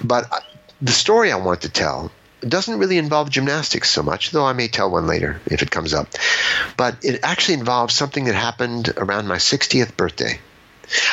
But 0.04 0.32
uh, 0.32 0.40
the 0.82 0.92
story 0.92 1.32
I 1.32 1.38
want 1.38 1.62
to 1.62 1.70
tell 1.70 2.12
doesn't 2.42 2.78
really 2.78 2.98
involve 2.98 3.30
gymnastics 3.30 3.90
so 3.90 4.04
much, 4.04 4.32
though 4.32 4.46
I 4.46 4.54
may 4.54 4.68
tell 4.68 4.92
one 4.92 5.08
later 5.08 5.42
if 5.48 5.62
it 5.62 5.72
comes 5.72 5.94
up. 5.94 6.10
But 6.78 6.98
it 7.04 7.22
actually 7.24 7.56
involves 7.56 7.96
something 7.96 8.26
that 8.26 8.36
happened 8.36 8.94
around 8.98 9.28
my 9.28 9.38
60th 9.38 9.98
birthday. 9.98 10.40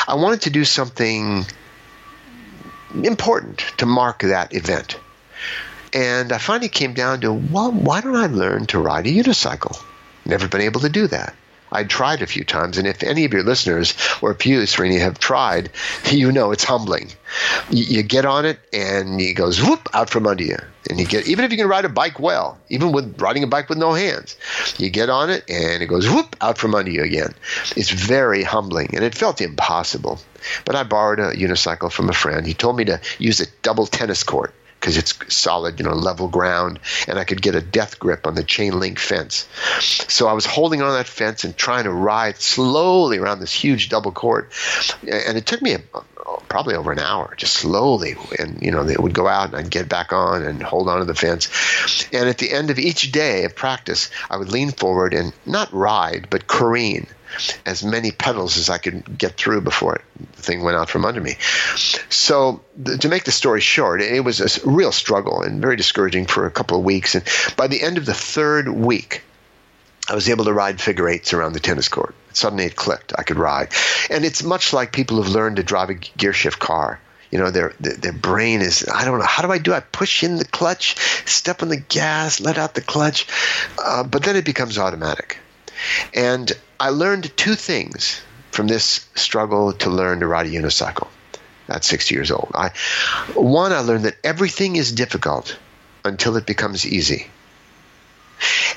I 0.06 0.14
wanted 0.16 0.42
to 0.42 0.50
do 0.50 0.64
something 0.64 1.46
important 3.02 3.58
to 3.78 3.86
mark 3.86 4.20
that 4.20 4.54
event. 4.54 4.98
And 5.94 6.32
I 6.32 6.38
finally 6.38 6.68
came 6.68 6.94
down 6.94 7.20
to, 7.20 7.32
well, 7.32 7.70
why 7.70 8.00
don't 8.00 8.16
I 8.16 8.26
learn 8.26 8.66
to 8.66 8.78
ride 8.78 9.06
a 9.06 9.10
unicycle? 9.10 9.82
Never 10.24 10.48
been 10.48 10.62
able 10.62 10.80
to 10.80 10.88
do 10.88 11.06
that. 11.08 11.34
I 11.72 11.84
tried 11.84 12.22
a 12.22 12.26
few 12.26 12.44
times, 12.44 12.78
and 12.78 12.86
if 12.86 13.02
any 13.02 13.24
of 13.24 13.32
your 13.32 13.42
listeners 13.42 13.94
or 14.20 14.30
if 14.32 14.44
you, 14.46 14.60
Srini, 14.60 15.00
have 15.00 15.18
tried, 15.18 15.70
you 16.10 16.30
know 16.30 16.52
it's 16.52 16.64
humbling. 16.64 17.10
You, 17.70 17.84
you 17.84 18.02
get 18.02 18.26
on 18.26 18.44
it, 18.44 18.58
and 18.72 19.20
it 19.20 19.34
goes 19.34 19.62
whoop 19.62 19.88
out 19.94 20.10
from 20.10 20.26
under 20.26 20.44
you, 20.44 20.58
and 20.90 21.00
you 21.00 21.06
get 21.06 21.26
even 21.26 21.44
if 21.44 21.50
you 21.50 21.56
can 21.56 21.68
ride 21.68 21.86
a 21.86 21.88
bike 21.88 22.20
well, 22.20 22.58
even 22.68 22.92
with 22.92 23.20
riding 23.20 23.42
a 23.42 23.46
bike 23.46 23.68
with 23.68 23.78
no 23.78 23.94
hands, 23.94 24.36
you 24.78 24.90
get 24.90 25.08
on 25.08 25.30
it, 25.30 25.44
and 25.48 25.82
it 25.82 25.86
goes 25.86 26.08
whoop 26.08 26.36
out 26.40 26.58
from 26.58 26.74
under 26.74 26.90
you 26.90 27.02
again. 27.02 27.34
It's 27.74 27.90
very 27.90 28.42
humbling, 28.42 28.94
and 28.94 29.04
it 29.04 29.14
felt 29.14 29.40
impossible. 29.40 30.20
But 30.64 30.76
I 30.76 30.82
borrowed 30.82 31.20
a 31.20 31.32
unicycle 31.32 31.90
from 31.90 32.08
a 32.08 32.12
friend. 32.12 32.46
He 32.46 32.54
told 32.54 32.76
me 32.76 32.84
to 32.84 33.00
use 33.18 33.40
a 33.40 33.46
double 33.62 33.86
tennis 33.86 34.22
court 34.24 34.52
because 34.82 34.96
it's 34.96 35.14
solid, 35.32 35.78
you 35.78 35.86
know, 35.86 35.94
level 35.94 36.26
ground, 36.26 36.80
and 37.06 37.16
I 37.16 37.22
could 37.22 37.40
get 37.40 37.54
a 37.54 37.60
death 37.60 38.00
grip 38.00 38.26
on 38.26 38.34
the 38.34 38.42
chain 38.42 38.80
link 38.80 38.98
fence. 38.98 39.46
So 40.08 40.26
I 40.26 40.32
was 40.32 40.44
holding 40.44 40.82
on 40.82 40.92
that 40.94 41.06
fence 41.06 41.44
and 41.44 41.56
trying 41.56 41.84
to 41.84 41.92
ride 41.92 42.38
slowly 42.38 43.18
around 43.18 43.38
this 43.38 43.52
huge 43.52 43.90
double 43.90 44.10
court, 44.10 44.50
and 45.02 45.38
it 45.38 45.46
took 45.46 45.62
me 45.62 45.74
a, 45.74 45.78
probably 46.48 46.74
over 46.74 46.90
an 46.90 46.98
hour, 46.98 47.32
just 47.36 47.54
slowly. 47.54 48.16
And 48.40 48.60
you 48.60 48.72
know, 48.72 48.82
they 48.82 48.96
would 48.96 49.14
go 49.14 49.28
out, 49.28 49.50
and 49.50 49.56
I'd 49.56 49.70
get 49.70 49.88
back 49.88 50.12
on 50.12 50.42
and 50.42 50.60
hold 50.60 50.88
on 50.88 50.98
to 50.98 51.04
the 51.04 51.14
fence. 51.14 51.48
And 52.12 52.28
at 52.28 52.38
the 52.38 52.50
end 52.50 52.70
of 52.70 52.80
each 52.80 53.12
day 53.12 53.44
of 53.44 53.54
practice, 53.54 54.10
I 54.28 54.36
would 54.36 54.50
lean 54.50 54.72
forward 54.72 55.14
and 55.14 55.32
not 55.46 55.72
ride, 55.72 56.26
but 56.28 56.48
careen 56.48 57.06
as 57.66 57.82
many 57.82 58.10
pedals 58.10 58.58
as 58.58 58.70
I 58.70 58.78
could 58.78 59.18
get 59.18 59.36
through 59.36 59.62
before 59.62 59.96
it, 59.96 60.02
the 60.36 60.42
thing 60.42 60.62
went 60.62 60.76
out 60.76 60.88
from 60.88 61.04
under 61.04 61.20
me. 61.20 61.36
So, 62.08 62.62
th- 62.84 63.00
to 63.00 63.08
make 63.08 63.24
the 63.24 63.32
story 63.32 63.60
short, 63.60 64.02
it 64.02 64.24
was 64.24 64.40
a 64.40 64.68
real 64.68 64.92
struggle 64.92 65.42
and 65.42 65.60
very 65.60 65.76
discouraging 65.76 66.26
for 66.26 66.46
a 66.46 66.50
couple 66.50 66.78
of 66.78 66.84
weeks. 66.84 67.14
And 67.14 67.24
by 67.56 67.66
the 67.66 67.82
end 67.82 67.98
of 67.98 68.06
the 68.06 68.14
third 68.14 68.68
week, 68.68 69.22
I 70.08 70.14
was 70.14 70.28
able 70.28 70.44
to 70.46 70.52
ride 70.52 70.80
figure 70.80 71.08
eights 71.08 71.32
around 71.32 71.52
the 71.52 71.60
tennis 71.60 71.88
court. 71.88 72.14
Suddenly 72.32 72.64
it 72.64 72.76
clicked. 72.76 73.12
I 73.16 73.22
could 73.22 73.38
ride. 73.38 73.72
And 74.10 74.24
it's 74.24 74.42
much 74.42 74.72
like 74.72 74.92
people 74.92 75.16
who've 75.16 75.28
learned 75.28 75.56
to 75.56 75.62
drive 75.62 75.90
a 75.90 75.94
gear 75.94 76.32
shift 76.32 76.58
car 76.58 77.00
you 77.32 77.38
know 77.38 77.50
their 77.50 77.72
their 77.80 78.12
brain 78.12 78.60
is 78.60 78.86
i 78.92 79.04
don't 79.04 79.18
know 79.18 79.24
how 79.24 79.42
do 79.42 79.50
i 79.50 79.58
do 79.58 79.72
i 79.72 79.80
push 79.80 80.22
in 80.22 80.36
the 80.36 80.44
clutch 80.44 80.96
step 81.26 81.62
on 81.62 81.70
the 81.70 81.78
gas 81.78 82.40
let 82.40 82.58
out 82.58 82.74
the 82.74 82.82
clutch 82.82 83.26
uh, 83.82 84.04
but 84.04 84.22
then 84.22 84.36
it 84.36 84.44
becomes 84.44 84.78
automatic 84.78 85.38
and 86.14 86.52
I 86.82 86.88
learned 86.88 87.36
two 87.36 87.54
things 87.54 88.20
from 88.50 88.66
this 88.66 89.06
struggle 89.14 89.72
to 89.72 89.88
learn 89.88 90.18
to 90.18 90.26
ride 90.26 90.46
a 90.46 90.50
unicycle 90.50 91.06
at 91.68 91.84
60 91.84 92.12
years 92.12 92.32
old. 92.32 92.50
I, 92.56 92.70
one, 93.34 93.72
I 93.72 93.78
learned 93.78 94.06
that 94.06 94.16
everything 94.24 94.74
is 94.74 94.90
difficult 94.90 95.56
until 96.04 96.36
it 96.36 96.44
becomes 96.44 96.84
easy. 96.84 97.28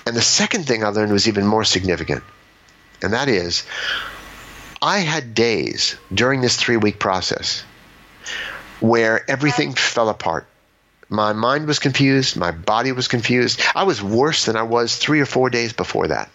And 0.06 0.16
the 0.16 0.22
second 0.22 0.68
thing 0.68 0.84
I 0.84 0.90
learned 0.90 1.12
was 1.12 1.28
even 1.28 1.48
more 1.48 1.64
significant, 1.64 2.24
and 3.02 3.14
that 3.14 3.28
is 3.28 3.64
I 4.84 5.00
had 5.00 5.34
days 5.34 5.96
during 6.14 6.42
this 6.42 6.58
three 6.58 6.78
week 6.78 7.00
process 7.00 7.64
where 8.82 9.28
everything 9.28 9.74
fell 9.74 10.10
apart. 10.10 10.46
My 11.10 11.34
mind 11.34 11.66
was 11.66 11.80
confused, 11.80 12.38
my 12.38 12.52
body 12.52 12.92
was 12.92 13.08
confused. 13.08 13.62
I 13.74 13.82
was 13.82 14.00
worse 14.00 14.46
than 14.46 14.58
I 14.58 14.62
was 14.62 14.96
three 14.96 15.22
or 15.22 15.26
four 15.26 15.50
days 15.50 15.74
before 15.74 16.10
that. 16.10 16.30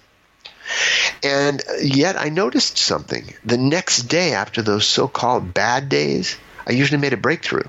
And 1.23 1.63
yet 1.83 2.19
I 2.19 2.29
noticed 2.29 2.79
something. 2.79 3.35
The 3.45 3.59
next 3.59 4.05
day 4.05 4.33
after 4.33 4.63
those 4.63 4.87
so 4.87 5.09
called 5.09 5.55
bad 5.55 5.89
days, 5.89 6.37
I 6.67 6.73
usually 6.73 7.01
made 7.01 7.13
a 7.13 7.19
breakthrough, 7.19 7.69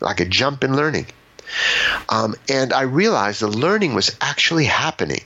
like 0.00 0.20
a 0.20 0.24
jump 0.24 0.64
in 0.64 0.76
learning. 0.76 1.06
Um, 2.08 2.34
and 2.48 2.72
I 2.72 2.82
realized 2.82 3.40
the 3.40 3.48
learning 3.48 3.94
was 3.94 4.16
actually 4.20 4.64
happening. 4.64 5.22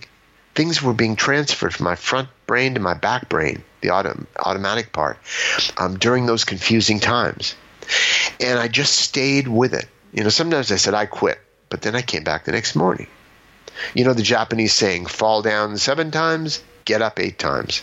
Things 0.55 0.83
were 0.83 0.93
being 0.95 1.17
transferred 1.17 1.75
from 1.75 1.85
my 1.85 1.95
front 1.95 2.29
brain 2.47 2.75
to 2.75 2.81
my 2.81 2.95
back 2.95 3.29
brain. 3.29 3.65
the 3.81 3.91
auto, 3.91 4.27
automatic 4.45 4.93
part, 4.93 5.19
um, 5.77 5.99
during 5.99 6.27
those 6.27 6.45
confusing 6.45 6.99
times. 6.99 7.55
And 8.41 8.59
I 8.59 8.67
just 8.67 8.97
stayed 8.97 9.47
with 9.47 9.73
it. 9.73 9.87
You 10.13 10.25
know, 10.25 10.31
sometimes 10.31 10.73
I 10.73 10.77
said 10.77 10.95
I 10.95 11.07
quit, 11.07 11.39
but 11.69 11.83
then 11.83 11.95
I 11.95 12.03
came 12.03 12.25
back 12.25 12.45
the 12.45 12.53
next 12.53 12.75
morning. 12.75 13.07
You 13.95 14.05
know 14.05 14.15
the 14.15 14.23
Japanese 14.23 14.75
saying, 14.75 15.07
fall 15.07 15.43
down 15.43 15.77
seven 15.79 16.11
times, 16.11 16.61
get 16.89 17.03
up 17.03 17.21
eight 17.21 17.39
times. 17.39 17.83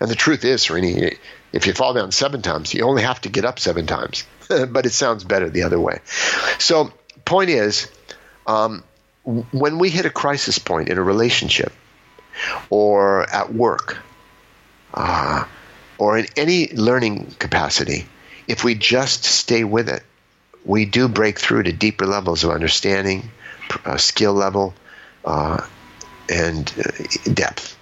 And 0.00 0.08
the 0.08 0.14
truth 0.14 0.44
is, 0.44 0.64
Srini, 0.64 1.16
if 1.52 1.66
you 1.66 1.72
fall 1.72 1.94
down 1.94 2.12
seven 2.12 2.42
times, 2.42 2.74
you 2.74 2.84
only 2.84 3.02
have 3.02 3.20
to 3.22 3.30
get 3.30 3.44
up 3.44 3.58
seven 3.58 3.86
times. 3.86 4.24
but 4.48 4.86
it 4.86 4.92
sounds 4.92 5.24
better 5.24 5.48
the 5.48 5.62
other 5.62 5.80
way. 5.80 6.00
So, 6.58 6.92
point 7.24 7.50
is, 7.50 7.90
um, 8.46 8.84
when 9.24 9.78
we 9.78 9.90
hit 9.90 10.04
a 10.06 10.10
crisis 10.10 10.58
point 10.58 10.88
in 10.88 10.98
a 10.98 11.02
relationship 11.02 11.72
or 12.70 13.28
at 13.28 13.52
work 13.52 13.96
uh, 14.94 15.44
or 15.96 16.18
in 16.18 16.26
any 16.36 16.68
learning 16.68 17.34
capacity, 17.38 18.06
if 18.46 18.62
we 18.62 18.74
just 18.74 19.24
stay 19.24 19.64
with 19.64 19.88
it, 19.88 20.02
we 20.64 20.84
do 20.84 21.08
break 21.08 21.38
through 21.38 21.64
to 21.64 21.72
deeper 21.72 22.06
levels 22.06 22.44
of 22.44 22.50
understanding, 22.50 23.30
uh, 23.84 23.96
skill 23.96 24.34
level, 24.34 24.74
uh, 25.24 25.66
and 26.28 26.72
uh, 26.78 27.32
depth. 27.32 27.77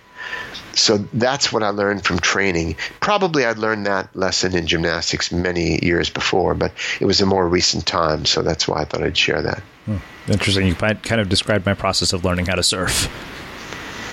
So 0.77 0.99
that's 1.14 1.53
what 1.53 1.62
I 1.62 1.70
learned 1.70 2.05
from 2.05 2.18
training. 2.18 2.77
Probably 3.01 3.47
I'd 3.47 3.57
learned 3.57 3.87
that 3.87 4.14
lesson 4.14 4.55
in 4.55 4.66
gymnastics 4.66 5.33
many 5.33 5.85
years 5.85 6.11
before, 6.11 6.55
but 6.55 6.72
it 7.01 7.07
was 7.07 7.20
a 7.22 7.27
more 7.27 7.49
recent 7.49 7.87
time, 7.87 8.27
so 8.27 8.43
that's 8.43 8.68
why 8.68 8.83
I 8.83 8.85
thought 8.85 9.03
I'd 9.03 9.16
share 9.16 9.41
that. 9.41 9.62
Hmm. 9.87 9.97
Interesting. 10.29 10.66
You 10.66 10.74
kind 10.74 11.20
of 11.20 11.29
described 11.29 11.64
my 11.64 11.74
process 11.74 12.12
of 12.12 12.24
learning 12.24 12.47
how 12.47 12.57
to 12.57 12.62
surf. 12.62 13.09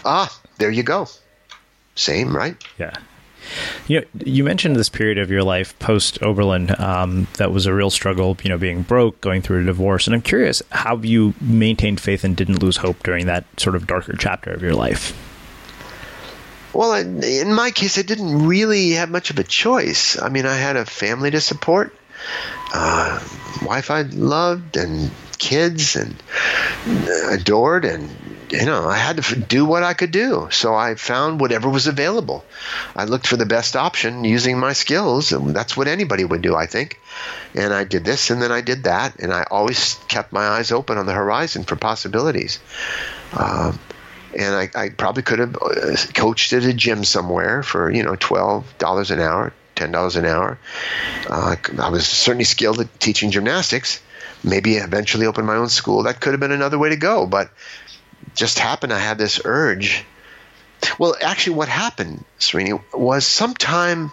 Ah, 0.05 0.33
there 0.57 0.71
you 0.71 0.83
go. 0.83 1.07
Same, 1.95 2.35
right? 2.35 2.55
Yeah. 2.77 2.93
You 3.87 3.99
know, 3.99 4.07
you 4.23 4.43
mentioned 4.45 4.77
this 4.77 4.89
period 4.89 5.17
of 5.17 5.29
your 5.29 5.43
life 5.43 5.77
post 5.79 6.21
Oberlin 6.21 6.79
um, 6.79 7.27
that 7.37 7.51
was 7.51 7.65
a 7.65 7.73
real 7.73 7.89
struggle. 7.89 8.37
You 8.41 8.49
know, 8.49 8.57
being 8.57 8.83
broke, 8.83 9.19
going 9.19 9.41
through 9.41 9.61
a 9.61 9.65
divorce, 9.65 10.07
and 10.07 10.15
I'm 10.15 10.21
curious 10.21 10.61
how 10.71 10.95
you 10.97 11.33
maintained 11.41 11.99
faith 11.99 12.23
and 12.23 12.37
didn't 12.37 12.63
lose 12.63 12.77
hope 12.77 13.03
during 13.03 13.25
that 13.25 13.43
sort 13.57 13.75
of 13.75 13.85
darker 13.85 14.15
chapter 14.17 14.51
of 14.51 14.61
your 14.61 14.73
life. 14.73 15.13
Well, 16.73 16.93
in 16.93 17.53
my 17.53 17.71
case, 17.71 17.97
I 17.97 18.01
didn't 18.01 18.47
really 18.47 18.91
have 18.91 19.09
much 19.09 19.29
of 19.29 19.39
a 19.39 19.43
choice. 19.43 20.19
I 20.19 20.29
mean, 20.29 20.45
I 20.45 20.55
had 20.55 20.75
a 20.75 20.85
family 20.85 21.31
to 21.31 21.41
support, 21.41 21.95
uh, 22.73 23.19
wife 23.63 23.91
I 23.91 24.01
loved, 24.01 24.75
and 24.77 25.11
kids, 25.37 25.95
and 25.95 26.15
adored, 27.29 27.85
and 27.85 28.09
you 28.49 28.65
know, 28.65 28.87
I 28.87 28.97
had 28.97 29.17
to 29.17 29.35
do 29.35 29.65
what 29.65 29.83
I 29.83 29.93
could 29.93 30.11
do. 30.11 30.47
So 30.51 30.75
I 30.75 30.95
found 30.95 31.41
whatever 31.41 31.69
was 31.69 31.87
available. 31.87 32.45
I 32.95 33.05
looked 33.05 33.25
for 33.25 33.35
the 33.35 33.47
best 33.47 33.75
option 33.75 34.23
using 34.23 34.59
my 34.59 34.73
skills, 34.73 35.31
and 35.31 35.55
that's 35.55 35.75
what 35.75 35.87
anybody 35.87 36.23
would 36.23 36.41
do, 36.41 36.55
I 36.55 36.67
think. 36.67 36.99
And 37.55 37.73
I 37.73 37.83
did 37.83 38.05
this, 38.05 38.29
and 38.29 38.41
then 38.41 38.51
I 38.51 38.61
did 38.61 38.83
that, 38.83 39.19
and 39.19 39.33
I 39.33 39.45
always 39.49 39.95
kept 40.07 40.33
my 40.33 40.47
eyes 40.47 40.71
open 40.71 40.97
on 40.97 41.07
the 41.07 41.13
horizon 41.13 41.63
for 41.63 41.75
possibilities. 41.75 42.59
Uh, 43.31 43.73
and 44.37 44.55
I, 44.55 44.69
I 44.75 44.89
probably 44.89 45.23
could 45.23 45.39
have 45.39 45.55
uh, 45.55 45.95
coached 46.13 46.53
at 46.53 46.63
a 46.63 46.73
gym 46.73 47.03
somewhere 47.03 47.63
for 47.63 47.91
you 47.91 48.03
know 48.03 48.15
twelve 48.15 48.77
dollars 48.77 49.11
an 49.11 49.19
hour, 49.19 49.53
ten 49.75 49.91
dollars 49.91 50.15
an 50.15 50.25
hour. 50.25 50.57
Uh, 51.29 51.55
I 51.79 51.89
was 51.89 52.07
certainly 52.07 52.45
skilled 52.45 52.79
at 52.79 52.99
teaching 52.99 53.31
gymnastics. 53.31 54.01
Maybe 54.43 54.75
eventually 54.75 55.25
open 55.25 55.45
my 55.45 55.55
own 55.55 55.69
school. 55.69 56.03
That 56.03 56.19
could 56.19 56.33
have 56.33 56.39
been 56.39 56.51
another 56.51 56.77
way 56.77 56.89
to 56.89 56.97
go, 56.97 57.25
but 57.25 57.49
just 58.35 58.59
happened 58.59 58.91
I 58.91 58.99
had 58.99 59.17
this 59.17 59.39
urge. 59.45 60.03
Well, 60.99 61.15
actually, 61.21 61.55
what 61.55 61.69
happened, 61.69 62.25
Srini, 62.39 62.81
was 62.93 63.25
sometime 63.25 64.11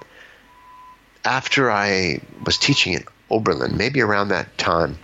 after 1.24 1.70
I 1.70 2.20
was 2.44 2.58
teaching 2.58 2.94
at 2.94 3.04
Oberlin, 3.30 3.76
maybe 3.76 4.00
around 4.00 4.28
that 4.28 4.56
time, 4.56 4.98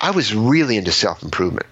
I 0.00 0.12
was 0.12 0.34
really 0.34 0.76
into 0.76 0.92
self 0.92 1.22
improvement. 1.22 1.66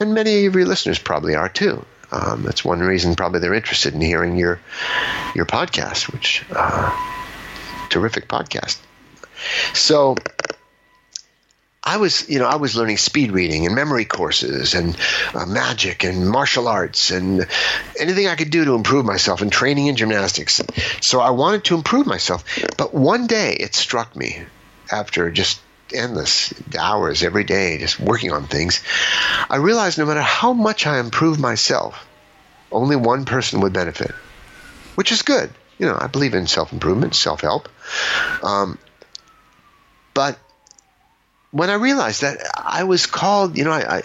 And 0.00 0.14
many 0.14 0.46
of 0.46 0.54
your 0.54 0.66
listeners 0.66 0.98
probably 0.98 1.34
are 1.34 1.48
too. 1.48 1.84
Um, 2.10 2.42
that's 2.42 2.64
one 2.64 2.80
reason 2.80 3.14
probably 3.14 3.40
they're 3.40 3.54
interested 3.54 3.94
in 3.94 4.00
hearing 4.00 4.36
your 4.36 4.60
your 5.34 5.46
podcast, 5.46 6.12
which 6.12 6.44
uh, 6.50 6.90
terrific 7.90 8.28
podcast. 8.28 8.78
So 9.74 10.16
I 11.82 11.96
was, 11.96 12.28
you 12.28 12.38
know, 12.38 12.46
I 12.46 12.56
was 12.56 12.76
learning 12.76 12.98
speed 12.98 13.32
reading 13.32 13.64
and 13.64 13.74
memory 13.74 14.04
courses 14.04 14.74
and 14.74 14.96
uh, 15.34 15.46
magic 15.46 16.04
and 16.04 16.28
martial 16.28 16.68
arts 16.68 17.10
and 17.10 17.46
anything 17.98 18.26
I 18.26 18.34
could 18.34 18.50
do 18.50 18.64
to 18.66 18.74
improve 18.74 19.06
myself 19.06 19.40
and 19.40 19.50
training 19.50 19.86
in 19.86 19.96
gymnastics. 19.96 20.60
So 21.00 21.20
I 21.20 21.30
wanted 21.30 21.64
to 21.64 21.76
improve 21.76 22.06
myself. 22.06 22.44
But 22.76 22.92
one 22.92 23.26
day 23.26 23.54
it 23.54 23.74
struck 23.74 24.14
me 24.14 24.42
after 24.92 25.30
just 25.30 25.60
endless 25.94 26.52
hours 26.78 27.22
every 27.22 27.44
day 27.44 27.78
just 27.78 28.00
working 28.00 28.32
on 28.32 28.46
things, 28.46 28.82
I 29.48 29.56
realized 29.56 29.98
no 29.98 30.06
matter 30.06 30.22
how 30.22 30.52
much 30.52 30.86
I 30.86 30.98
improve 31.00 31.38
myself, 31.38 32.06
only 32.70 32.96
one 32.96 33.24
person 33.24 33.60
would 33.60 33.72
benefit, 33.72 34.12
which 34.94 35.12
is 35.12 35.22
good. 35.22 35.50
You 35.78 35.86
know, 35.86 35.96
I 35.98 36.08
believe 36.08 36.34
in 36.34 36.46
self 36.46 36.72
improvement, 36.72 37.14
self 37.14 37.40
help. 37.40 37.68
Um, 38.42 38.78
but 40.14 40.38
when 41.50 41.70
I 41.70 41.74
realized 41.74 42.22
that 42.22 42.38
I 42.54 42.84
was 42.84 43.06
called, 43.06 43.56
you 43.56 43.64
know, 43.64 43.70
I, 43.70 43.98
I, 43.98 44.02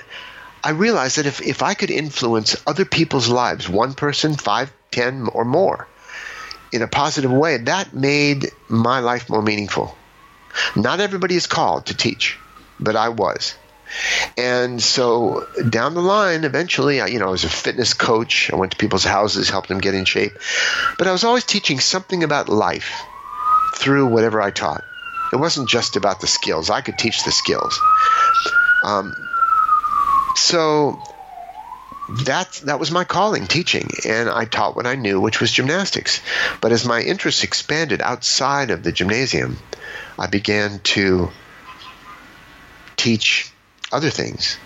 I 0.64 0.70
realized 0.72 1.18
that 1.18 1.26
if, 1.26 1.42
if 1.42 1.62
I 1.62 1.74
could 1.74 1.92
influence 1.92 2.56
other 2.66 2.86
people's 2.86 3.28
lives, 3.28 3.68
one 3.68 3.96
person, 3.96 4.36
five, 4.36 4.72
ten, 4.92 5.28
or 5.28 5.44
more, 5.44 5.88
in 6.72 6.82
a 6.82 6.88
positive 6.88 7.32
way, 7.32 7.58
that 7.58 7.94
made 7.94 8.52
my 8.70 9.00
life 9.00 9.30
more 9.30 9.42
meaningful. 9.42 9.98
Not 10.76 11.00
everybody 11.00 11.36
is 11.36 11.48
called 11.48 11.88
to 11.88 11.96
teach, 11.96 12.38
but 12.80 12.96
I 12.96 13.10
was. 13.10 13.56
And 14.38 14.82
so 14.82 15.48
down 15.70 15.94
the 15.94 16.02
line, 16.02 16.44
eventually, 16.44 17.00
I, 17.00 17.08
you 17.08 17.20
know, 17.20 17.28
I 17.28 17.32
was 17.32 17.44
a 17.44 17.50
fitness 17.50 17.94
coach. 17.94 18.52
I 18.52 18.56
went 18.56 18.72
to 18.72 18.78
people's 18.78 19.04
houses, 19.04 19.50
helped 19.50 19.68
them 19.68 19.80
get 19.80 19.94
in 19.94 20.06
shape. 20.06 20.34
But 20.98 21.08
I 21.08 21.12
was 21.12 21.24
always 21.24 21.44
teaching 21.44 21.80
something 21.80 22.24
about 22.24 22.50
life 22.50 23.04
through 23.76 24.08
whatever 24.08 24.42
I 24.42 24.52
taught. 24.52 24.84
It 25.32 25.38
wasn't 25.38 25.70
just 25.70 25.96
about 25.96 26.22
the 26.22 26.28
skills. 26.28 26.70
I 26.70 26.82
could 26.82 26.98
teach 26.98 27.24
the 27.24 27.32
skills. 27.32 27.80
Um, 28.84 29.16
so 30.36 31.00
that 32.26 32.54
that 32.66 32.80
was 32.80 32.92
my 32.92 33.04
calling, 33.04 33.48
teaching, 33.48 33.90
and 34.06 34.30
I 34.30 34.46
taught 34.46 34.76
what 34.76 34.86
I 34.86 34.96
knew, 34.96 35.20
which 35.20 35.42
was 35.42 35.52
gymnastics. 35.52 36.22
But 36.62 36.72
as 36.72 36.86
my 36.86 37.02
interests 37.02 37.44
expanded 37.44 38.02
outside 38.02 38.70
of 38.70 38.84
the 38.84 38.92
gymnasium, 38.92 39.58
I 40.18 40.28
began 40.28 40.80
to 40.80 41.30
teach 42.98 43.52
other 43.92 44.10
things 44.10 44.58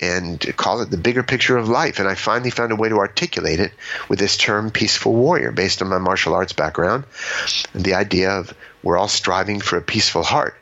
and 0.00 0.40
call 0.56 0.80
it 0.80 0.90
the 0.90 0.96
bigger 0.96 1.22
picture 1.22 1.56
of 1.56 1.68
life. 1.68 1.98
And 1.98 2.08
I 2.08 2.14
finally 2.14 2.50
found 2.50 2.72
a 2.72 2.76
way 2.76 2.88
to 2.88 2.98
articulate 2.98 3.60
it 3.60 3.72
with 4.08 4.18
this 4.18 4.36
term 4.36 4.70
peaceful 4.70 5.12
warrior 5.12 5.52
based 5.52 5.82
on 5.82 5.88
my 5.88 5.98
martial 5.98 6.34
arts 6.34 6.52
background 6.52 7.04
and 7.74 7.84
the 7.84 7.94
idea 7.94 8.30
of 8.30 8.54
we're 8.82 8.98
all 8.98 9.08
striving 9.08 9.60
for 9.60 9.76
a 9.76 9.82
peaceful 9.82 10.22
heart, 10.22 10.56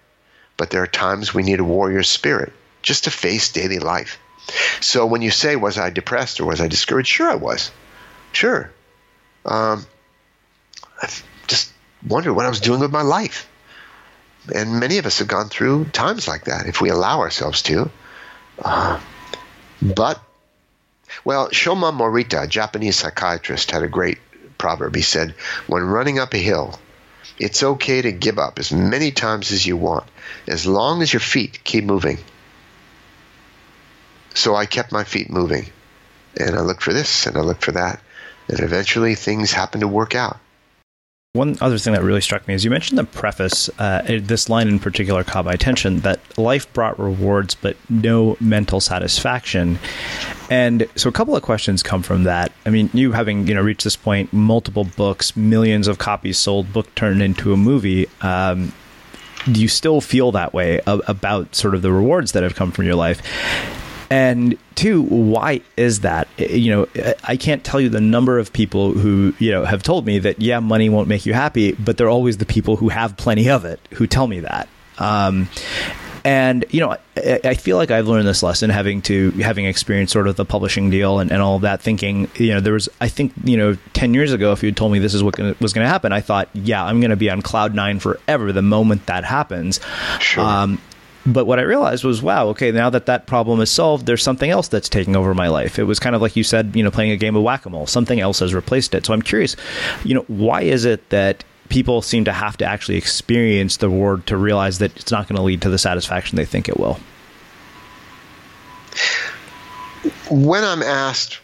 but 0.56 0.70
there 0.70 0.82
are 0.82 0.86
times 0.86 1.34
we 1.34 1.42
need 1.42 1.60
a 1.60 1.64
warrior 1.64 2.02
spirit 2.02 2.52
just 2.82 3.04
to 3.04 3.10
face 3.10 3.52
daily 3.52 3.78
life. 3.78 4.18
So 4.80 5.06
when 5.06 5.22
you 5.22 5.30
say, 5.30 5.56
was 5.56 5.78
I 5.78 5.90
depressed 5.90 6.40
or 6.40 6.44
was 6.44 6.60
I 6.60 6.68
discouraged? 6.68 7.08
Sure, 7.08 7.30
I 7.30 7.34
was. 7.34 7.70
Sure. 8.32 8.70
Um, 9.44 9.86
I 11.00 11.08
just 11.46 11.72
wondered 12.06 12.34
what 12.34 12.46
I 12.46 12.48
was 12.48 12.60
doing 12.60 12.80
with 12.80 12.92
my 12.92 13.02
life. 13.02 13.48
And 14.54 14.78
many 14.78 14.98
of 14.98 15.06
us 15.06 15.18
have 15.18 15.28
gone 15.28 15.48
through 15.48 15.86
times 15.86 16.28
like 16.28 16.44
that 16.44 16.66
if 16.66 16.80
we 16.80 16.90
allow 16.90 17.20
ourselves 17.20 17.62
to. 17.62 17.90
Uh, 18.62 19.00
but, 19.82 20.20
well, 21.24 21.48
Shoma 21.48 21.92
Morita, 21.92 22.44
a 22.44 22.46
Japanese 22.46 22.96
psychiatrist, 22.96 23.70
had 23.70 23.82
a 23.82 23.88
great 23.88 24.18
proverb. 24.58 24.94
He 24.94 25.02
said, 25.02 25.34
When 25.66 25.82
running 25.82 26.18
up 26.18 26.34
a 26.34 26.38
hill, 26.38 26.78
it's 27.38 27.62
okay 27.62 28.02
to 28.02 28.12
give 28.12 28.38
up 28.38 28.58
as 28.58 28.72
many 28.72 29.10
times 29.10 29.52
as 29.52 29.66
you 29.66 29.76
want, 29.76 30.04
as 30.46 30.66
long 30.66 31.02
as 31.02 31.12
your 31.12 31.20
feet 31.20 31.60
keep 31.64 31.84
moving. 31.84 32.18
So 34.36 34.54
I 34.54 34.66
kept 34.66 34.92
my 34.92 35.02
feet 35.02 35.30
moving. 35.30 35.66
And 36.38 36.54
I 36.54 36.60
looked 36.60 36.82
for 36.82 36.92
this 36.92 37.26
and 37.26 37.38
I 37.38 37.40
looked 37.40 37.64
for 37.64 37.72
that. 37.72 38.00
And 38.48 38.60
eventually 38.60 39.14
things 39.14 39.50
happened 39.50 39.80
to 39.80 39.88
work 39.88 40.14
out. 40.14 40.38
One 41.32 41.56
other 41.60 41.78
thing 41.78 41.94
that 41.94 42.02
really 42.02 42.20
struck 42.20 42.46
me 42.46 42.52
is 42.52 42.62
you 42.62 42.70
mentioned 42.70 42.98
the 42.98 43.04
preface. 43.04 43.70
Uh, 43.78 44.20
this 44.22 44.48
line 44.50 44.68
in 44.68 44.78
particular 44.78 45.24
caught 45.24 45.46
my 45.46 45.52
attention 45.52 46.00
that 46.00 46.20
life 46.38 46.70
brought 46.74 46.98
rewards, 46.98 47.54
but 47.54 47.76
no 47.88 48.36
mental 48.38 48.80
satisfaction. 48.80 49.78
And 50.50 50.86
so, 50.96 51.08
a 51.10 51.12
couple 51.12 51.36
of 51.36 51.42
questions 51.42 51.82
come 51.82 52.02
from 52.02 52.24
that. 52.24 52.52
I 52.64 52.70
mean, 52.70 52.88
you 52.94 53.12
having 53.12 53.46
you 53.46 53.54
know 53.54 53.60
reached 53.60 53.84
this 53.84 53.96
point, 53.96 54.32
multiple 54.32 54.84
books, 54.84 55.36
millions 55.36 55.88
of 55.88 55.98
copies 55.98 56.38
sold, 56.38 56.72
book 56.72 56.94
turned 56.94 57.20
into 57.20 57.52
a 57.52 57.56
movie. 57.58 58.08
Um, 58.22 58.72
do 59.50 59.60
you 59.60 59.68
still 59.68 60.00
feel 60.00 60.32
that 60.32 60.54
way 60.54 60.80
about 60.86 61.54
sort 61.54 61.74
of 61.74 61.82
the 61.82 61.92
rewards 61.92 62.32
that 62.32 62.44
have 62.44 62.54
come 62.54 62.72
from 62.72 62.86
your 62.86 62.94
life? 62.94 63.20
And 64.10 64.56
two, 64.74 65.02
why 65.02 65.62
is 65.76 66.00
that? 66.00 66.28
You 66.38 66.70
know, 66.70 67.14
I 67.24 67.36
can't 67.36 67.64
tell 67.64 67.80
you 67.80 67.88
the 67.88 68.00
number 68.00 68.38
of 68.38 68.52
people 68.52 68.92
who, 68.92 69.34
you 69.38 69.50
know, 69.50 69.64
have 69.64 69.82
told 69.82 70.06
me 70.06 70.18
that, 70.20 70.40
yeah, 70.40 70.60
money 70.60 70.88
won't 70.88 71.08
make 71.08 71.26
you 71.26 71.32
happy, 71.32 71.72
but 71.72 71.96
they're 71.96 72.08
always 72.08 72.38
the 72.38 72.46
people 72.46 72.76
who 72.76 72.88
have 72.88 73.16
plenty 73.16 73.48
of 73.48 73.64
it 73.64 73.80
who 73.94 74.06
tell 74.06 74.26
me 74.26 74.40
that. 74.40 74.68
Um, 74.98 75.48
and 76.26 76.64
you 76.70 76.80
know, 76.80 76.96
I, 77.16 77.40
I, 77.44 77.54
feel 77.54 77.76
like 77.76 77.92
I've 77.92 78.08
learned 78.08 78.26
this 78.26 78.42
lesson 78.42 78.68
having 78.68 79.00
to 79.02 79.30
having 79.32 79.64
experienced 79.64 80.12
sort 80.12 80.26
of 80.26 80.34
the 80.34 80.44
publishing 80.44 80.90
deal 80.90 81.20
and, 81.20 81.30
and 81.30 81.40
all 81.40 81.54
of 81.54 81.62
that. 81.62 81.80
Thinking, 81.80 82.28
you 82.34 82.48
know, 82.48 82.58
there 82.58 82.72
was 82.72 82.88
I 83.00 83.06
think 83.08 83.32
you 83.44 83.56
know 83.56 83.76
ten 83.92 84.12
years 84.12 84.32
ago, 84.32 84.50
if 84.50 84.60
you 84.60 84.68
had 84.68 84.76
told 84.76 84.90
me 84.90 84.98
this 84.98 85.14
is 85.14 85.22
what 85.22 85.36
gonna, 85.36 85.54
was 85.60 85.72
going 85.72 85.84
to 85.84 85.88
happen, 85.88 86.12
I 86.12 86.20
thought, 86.20 86.48
yeah, 86.52 86.84
I'm 86.84 86.98
going 86.98 87.10
to 87.10 87.16
be 87.16 87.30
on 87.30 87.42
cloud 87.42 87.74
nine 87.76 88.00
forever 88.00 88.50
the 88.50 88.62
moment 88.62 89.06
that 89.06 89.22
happens. 89.22 89.78
Sure. 90.18 90.42
Um, 90.42 90.80
but 91.26 91.46
what 91.46 91.58
I 91.58 91.62
realized 91.62 92.04
was, 92.04 92.22
wow, 92.22 92.48
okay, 92.48 92.70
now 92.70 92.88
that 92.90 93.06
that 93.06 93.26
problem 93.26 93.60
is 93.60 93.70
solved, 93.70 94.06
there's 94.06 94.22
something 94.22 94.50
else 94.50 94.68
that's 94.68 94.88
taking 94.88 95.16
over 95.16 95.34
my 95.34 95.48
life. 95.48 95.78
It 95.78 95.84
was 95.84 95.98
kind 95.98 96.14
of 96.14 96.22
like 96.22 96.36
you 96.36 96.44
said, 96.44 96.76
you 96.76 96.82
know, 96.82 96.90
playing 96.90 97.10
a 97.10 97.16
game 97.16 97.34
of 97.34 97.42
whack 97.42 97.66
a 97.66 97.70
mole. 97.70 97.86
Something 97.86 98.20
else 98.20 98.38
has 98.38 98.54
replaced 98.54 98.94
it. 98.94 99.04
So 99.04 99.12
I'm 99.12 99.22
curious, 99.22 99.56
you 100.04 100.14
know, 100.14 100.24
why 100.28 100.62
is 100.62 100.84
it 100.84 101.08
that 101.10 101.44
people 101.68 102.00
seem 102.00 102.24
to 102.24 102.32
have 102.32 102.56
to 102.58 102.64
actually 102.64 102.96
experience 102.96 103.78
the 103.78 103.88
reward 103.88 104.26
to 104.28 104.36
realize 104.36 104.78
that 104.78 104.96
it's 104.96 105.10
not 105.10 105.26
going 105.26 105.36
to 105.36 105.42
lead 105.42 105.62
to 105.62 105.70
the 105.70 105.78
satisfaction 105.78 106.36
they 106.36 106.44
think 106.44 106.68
it 106.68 106.78
will? 106.78 107.00
When 110.30 110.62
I'm 110.62 110.82
asked 110.82 111.40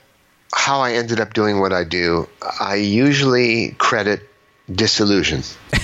how 0.54 0.80
I 0.80 0.92
ended 0.92 1.18
up 1.18 1.34
doing 1.34 1.58
what 1.58 1.72
I 1.72 1.82
do, 1.82 2.28
I 2.60 2.76
usually 2.76 3.74
credit 3.78 4.20
disillusion. 4.72 5.42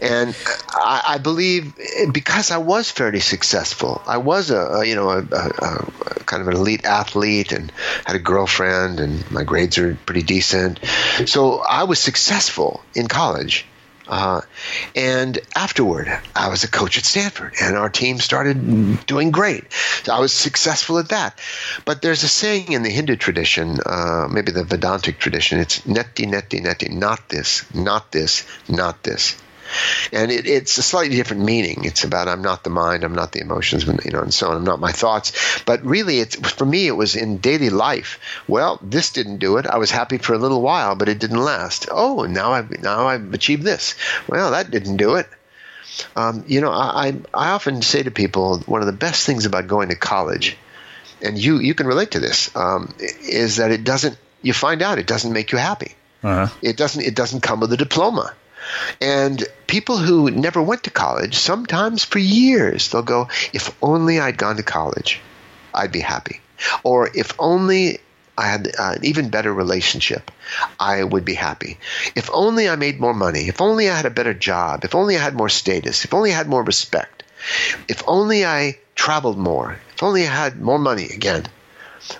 and 0.00 0.36
I, 0.70 1.02
I, 1.08 1.18
believe 1.18 1.74
because 2.12 2.50
I 2.50 2.58
was 2.58 2.90
fairly 2.90 3.20
successful, 3.20 4.02
I 4.06 4.18
was 4.18 4.50
a, 4.50 4.58
a 4.58 4.84
you 4.84 4.94
know 4.94 5.10
a, 5.10 5.18
a, 5.18 5.50
a, 5.62 6.24
kind 6.26 6.42
of 6.42 6.48
an 6.48 6.54
elite 6.54 6.84
athlete 6.84 7.52
and 7.52 7.72
had 8.06 8.16
a 8.16 8.20
girlfriend, 8.20 9.00
and 9.00 9.30
my 9.30 9.44
grades 9.44 9.78
are 9.78 9.94
pretty 10.06 10.22
decent. 10.22 10.80
So 11.26 11.58
I 11.58 11.84
was 11.84 11.98
successful 11.98 12.82
in 12.94 13.08
college. 13.08 13.66
Uh, 14.08 14.40
and 14.96 15.38
afterward, 15.54 16.08
I 16.34 16.48
was 16.48 16.64
a 16.64 16.68
coach 16.68 16.98
at 16.98 17.04
Stanford, 17.04 17.54
and 17.62 17.76
our 17.76 17.88
team 17.88 18.18
started 18.18 19.06
doing 19.06 19.30
great. 19.30 19.72
So 20.02 20.12
I 20.12 20.18
was 20.18 20.32
successful 20.32 20.98
at 20.98 21.10
that. 21.10 21.38
But 21.84 22.02
there's 22.02 22.24
a 22.24 22.28
saying 22.28 22.72
in 22.72 22.82
the 22.82 22.90
Hindu 22.90 23.14
tradition, 23.14 23.78
uh, 23.86 24.26
maybe 24.28 24.50
the 24.50 24.64
Vedantic 24.64 25.20
tradition, 25.20 25.60
it's 25.60 25.82
neti, 25.82 26.26
neti, 26.26 26.60
neti, 26.60 26.90
not 26.90 27.28
this, 27.28 27.72
not 27.72 28.10
this, 28.10 28.44
not 28.68 29.00
this 29.04 29.36
and 30.12 30.30
it, 30.30 30.46
it's 30.46 30.78
a 30.78 30.82
slightly 30.82 31.16
different 31.16 31.44
meaning. 31.44 31.84
It's 31.84 32.04
about 32.04 32.28
I'm 32.28 32.42
not 32.42 32.64
the 32.64 32.70
mind, 32.70 33.04
I'm 33.04 33.14
not 33.14 33.32
the 33.32 33.40
emotions, 33.40 33.86
you 33.86 34.10
know, 34.10 34.22
and 34.22 34.34
so 34.34 34.50
on. 34.50 34.56
I'm 34.56 34.64
not 34.64 34.80
my 34.80 34.92
thoughts. 34.92 35.62
But 35.64 35.84
really, 35.84 36.20
it's 36.20 36.36
for 36.36 36.64
me, 36.64 36.86
it 36.86 36.96
was 36.96 37.16
in 37.16 37.38
daily 37.38 37.70
life. 37.70 38.18
Well, 38.48 38.78
this 38.82 39.10
didn't 39.10 39.38
do 39.38 39.56
it. 39.58 39.66
I 39.66 39.78
was 39.78 39.90
happy 39.90 40.18
for 40.18 40.34
a 40.34 40.38
little 40.38 40.62
while, 40.62 40.94
but 40.94 41.08
it 41.08 41.18
didn't 41.18 41.42
last. 41.42 41.88
Oh, 41.90 42.24
now 42.24 42.52
I've 42.52 42.82
now 42.82 43.06
I've 43.06 43.32
achieved 43.34 43.62
this. 43.62 43.94
Well, 44.28 44.52
that 44.52 44.70
didn't 44.70 44.96
do 44.96 45.16
it. 45.16 45.28
Um, 46.16 46.44
you 46.46 46.60
know, 46.60 46.70
I, 46.70 47.14
I 47.34 47.50
often 47.50 47.82
say 47.82 48.02
to 48.02 48.10
people 48.10 48.58
one 48.60 48.80
of 48.80 48.86
the 48.86 48.92
best 48.92 49.26
things 49.26 49.44
about 49.44 49.66
going 49.66 49.88
to 49.88 49.96
college, 49.96 50.56
and 51.22 51.36
you 51.36 51.58
you 51.58 51.74
can 51.74 51.86
relate 51.86 52.12
to 52.12 52.20
this, 52.20 52.54
um, 52.56 52.94
is 52.98 53.56
that 53.56 53.70
it 53.70 53.84
doesn't. 53.84 54.16
You 54.42 54.52
find 54.52 54.82
out 54.82 54.98
it 54.98 55.06
doesn't 55.06 55.32
make 55.32 55.52
you 55.52 55.58
happy. 55.58 55.94
Uh-huh. 56.22 56.52
It 56.62 56.76
doesn't. 56.76 57.02
It 57.02 57.14
doesn't 57.14 57.40
come 57.40 57.60
with 57.60 57.72
a 57.72 57.76
diploma. 57.76 58.34
And 59.00 59.44
people 59.66 59.98
who 59.98 60.30
never 60.30 60.62
went 60.62 60.84
to 60.84 60.90
college, 60.90 61.36
sometimes 61.36 62.04
for 62.04 62.18
years, 62.18 62.88
they'll 62.88 63.02
go, 63.02 63.28
if 63.52 63.74
only 63.82 64.20
I'd 64.20 64.36
gone 64.36 64.56
to 64.56 64.62
college, 64.62 65.20
I'd 65.74 65.92
be 65.92 66.00
happy. 66.00 66.40
Or 66.82 67.10
if 67.14 67.34
only 67.38 68.00
I 68.36 68.46
had 68.46 68.68
uh, 68.78 68.92
an 68.96 69.04
even 69.04 69.28
better 69.28 69.52
relationship, 69.52 70.30
I 70.78 71.04
would 71.04 71.24
be 71.24 71.34
happy. 71.34 71.78
If 72.14 72.30
only 72.32 72.68
I 72.68 72.76
made 72.76 73.00
more 73.00 73.14
money, 73.14 73.48
if 73.48 73.60
only 73.60 73.90
I 73.90 73.96
had 73.96 74.06
a 74.06 74.10
better 74.10 74.34
job, 74.34 74.84
if 74.84 74.94
only 74.94 75.16
I 75.16 75.20
had 75.20 75.34
more 75.34 75.48
status, 75.48 76.04
if 76.04 76.14
only 76.14 76.32
I 76.32 76.36
had 76.36 76.48
more 76.48 76.62
respect, 76.62 77.22
if 77.88 78.02
only 78.06 78.46
I 78.46 78.78
traveled 78.94 79.38
more, 79.38 79.78
if 79.94 80.02
only 80.02 80.26
I 80.26 80.30
had 80.30 80.60
more 80.60 80.78
money 80.78 81.06
again, 81.06 81.44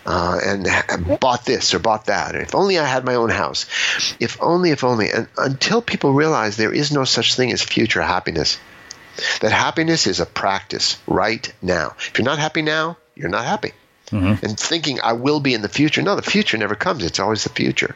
uh, 0.06 0.38
and, 0.44 0.66
and 0.66 1.20
bought 1.20 1.44
this 1.44 1.74
or 1.74 1.78
bought 1.78 2.06
that. 2.06 2.34
If 2.34 2.54
only 2.54 2.78
I 2.78 2.84
had 2.84 3.04
my 3.04 3.14
own 3.14 3.30
house. 3.30 3.66
If 4.20 4.40
only, 4.40 4.70
if 4.70 4.84
only. 4.84 5.10
And 5.10 5.28
until 5.36 5.82
people 5.82 6.12
realize 6.12 6.56
there 6.56 6.72
is 6.72 6.92
no 6.92 7.04
such 7.04 7.34
thing 7.34 7.52
as 7.52 7.62
future 7.62 8.02
happiness, 8.02 8.58
that 9.40 9.52
happiness 9.52 10.06
is 10.06 10.20
a 10.20 10.26
practice 10.26 10.98
right 11.06 11.52
now. 11.60 11.94
If 11.98 12.18
you're 12.18 12.24
not 12.24 12.38
happy 12.38 12.62
now, 12.62 12.96
you're 13.14 13.28
not 13.28 13.44
happy. 13.44 13.72
Mm-hmm. 14.10 14.44
And 14.44 14.58
thinking 14.58 15.00
I 15.02 15.12
will 15.12 15.40
be 15.40 15.54
in 15.54 15.62
the 15.62 15.68
future. 15.68 16.02
No, 16.02 16.16
the 16.16 16.22
future 16.22 16.58
never 16.58 16.74
comes. 16.74 17.04
It's 17.04 17.20
always 17.20 17.44
the 17.44 17.50
future. 17.50 17.94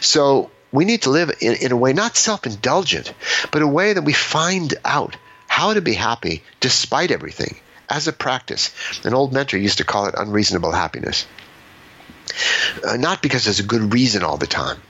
So 0.00 0.50
we 0.72 0.84
need 0.84 1.02
to 1.02 1.10
live 1.10 1.30
in, 1.40 1.54
in 1.54 1.72
a 1.72 1.76
way 1.76 1.92
not 1.92 2.16
self 2.16 2.46
indulgent, 2.46 3.12
but 3.50 3.62
a 3.62 3.66
way 3.66 3.92
that 3.92 4.02
we 4.02 4.12
find 4.12 4.74
out 4.84 5.16
how 5.46 5.74
to 5.74 5.80
be 5.80 5.94
happy 5.94 6.42
despite 6.60 7.10
everything 7.10 7.56
as 7.90 8.08
a 8.08 8.12
practice. 8.12 8.70
An 9.04 9.12
old 9.12 9.32
mentor 9.32 9.58
used 9.58 9.78
to 9.78 9.84
call 9.84 10.06
it 10.06 10.14
unreasonable 10.16 10.72
happiness. 10.72 11.26
Uh, 12.86 12.96
not 12.96 13.20
because 13.20 13.44
there's 13.44 13.60
a 13.60 13.64
good 13.64 13.92
reason 13.92 14.22
all 14.22 14.36
the 14.36 14.46
time, 14.46 14.80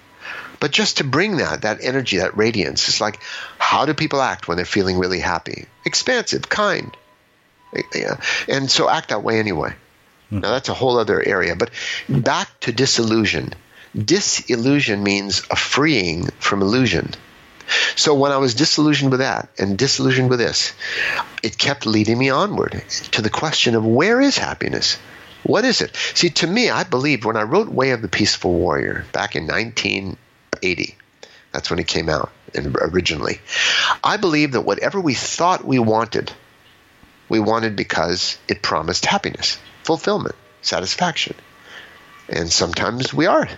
but 0.60 0.70
just 0.70 0.98
to 0.98 1.04
bring 1.04 1.38
that, 1.38 1.62
that 1.62 1.82
energy, 1.82 2.18
that 2.18 2.36
radiance. 2.36 2.88
It's 2.88 3.00
like, 3.00 3.18
how 3.58 3.86
do 3.86 3.94
people 3.94 4.20
act 4.20 4.46
when 4.46 4.58
they're 4.58 4.66
feeling 4.66 4.98
really 4.98 5.20
happy? 5.20 5.66
Expansive, 5.86 6.48
kind. 6.48 6.94
Yeah. 7.94 8.20
And 8.46 8.70
so 8.70 8.90
act 8.90 9.08
that 9.08 9.22
way 9.22 9.38
anyway. 9.38 9.72
Mm. 10.30 10.42
Now, 10.42 10.50
that's 10.50 10.68
a 10.68 10.74
whole 10.74 10.98
other 10.98 11.22
area. 11.22 11.56
But 11.56 11.70
back 12.08 12.48
to 12.60 12.72
disillusion. 12.72 13.54
Disillusion 13.96 15.02
means 15.02 15.42
a 15.50 15.56
freeing 15.56 16.26
from 16.38 16.62
illusion. 16.62 17.14
So 17.96 18.14
when 18.14 18.32
I 18.32 18.38
was 18.38 18.54
disillusioned 18.54 19.10
with 19.10 19.20
that 19.20 19.48
and 19.58 19.78
disillusioned 19.78 20.30
with 20.30 20.38
this, 20.38 20.72
it 21.42 21.58
kept 21.58 21.86
leading 21.86 22.18
me 22.18 22.30
onward 22.30 22.82
to 23.12 23.22
the 23.22 23.30
question 23.30 23.74
of 23.74 23.84
where 23.84 24.20
is 24.20 24.38
happiness? 24.38 24.98
What 25.42 25.64
is 25.64 25.80
it? 25.80 25.96
See, 26.14 26.30
to 26.30 26.46
me, 26.46 26.70
I 26.70 26.84
believed 26.84 27.24
when 27.24 27.36
I 27.36 27.42
wrote 27.42 27.68
Way 27.68 27.90
of 27.90 28.02
the 28.02 28.08
Peaceful 28.08 28.52
Warrior 28.52 29.06
back 29.12 29.36
in 29.36 29.46
1980, 29.46 30.96
that's 31.52 31.70
when 31.70 31.78
it 31.78 31.86
came 31.86 32.08
out 32.08 32.30
originally, 32.54 33.40
I 34.04 34.16
believed 34.16 34.52
that 34.52 34.62
whatever 34.62 35.00
we 35.00 35.14
thought 35.14 35.64
we 35.64 35.78
wanted, 35.78 36.32
we 37.28 37.40
wanted 37.40 37.76
because 37.76 38.38
it 38.48 38.62
promised 38.62 39.06
happiness, 39.06 39.58
fulfillment, 39.84 40.34
satisfaction. 40.62 41.36
And 42.28 42.50
sometimes 42.50 43.14
we 43.14 43.26
are 43.26 43.48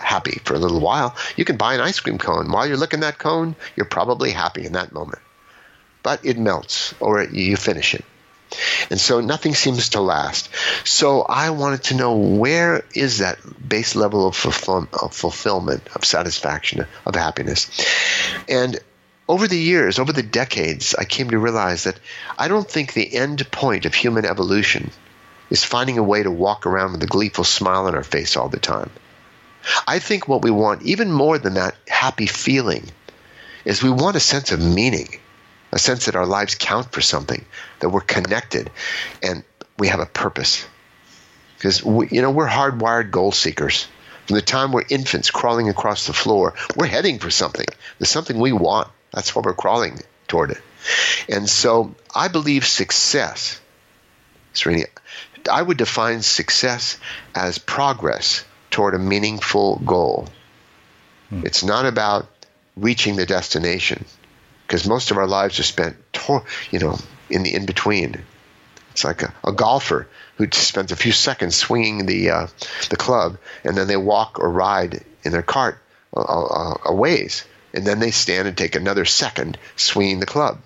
happy 0.00 0.40
for 0.44 0.54
a 0.54 0.58
little 0.58 0.80
while. 0.80 1.16
You 1.36 1.44
can 1.44 1.56
buy 1.56 1.74
an 1.74 1.80
ice 1.80 2.00
cream 2.00 2.18
cone. 2.18 2.50
While 2.50 2.66
you're 2.66 2.76
licking 2.76 3.00
that 3.00 3.18
cone, 3.18 3.56
you're 3.76 3.86
probably 3.86 4.30
happy 4.30 4.64
in 4.64 4.72
that 4.72 4.92
moment. 4.92 5.20
But 6.02 6.24
it 6.24 6.38
melts 6.38 6.94
or 7.00 7.22
you 7.22 7.56
finish 7.56 7.94
it. 7.94 8.04
And 8.90 8.98
so 8.98 9.20
nothing 9.20 9.54
seems 9.54 9.90
to 9.90 10.00
last. 10.00 10.48
So 10.84 11.22
I 11.22 11.50
wanted 11.50 11.84
to 11.84 11.96
know 11.96 12.16
where 12.16 12.84
is 12.94 13.18
that 13.18 13.38
base 13.68 13.94
level 13.94 14.26
of, 14.26 14.36
fulfill- 14.36 14.88
of 14.92 15.14
fulfillment, 15.14 15.86
of 15.94 16.04
satisfaction, 16.04 16.86
of 17.04 17.14
happiness. 17.14 17.68
And 18.48 18.78
over 19.28 19.46
the 19.46 19.58
years, 19.58 19.98
over 19.98 20.12
the 20.12 20.22
decades, 20.22 20.94
I 20.94 21.04
came 21.04 21.30
to 21.30 21.38
realize 21.38 21.84
that 21.84 22.00
I 22.38 22.48
don't 22.48 22.68
think 22.68 22.92
the 22.92 23.14
end 23.14 23.50
point 23.50 23.84
of 23.84 23.94
human 23.94 24.24
evolution 24.24 24.90
is 25.50 25.64
finding 25.64 25.98
a 25.98 26.02
way 26.02 26.22
to 26.22 26.30
walk 26.30 26.66
around 26.66 26.92
with 26.92 27.02
a 27.02 27.06
gleeful 27.06 27.44
smile 27.44 27.86
on 27.86 27.94
our 27.94 28.02
face 28.02 28.36
all 28.36 28.48
the 28.48 28.58
time. 28.58 28.90
I 29.86 29.98
think 29.98 30.28
what 30.28 30.42
we 30.42 30.50
want, 30.50 30.82
even 30.82 31.12
more 31.12 31.38
than 31.38 31.54
that 31.54 31.76
happy 31.86 32.26
feeling, 32.26 32.84
is 33.64 33.82
we 33.82 33.90
want 33.90 34.16
a 34.16 34.20
sense 34.20 34.52
of 34.52 34.60
meaning, 34.60 35.08
a 35.72 35.78
sense 35.78 36.06
that 36.06 36.16
our 36.16 36.26
lives 36.26 36.54
count 36.54 36.92
for 36.92 37.00
something, 37.00 37.44
that 37.80 37.90
we're 37.90 38.00
connected, 38.00 38.70
and 39.22 39.44
we 39.78 39.88
have 39.88 40.00
a 40.00 40.06
purpose. 40.06 40.66
Because 41.56 41.82
you 41.82 42.22
know 42.22 42.30
we're 42.30 42.48
hardwired 42.48 43.10
goal 43.10 43.32
seekers. 43.32 43.88
From 44.26 44.36
the 44.36 44.42
time 44.42 44.72
we're 44.72 44.84
infants 44.88 45.30
crawling 45.30 45.68
across 45.68 46.06
the 46.06 46.12
floor, 46.12 46.54
we're 46.76 46.86
heading 46.86 47.18
for 47.18 47.30
something. 47.30 47.66
There's 47.98 48.10
something 48.10 48.38
we 48.38 48.52
want. 48.52 48.88
That's 49.12 49.34
why 49.34 49.42
we're 49.44 49.54
crawling 49.54 50.00
toward 50.28 50.50
it. 50.50 50.60
And 51.28 51.48
so 51.48 51.94
I 52.14 52.28
believe 52.28 52.66
success, 52.66 53.60
Srini, 54.54 54.84
I 55.50 55.62
would 55.62 55.78
define 55.78 56.22
success 56.22 56.98
as 57.34 57.58
progress 57.58 58.44
toward 58.78 58.94
a 58.94 58.98
meaningful 59.00 59.82
goal. 59.84 60.28
Hmm. 61.30 61.44
It's 61.44 61.64
not 61.64 61.84
about 61.84 62.28
reaching 62.76 63.16
the 63.16 63.26
destination 63.26 64.04
because 64.64 64.86
most 64.86 65.10
of 65.10 65.18
our 65.18 65.26
lives 65.26 65.58
are 65.58 65.64
spent, 65.64 65.96
you 66.70 66.78
know, 66.78 66.96
in 67.28 67.42
the 67.42 67.52
in 67.52 67.66
between. 67.66 68.22
It's 68.92 69.02
like 69.02 69.22
a, 69.22 69.34
a, 69.42 69.50
golfer 69.50 70.06
who 70.36 70.46
spends 70.52 70.92
a 70.92 70.96
few 70.96 71.10
seconds 71.10 71.56
swinging 71.56 72.06
the 72.06 72.30
uh, 72.30 72.46
the 72.88 72.96
club, 72.96 73.38
and 73.64 73.76
then 73.76 73.88
they 73.88 73.96
walk 73.96 74.38
or 74.38 74.48
ride 74.48 75.04
in 75.24 75.32
their 75.32 75.42
cart 75.42 75.82
a, 76.14 76.20
a, 76.20 76.80
a 76.84 76.94
ways, 76.94 77.44
and 77.74 77.84
then 77.84 77.98
they 77.98 78.12
stand 78.12 78.46
and 78.46 78.56
take 78.56 78.76
another 78.76 79.04
second 79.04 79.58
swinging 79.74 80.20
the 80.20 80.34
club. 80.34 80.60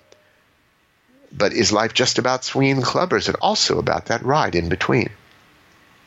But 1.33 1.55
is 1.55 1.73
life 1.73 1.95
just 1.95 2.19
about 2.19 2.45
swinging 2.45 2.81
the 2.81 2.93
club, 2.95 3.15
or 3.15 3.17
is 3.17 3.31
it 3.31 3.37
also 3.41 3.79
about 3.79 4.07
that 4.07 4.23
ride 4.23 4.55
in 4.55 4.69
between? 4.69 5.09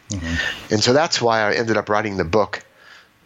Mm-hmm. 0.10 0.74
And 0.74 0.84
so 0.84 0.93
that's 0.93 1.22
why 1.22 1.41
I 1.41 1.53
ended 1.53 1.78
up 1.78 1.89
writing 1.89 2.18
the 2.18 2.24
book, 2.24 2.64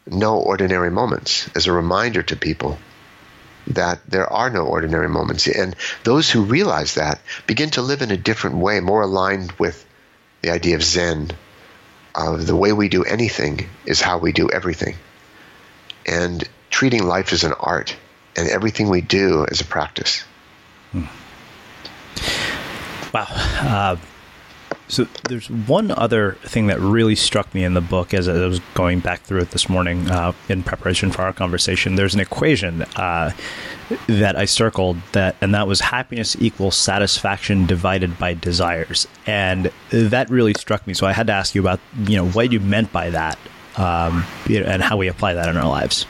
No 0.08 0.38
Ordinary 0.38 0.92
Moments, 0.92 1.50
as 1.56 1.68
a 1.68 1.72
reminder 1.72 2.24
to 2.24 2.36
people 2.36 2.78
that 3.68 4.00
there 4.08 4.32
are 4.32 4.50
no 4.50 4.66
ordinary 4.66 5.10
moments. 5.10 5.48
And 5.48 5.76
those 6.04 6.30
who 6.30 6.44
realize 6.44 6.96
that 6.96 7.22
begin 7.46 7.70
to 7.72 7.82
live 7.82 8.02
in 8.02 8.12
a 8.12 8.18
different 8.18 8.58
way, 8.58 8.80
more 8.80 9.04
aligned 9.04 9.52
with 9.54 9.86
the 10.42 10.52
idea 10.52 10.76
of 10.76 10.84
Zen, 10.84 11.32
of 12.16 12.48
the 12.48 12.56
way 12.56 12.74
we 12.74 12.90
do 12.90 13.04
anything 13.04 13.70
is 13.86 14.02
how 14.02 14.18
we 14.18 14.32
do 14.32 14.50
everything. 14.50 14.96
And 16.06 16.48
treating 16.70 17.06
life 17.06 17.34
as 17.34 17.44
an 17.44 17.54
art 17.60 17.96
and 18.36 18.50
everything 18.50 18.90
we 18.90 19.02
do 19.02 19.46
as 19.50 19.62
a 19.62 19.66
practice. 19.66 20.24
Hmm. 20.92 21.04
Wow. 23.14 23.28
Uh, 23.30 23.96
so 24.90 25.08
there's 25.30 25.50
one 25.50 25.92
other 25.92 26.34
thing 26.44 26.68
that 26.68 26.80
really 26.80 27.16
struck 27.16 27.54
me 27.54 27.64
in 27.64 27.76
the 27.76 27.82
book 27.82 28.12
as 28.12 28.28
I 28.28 28.34
was 28.46 28.60
going 28.74 29.00
back 29.00 29.22
through 29.22 29.42
it 29.42 29.52
this 29.52 29.70
morning 29.70 30.10
uh, 30.10 30.34
in 30.50 30.64
preparation 30.64 31.12
for 31.12 31.22
our 31.22 31.32
conversation. 31.32 31.96
There's 31.96 32.16
an 32.16 32.20
equation 32.20 32.82
uh, 32.96 33.32
that 34.08 34.36
I 34.36 34.46
circled 34.46 34.98
that, 35.12 35.36
and 35.42 35.54
that 35.54 35.68
was 35.68 35.80
happiness 35.80 36.36
equals 36.40 36.76
satisfaction 36.76 37.68
divided 37.68 38.18
by 38.18 38.34
desires, 38.34 39.08
and 39.28 39.72
that 39.92 40.30
really 40.32 40.56
struck 40.56 40.88
me. 40.88 40.96
So 40.96 41.06
I 41.06 41.14
had 41.14 41.28
to 41.28 41.34
ask 41.34 41.54
you 41.54 41.62
about 41.62 41.80
you 42.06 42.18
know 42.18 42.28
what 42.28 42.52
you 42.52 42.60
meant 42.60 42.92
by 42.92 43.12
that, 43.12 43.38
um, 43.78 44.26
and 44.50 44.82
how 44.82 44.98
we 44.98 45.08
apply 45.08 45.34
that 45.34 45.48
in 45.48 45.56
our 45.56 45.70
lives. 45.70 46.08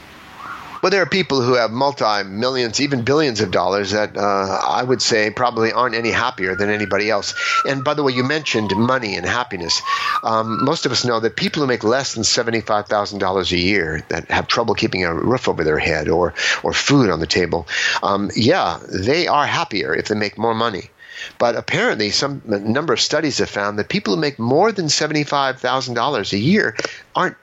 Well, 0.82 0.92
there 0.92 1.02
are 1.02 1.08
people 1.08 1.42
who 1.42 1.56
have 1.56 1.72
multi 1.72 2.24
millions, 2.24 2.80
even 2.80 3.04
billions 3.04 3.42
of 3.42 3.52
dollars 3.52 3.92
that 3.92 4.16
uh, 4.16 4.22
I 4.22 4.82
would 4.84 5.02
say 5.02 5.30
probably 5.30 5.72
aren't 5.72 5.96
any 5.96 6.12
happier 6.12 6.56
than 6.56 6.70
anybody 6.70 7.10
else. 7.10 7.34
And 7.66 7.84
by 7.84 7.94
the 7.94 8.04
way, 8.04 8.14
you 8.14 8.24
mentioned 8.24 8.76
money 8.76 9.16
and 9.16 9.26
happiness. 9.26 9.82
Um, 10.24 10.64
most 10.64 10.86
of 10.86 10.92
us 10.92 11.04
know 11.04 11.20
that 11.20 11.36
people 11.36 11.62
who 11.62 11.68
make 11.68 11.84
less 11.84 12.14
than 12.14 12.24
$75,000 12.24 13.52
a 13.52 13.58
year 13.58 14.04
that 14.10 14.30
have 14.32 14.48
trouble 14.48 14.74
keeping 14.74 15.04
a 15.04 15.14
roof 15.14 15.50
over 15.50 15.64
their 15.64 15.80
head 15.80 16.08
or, 16.08 16.34
or 16.64 16.74
food 16.74 17.10
on 17.10 17.20
the 17.20 17.28
table, 17.28 17.68
um, 18.02 18.32
yeah, 18.36 18.80
they 18.88 19.28
are 19.28 19.46
happier 19.46 19.94
if 19.94 20.08
they 20.08 20.16
make 20.16 20.38
more 20.38 20.54
money. 20.54 20.90
But 21.38 21.56
apparently, 21.56 22.12
some 22.12 22.42
number 22.46 22.94
of 22.94 23.02
studies 23.02 23.40
have 23.40 23.50
found 23.50 23.78
that 23.78 23.90
people 23.90 24.16
who 24.16 24.22
make 24.22 24.40
more 24.40 24.72
than 24.72 24.88
seventy-five 24.88 25.60
thousand 25.60 25.96
dollars 25.96 26.32
a 26.32 26.38
year 26.38 26.78
aren't 27.14 27.36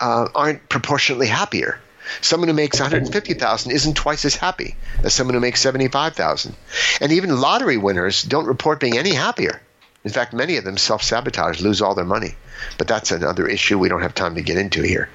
uh, 0.00 0.28
aren't 0.34 0.66
proportionately 0.70 1.26
happier. 1.26 1.78
Someone 2.20 2.48
who 2.48 2.54
makes 2.54 2.80
150,000 2.80 3.70
isn't 3.70 3.94
twice 3.94 4.24
as 4.24 4.34
happy 4.34 4.76
as 5.02 5.14
someone 5.14 5.34
who 5.34 5.40
makes 5.40 5.60
75,000. 5.60 6.54
And 7.00 7.12
even 7.12 7.40
lottery 7.40 7.76
winners 7.76 8.22
don't 8.22 8.46
report 8.46 8.80
being 8.80 8.98
any 8.98 9.12
happier. 9.14 9.60
In 10.04 10.10
fact, 10.10 10.32
many 10.32 10.56
of 10.56 10.64
them 10.64 10.78
self 10.78 11.02
sabotage, 11.02 11.60
lose 11.60 11.82
all 11.82 11.94
their 11.94 12.04
money. 12.04 12.34
But 12.78 12.88
that's 12.88 13.10
another 13.10 13.46
issue 13.46 13.78
we 13.78 13.88
don't 13.88 14.02
have 14.02 14.14
time 14.14 14.34
to 14.34 14.42
get 14.42 14.56
into 14.56 14.82
here. 14.82 15.08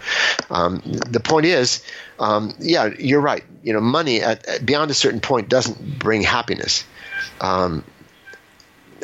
Um, 0.50 0.82
the 0.86 1.20
point 1.20 1.46
is, 1.46 1.84
um, 2.20 2.54
yeah, 2.60 2.90
you're 2.98 3.22
right. 3.22 3.44
You 3.64 3.74
know, 3.74 3.82
money 3.82 4.22
at, 4.22 4.46
at, 4.46 4.66
beyond 4.66 4.92
a 4.92 4.94
certain 4.94 5.22
point 5.22 5.50
doesn't 5.50 6.00
bring 6.00 6.22
happiness. 6.22 6.84
Um, 7.42 7.84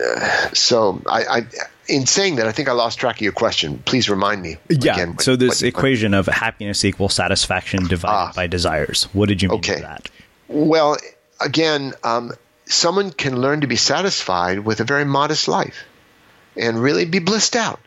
uh, 0.03 0.49
so 0.53 1.01
I, 1.07 1.23
I, 1.23 1.45
in 1.87 2.05
saying 2.05 2.35
that, 2.37 2.47
I 2.47 2.51
think 2.51 2.69
I 2.69 2.73
lost 2.73 2.99
track 2.99 3.17
of 3.17 3.21
your 3.21 3.31
question. 3.31 3.79
Please 3.85 4.09
remind 4.09 4.41
me. 4.41 4.57
Yeah. 4.69 4.93
Again, 4.93 5.17
so 5.19 5.35
this 5.35 5.61
what, 5.61 5.67
equation 5.67 6.13
of 6.13 6.27
happiness 6.27 6.85
equals 6.85 7.13
satisfaction 7.13 7.87
divided 7.87 8.29
ah, 8.29 8.33
by 8.35 8.47
desires. 8.47 9.03
What 9.13 9.29
did 9.29 9.41
you 9.41 9.49
mean 9.49 9.59
okay. 9.59 9.75
by 9.75 9.81
that? 9.81 10.09
Well, 10.47 10.97
again, 11.39 11.93
um, 12.03 12.31
someone 12.65 13.11
can 13.11 13.39
learn 13.39 13.61
to 13.61 13.67
be 13.67 13.75
satisfied 13.75 14.59
with 14.59 14.79
a 14.79 14.83
very 14.83 15.05
modest 15.05 15.47
life 15.47 15.83
and 16.55 16.81
really 16.81 17.05
be 17.05 17.19
blissed 17.19 17.55
out. 17.55 17.79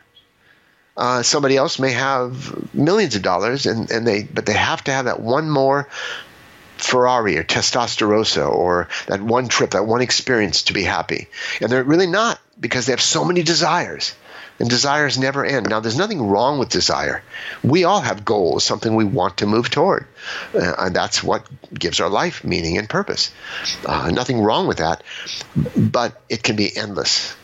Uh, 0.97 1.23
somebody 1.23 1.57
else 1.57 1.77
may 1.77 1.91
have 1.91 2.73
millions 2.73 3.15
of 3.15 3.21
dollars, 3.21 3.65
and, 3.65 3.91
and 3.91 4.07
they 4.07 4.23
but 4.23 4.45
they 4.45 4.53
have 4.53 4.81
to 4.85 4.91
have 4.91 5.05
that 5.05 5.19
one 5.19 5.49
more 5.49 5.89
Ferrari 6.77 7.37
or 7.37 7.43
Testastarossa 7.43 8.49
or 8.49 8.87
that 9.07 9.21
one 9.21 9.47
trip, 9.47 9.71
that 9.71 9.85
one 9.85 10.01
experience 10.01 10.63
to 10.63 10.73
be 10.73 10.83
happy. 10.83 11.27
And 11.59 11.69
they're 11.69 11.83
really 11.83 12.07
not 12.07 12.39
because 12.59 12.85
they 12.85 12.93
have 12.93 13.01
so 13.01 13.25
many 13.25 13.43
desires. 13.43 14.15
And 14.57 14.69
desires 14.69 15.17
never 15.17 15.43
end. 15.43 15.69
Now, 15.69 15.81
there's 15.81 15.97
nothing 15.97 16.21
wrong 16.21 16.59
with 16.59 16.69
desire. 16.69 17.23
We 17.61 17.83
all 17.83 17.99
have 17.99 18.23
goals, 18.23 18.63
something 18.63 18.95
we 18.95 19.03
want 19.03 19.37
to 19.37 19.45
move 19.45 19.69
toward. 19.69 20.07
Uh, 20.53 20.73
and 20.79 20.95
that's 20.95 21.21
what 21.21 21.45
gives 21.73 21.99
our 21.99 22.09
life 22.09 22.45
meaning 22.45 22.77
and 22.77 22.87
purpose. 22.87 23.31
Uh, 23.85 24.11
nothing 24.11 24.39
wrong 24.39 24.67
with 24.67 24.77
that, 24.77 25.03
but 25.75 26.21
it 26.29 26.41
can 26.41 26.55
be 26.55 26.75
endless. 26.75 27.35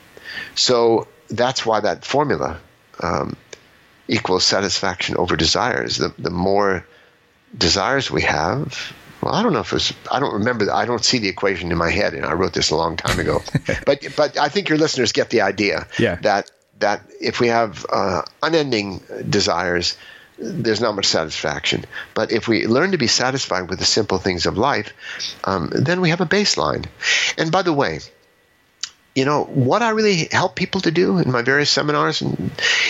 So 0.56 1.10
that's 1.30 1.66
why 1.66 1.82
that 1.82 2.06
formula 2.06 2.62
um, 3.02 3.36
equals 4.08 4.46
satisfaction 4.46 5.18
over 5.18 5.36
desires. 5.36 5.98
The, 5.98 6.14
the 6.18 6.30
more 6.30 6.86
desires 7.58 8.10
we 8.10 8.22
have, 8.22 8.94
well, 9.22 9.34
I 9.34 9.44
don't 9.44 9.54
know 9.54 9.60
if 9.60 9.74
it's. 9.74 9.94
I 10.12 10.20
don't 10.20 10.34
remember. 10.34 10.72
I 10.72 10.86
don't 10.86 11.04
see 11.04 11.20
the 11.20 11.30
equation 11.30 11.72
in 11.72 11.78
my 11.78 11.90
head, 11.90 12.14
and 12.14 12.26
I 12.26 12.34
wrote 12.34 12.54
this 12.54 12.72
a 12.72 12.76
long 12.76 12.98
time 12.98 13.20
ago. 13.20 13.42
but 13.86 14.06
but 14.16 14.38
I 14.38 14.50
think 14.50 14.70
your 14.70 14.78
listeners 14.78 15.12
get 15.12 15.30
the 15.30 15.42
idea. 15.42 15.88
Yeah. 16.00 16.16
That 16.16 16.50
that 16.80 17.04
if 17.20 17.40
we 17.40 17.48
have 17.48 17.86
uh, 17.92 18.24
unending 18.42 19.04
desires, 19.30 19.98
there's 20.38 20.82
not 20.82 20.96
much 20.96 21.06
satisfaction. 21.06 21.86
But 22.14 22.32
if 22.32 22.48
we 22.48 22.66
learn 22.68 22.92
to 22.92 22.98
be 22.98 23.08
satisfied 23.08 23.70
with 23.70 23.80
the 23.80 23.86
simple 23.86 24.18
things 24.18 24.46
of 24.46 24.58
life, 24.58 24.94
um, 25.44 25.70
then 25.72 26.02
we 26.02 26.10
have 26.10 26.22
a 26.22 26.26
baseline. 26.26 26.88
And 27.38 27.52
by 27.52 27.62
the 27.62 27.74
way, 27.74 28.00
you 29.16 29.26
know 29.26 29.44
what 29.44 29.82
I 29.82 29.90
really 29.90 30.28
help 30.32 30.56
people 30.56 30.82
to 30.82 30.92
do 30.92 31.20
in 31.20 31.32
my 31.32 31.42
various 31.42 31.70
seminars 31.70 32.24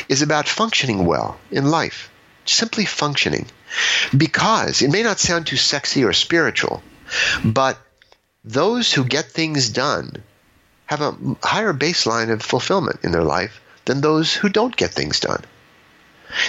is 0.07 0.21
about 0.21 0.47
functioning 0.47 1.05
well 1.05 1.37
in 1.51 1.65
life, 1.65 2.11
simply 2.45 2.85
functioning. 2.85 3.47
Because 4.15 4.81
it 4.81 4.91
may 4.91 5.03
not 5.03 5.19
sound 5.19 5.47
too 5.47 5.57
sexy 5.57 6.03
or 6.03 6.13
spiritual, 6.13 6.83
but 7.43 7.77
those 8.43 8.91
who 8.91 9.03
get 9.03 9.25
things 9.25 9.69
done 9.69 10.23
have 10.85 11.01
a 11.01 11.15
higher 11.43 11.73
baseline 11.73 12.31
of 12.31 12.41
fulfillment 12.41 12.99
in 13.03 13.11
their 13.11 13.23
life 13.23 13.61
than 13.85 14.01
those 14.01 14.33
who 14.33 14.49
don't 14.49 14.75
get 14.75 14.91
things 14.91 15.19
done. 15.19 15.43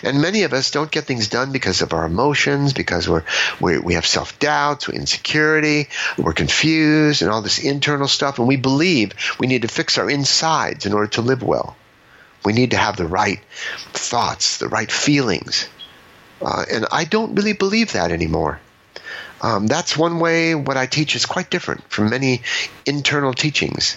And 0.02 0.22
many 0.22 0.44
of 0.44 0.52
us 0.52 0.70
don't 0.70 0.90
get 0.90 1.04
things 1.04 1.28
done 1.28 1.52
because 1.52 1.82
of 1.82 1.92
our 1.92 2.04
emotions, 2.04 2.72
because 2.72 3.08
we're, 3.08 3.24
we 3.60 3.78
we 3.78 3.94
have 3.94 4.06
self 4.06 4.38
doubts, 4.38 4.88
insecurity, 4.88 5.88
we're 6.16 6.32
confused, 6.32 7.22
and 7.22 7.30
all 7.30 7.42
this 7.42 7.58
internal 7.58 8.08
stuff. 8.08 8.38
And 8.38 8.46
we 8.46 8.56
believe 8.56 9.12
we 9.38 9.48
need 9.48 9.62
to 9.62 9.68
fix 9.68 9.98
our 9.98 10.08
insides 10.08 10.86
in 10.86 10.92
order 10.92 11.08
to 11.08 11.22
live 11.22 11.42
well. 11.42 11.76
We 12.44 12.52
need 12.52 12.72
to 12.72 12.76
have 12.76 12.96
the 12.96 13.06
right 13.06 13.40
thoughts, 13.92 14.58
the 14.58 14.68
right 14.68 14.90
feelings, 14.90 15.68
uh, 16.42 16.64
and 16.70 16.86
I 16.90 17.04
don't 17.04 17.34
really 17.34 17.52
believe 17.52 17.92
that 17.92 18.10
anymore. 18.10 18.60
Um, 19.40 19.66
that's 19.66 19.96
one 19.96 20.20
way 20.20 20.54
what 20.54 20.76
I 20.76 20.86
teach 20.86 21.16
is 21.16 21.26
quite 21.26 21.50
different 21.50 21.90
from 21.90 22.10
many 22.10 22.42
internal 22.86 23.32
teachings 23.32 23.96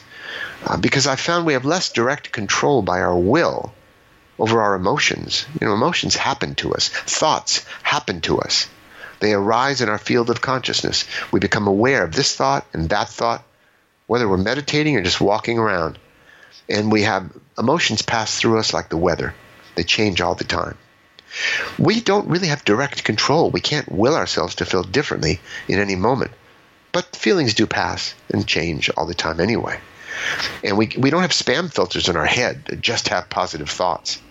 uh, 0.65 0.77
because 0.77 1.05
I 1.05 1.15
found 1.15 1.45
we 1.45 1.53
have 1.53 1.65
less 1.65 1.91
direct 1.91 2.31
control 2.31 2.81
by 2.81 3.01
our 3.01 3.15
will 3.15 3.73
over 4.39 4.61
our 4.61 4.75
emotions. 4.75 5.45
You 5.59 5.67
know, 5.67 5.73
emotions 5.73 6.15
happen 6.15 6.55
to 6.55 6.73
us, 6.73 6.89
thoughts 6.89 7.63
happen 7.83 8.21
to 8.21 8.39
us. 8.39 8.67
They 9.19 9.33
arise 9.33 9.81
in 9.81 9.89
our 9.89 9.97
field 9.97 10.29
of 10.29 10.41
consciousness. 10.41 11.05
We 11.31 11.39
become 11.39 11.67
aware 11.67 12.03
of 12.03 12.13
this 12.13 12.35
thought 12.35 12.65
and 12.73 12.89
that 12.89 13.09
thought, 13.09 13.43
whether 14.07 14.27
we're 14.27 14.37
meditating 14.37 14.97
or 14.97 15.03
just 15.03 15.21
walking 15.21 15.57
around. 15.57 15.97
And 16.67 16.91
we 16.91 17.03
have 17.03 17.31
emotions 17.57 18.01
pass 18.01 18.37
through 18.37 18.59
us 18.59 18.73
like 18.73 18.89
the 18.89 18.97
weather, 18.97 19.33
they 19.75 19.83
change 19.83 20.21
all 20.21 20.35
the 20.35 20.43
time 20.43 20.77
we 21.77 21.99
don't 21.99 22.27
really 22.27 22.47
have 22.47 22.65
direct 22.65 23.03
control. 23.03 23.49
We 23.49 23.61
can't 23.61 23.91
will 23.91 24.15
ourselves 24.15 24.55
to 24.55 24.65
feel 24.65 24.83
differently 24.83 25.39
in 25.67 25.79
any 25.79 25.95
moment. 25.95 26.31
But 26.91 27.15
feelings 27.15 27.53
do 27.53 27.65
pass 27.65 28.15
and 28.29 28.47
change 28.47 28.89
all 28.95 29.05
the 29.05 29.13
time 29.13 29.39
anyway. 29.39 29.79
And 30.63 30.77
we, 30.77 30.91
we 30.97 31.09
don't 31.09 31.23
have 31.23 31.31
spam 31.31 31.73
filters 31.73 32.07
in 32.07 32.15
our 32.15 32.25
head 32.25 32.79
just 32.81 33.09
have 33.09 33.29
positive 33.29 33.69
thoughts. 33.69 34.21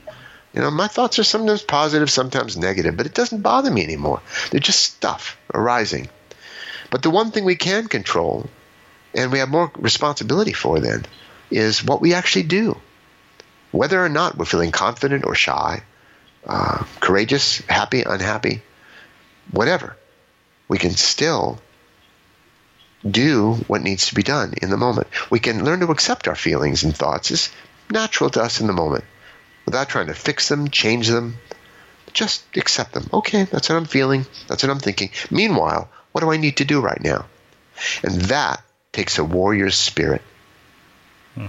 You 0.55 0.61
know, 0.61 0.71
my 0.71 0.87
thoughts 0.87 1.19
are 1.19 1.25
sometimes 1.25 1.63
positive, 1.63 2.11
sometimes 2.11 2.57
negative, 2.57 2.97
but 2.97 3.07
it 3.07 3.15
doesn't 3.15 3.43
bother 3.43 3.71
me 3.71 3.83
anymore. 3.83 4.23
They're 4.51 4.61
just 4.61 4.83
stuff 4.83 5.37
arising. 5.53 6.09
But 6.91 7.03
the 7.03 7.11
one 7.11 7.33
thing 7.33 7.45
we 7.45 7.57
can 7.57 7.89
control, 7.89 8.49
and 9.15 9.33
we 9.33 9.41
have 9.41 9.49
more 9.49 9.73
responsibility 9.77 10.53
for 10.53 10.79
then, 10.79 11.05
is 11.51 11.85
what 11.85 12.01
we 12.01 12.15
actually 12.15 12.45
do. 12.45 12.81
Whether 13.73 14.03
or 14.03 14.09
not 14.09 14.39
we're 14.39 14.45
feeling 14.45 14.71
confident 14.71 15.25
or 15.27 15.35
shy, 15.35 15.83
uh, 16.47 16.85
courageous, 17.01 17.59
happy, 17.69 18.03
unhappy, 18.03 18.63
whatever, 19.51 19.97
we 20.69 20.79
can 20.79 20.93
still 20.93 21.59
do 23.09 23.55
what 23.67 23.83
needs 23.83 24.09
to 24.09 24.15
be 24.15 24.23
done 24.23 24.55
in 24.63 24.71
the 24.71 24.77
moment. 24.77 25.09
We 25.31 25.41
can 25.41 25.65
learn 25.65 25.81
to 25.81 25.91
accept 25.91 26.29
our 26.29 26.35
feelings 26.35 26.85
and 26.85 26.97
thoughts 26.97 27.31
as 27.31 27.51
natural 27.91 28.31
to 28.31 28.43
us 28.43 28.61
in 28.61 28.67
the 28.67 28.73
moment 28.73 29.05
without 29.67 29.89
trying 29.89 30.07
to 30.07 30.15
fix 30.15 30.49
them, 30.49 30.69
change 30.69 31.09
them. 31.09 31.37
Just 32.13 32.45
accept 32.57 32.93
them. 32.93 33.09
Okay, 33.13 33.43
that's 33.45 33.69
what 33.69 33.77
I'm 33.77 33.87
feeling. 33.87 34.25
That's 34.47 34.63
what 34.63 34.71
I'm 34.71 34.79
thinking. 34.79 35.11
Meanwhile, 35.31 35.89
what 36.13 36.21
do 36.21 36.31
I 36.31 36.37
need 36.37 36.59
to 36.59 36.65
do 36.65 36.81
right 36.81 37.03
now? 37.03 37.27
And 38.05 38.15
that 38.23 38.63
takes 38.93 39.19
a 39.19 39.25
warrior's 39.25 39.75
spirit. 39.75 40.23
Hmm. 41.35 41.49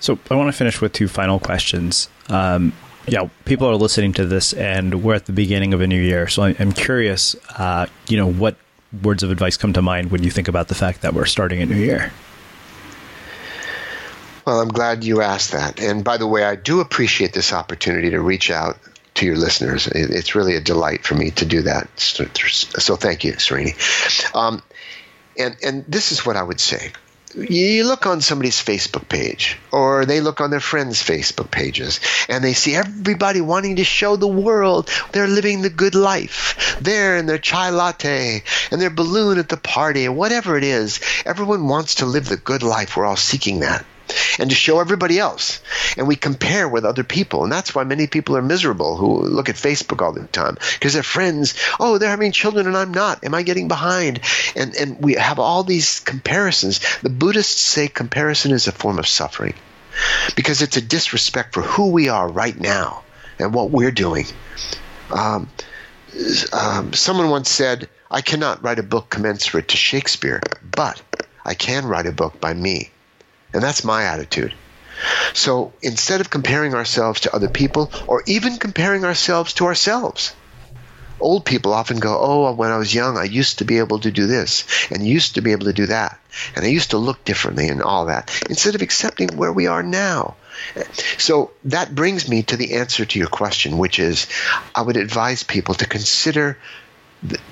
So 0.00 0.18
I 0.28 0.34
want 0.34 0.48
to 0.48 0.52
finish 0.52 0.80
with 0.80 0.92
two 0.92 1.06
final 1.08 1.38
questions. 1.38 2.08
Um, 2.28 2.72
yeah, 3.06 3.28
people 3.44 3.68
are 3.68 3.76
listening 3.76 4.12
to 4.14 4.26
this, 4.26 4.52
and 4.52 5.02
we're 5.02 5.14
at 5.14 5.26
the 5.26 5.32
beginning 5.32 5.74
of 5.74 5.80
a 5.80 5.86
new 5.86 6.00
year. 6.00 6.26
So 6.28 6.42
I'm 6.42 6.72
curious, 6.72 7.36
uh, 7.56 7.86
you 8.08 8.16
know, 8.16 8.30
what 8.30 8.56
words 9.02 9.22
of 9.22 9.30
advice 9.30 9.56
come 9.56 9.72
to 9.74 9.82
mind 9.82 10.10
when 10.10 10.22
you 10.22 10.30
think 10.30 10.48
about 10.48 10.68
the 10.68 10.74
fact 10.74 11.02
that 11.02 11.14
we're 11.14 11.26
starting 11.26 11.62
a 11.62 11.66
new 11.66 11.76
year? 11.76 12.12
Well, 14.46 14.60
I'm 14.60 14.68
glad 14.68 15.04
you 15.04 15.22
asked 15.22 15.52
that. 15.52 15.80
And 15.80 16.04
by 16.04 16.18
the 16.18 16.26
way, 16.26 16.44
I 16.44 16.54
do 16.54 16.80
appreciate 16.80 17.32
this 17.32 17.52
opportunity 17.52 18.10
to 18.10 18.20
reach 18.20 18.50
out 18.50 18.78
to 19.14 19.26
your 19.26 19.36
listeners. 19.36 19.88
It's 19.88 20.34
really 20.34 20.56
a 20.56 20.60
delight 20.60 21.04
for 21.04 21.14
me 21.14 21.30
to 21.32 21.46
do 21.46 21.62
that. 21.62 21.88
So 21.98 22.96
thank 22.96 23.24
you, 23.24 23.32
Srini. 23.32 23.74
Um, 24.34 24.62
and 25.38 25.56
and 25.62 25.84
this 25.86 26.12
is 26.12 26.24
what 26.24 26.36
I 26.36 26.42
would 26.42 26.60
say 26.60 26.92
you 27.36 27.84
look 27.84 28.06
on 28.06 28.20
somebody's 28.20 28.62
Facebook 28.62 29.08
page 29.08 29.58
or 29.70 30.06
they 30.06 30.20
look 30.20 30.40
on 30.40 30.50
their 30.50 30.60
friends' 30.60 31.02
Facebook 31.02 31.50
pages 31.50 32.00
and 32.28 32.42
they 32.42 32.54
see 32.54 32.74
everybody 32.74 33.40
wanting 33.40 33.76
to 33.76 33.84
show 33.84 34.16
the 34.16 34.26
world 34.26 34.88
they're 35.12 35.28
living 35.28 35.62
the 35.62 35.70
good 35.70 35.94
life. 35.94 36.78
They're 36.80 37.16
in 37.16 37.26
their 37.26 37.38
chai 37.38 37.70
latte 37.70 38.42
and 38.70 38.80
their 38.80 38.90
balloon 38.90 39.38
at 39.38 39.48
the 39.48 39.56
party, 39.56 40.08
whatever 40.08 40.56
it 40.56 40.64
is. 40.64 41.00
Everyone 41.24 41.68
wants 41.68 41.96
to 41.96 42.06
live 42.06 42.26
the 42.26 42.36
good 42.36 42.62
life. 42.62 42.96
We're 42.96 43.06
all 43.06 43.16
seeking 43.16 43.60
that 43.60 43.84
and 44.38 44.50
to 44.50 44.56
show 44.56 44.80
everybody 44.80 45.18
else. 45.18 45.60
And 45.96 46.06
we 46.06 46.16
compare 46.16 46.68
with 46.68 46.84
other 46.84 47.04
people. 47.04 47.44
And 47.44 47.52
that's 47.52 47.74
why 47.74 47.84
many 47.84 48.06
people 48.06 48.36
are 48.36 48.42
miserable 48.42 48.96
who 48.96 49.22
look 49.22 49.48
at 49.48 49.56
Facebook 49.56 50.02
all 50.02 50.12
the 50.12 50.26
time 50.26 50.58
because 50.74 50.94
their 50.94 51.02
friends, 51.02 51.54
oh, 51.80 51.98
they're 51.98 52.10
having 52.10 52.32
children 52.32 52.66
and 52.66 52.76
I'm 52.76 52.92
not. 52.92 53.24
Am 53.24 53.34
I 53.34 53.42
getting 53.42 53.68
behind? 53.68 54.20
And, 54.54 54.74
and 54.76 55.02
we 55.02 55.14
have 55.14 55.38
all 55.38 55.62
these 55.62 56.00
comparisons. 56.00 56.80
The 57.02 57.10
Buddhists 57.10 57.60
say 57.60 57.88
comparison 57.88 58.52
is 58.52 58.66
a 58.66 58.72
form 58.72 58.98
of 58.98 59.06
suffering 59.06 59.54
because 60.34 60.62
it's 60.62 60.76
a 60.76 60.82
disrespect 60.82 61.54
for 61.54 61.62
who 61.62 61.90
we 61.90 62.08
are 62.08 62.28
right 62.28 62.58
now 62.58 63.02
and 63.38 63.54
what 63.54 63.70
we're 63.70 63.90
doing. 63.90 64.26
Um, 65.10 65.48
um, 66.52 66.92
someone 66.92 67.30
once 67.30 67.50
said, 67.50 67.88
I 68.10 68.20
cannot 68.20 68.62
write 68.62 68.78
a 68.78 68.84
book 68.84 69.10
commensurate 69.10 69.68
to 69.68 69.76
Shakespeare, 69.76 70.42
but 70.74 71.02
I 71.44 71.54
can 71.54 71.86
write 71.86 72.06
a 72.06 72.12
book 72.12 72.40
by 72.40 72.54
me. 72.54 72.90
And 73.56 73.64
that's 73.64 73.84
my 73.84 74.04
attitude. 74.04 74.52
So 75.32 75.72
instead 75.80 76.20
of 76.20 76.28
comparing 76.28 76.74
ourselves 76.74 77.22
to 77.22 77.34
other 77.34 77.48
people 77.48 77.90
or 78.06 78.22
even 78.26 78.58
comparing 78.58 79.02
ourselves 79.02 79.54
to 79.54 79.64
ourselves, 79.64 80.34
old 81.18 81.46
people 81.46 81.72
often 81.72 81.98
go, 81.98 82.18
Oh, 82.20 82.52
when 82.52 82.70
I 82.70 82.76
was 82.76 82.94
young, 82.94 83.16
I 83.16 83.24
used 83.24 83.60
to 83.60 83.64
be 83.64 83.78
able 83.78 84.00
to 84.00 84.10
do 84.10 84.26
this 84.26 84.64
and 84.90 85.06
used 85.06 85.36
to 85.36 85.40
be 85.40 85.52
able 85.52 85.64
to 85.64 85.72
do 85.72 85.86
that. 85.86 86.20
And 86.54 86.66
I 86.66 86.68
used 86.68 86.90
to 86.90 86.98
look 86.98 87.24
differently 87.24 87.68
and 87.68 87.80
all 87.80 88.04
that, 88.06 88.30
instead 88.50 88.74
of 88.74 88.82
accepting 88.82 89.38
where 89.38 89.54
we 89.54 89.68
are 89.68 89.82
now. 89.82 90.36
So 91.16 91.52
that 91.64 91.94
brings 91.94 92.28
me 92.28 92.42
to 92.42 92.58
the 92.58 92.74
answer 92.74 93.06
to 93.06 93.18
your 93.18 93.28
question, 93.28 93.78
which 93.78 93.98
is 93.98 94.26
I 94.74 94.82
would 94.82 94.98
advise 94.98 95.44
people 95.44 95.76
to 95.76 95.88
consider 95.88 96.58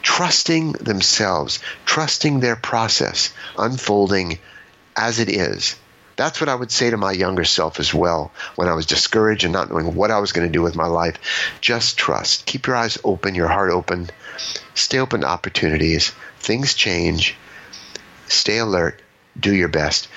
trusting 0.03 0.73
themselves, 0.73 1.61
trusting 1.87 2.41
their 2.41 2.57
process 2.57 3.33
unfolding 3.57 4.39
as 4.95 5.19
it 5.19 5.31
is 5.31 5.77
that's 6.17 6.41
what 6.41 6.49
I 6.49 6.55
would 6.55 6.71
say 6.71 6.91
to 6.91 6.97
my 6.97 7.13
younger 7.13 7.45
self 7.45 7.81
as 7.81 7.93
well 7.93 8.33
when 8.57 8.69
I 8.69 8.75
was 8.75 8.87
discouraged 8.87 9.45
and 9.45 9.53
not 9.53 9.71
knowing 9.71 9.95
what 9.95 10.11
I 10.11 10.21
was 10.21 10.33
going 10.33 10.47
to 10.47 10.53
do 10.53 10.63
with 10.63 10.77
my 10.77 10.87
life. 10.87 11.19
Just 11.61 11.99
trust. 11.99 12.47
Keep 12.47 12.67
your 12.67 12.77
eyes 12.77 12.99
open, 13.05 13.35
your 13.35 13.49
heart 13.49 13.71
open. 13.71 14.11
Stay 14.75 14.99
open 14.99 15.23
to 15.23 15.27
opportunities. 15.27 16.13
Things 16.39 16.75
change. 16.75 17.37
Stay 18.29 18.59
alert. 18.59 19.01
Do 19.39 19.55
your 19.55 19.69
best. 19.69 20.09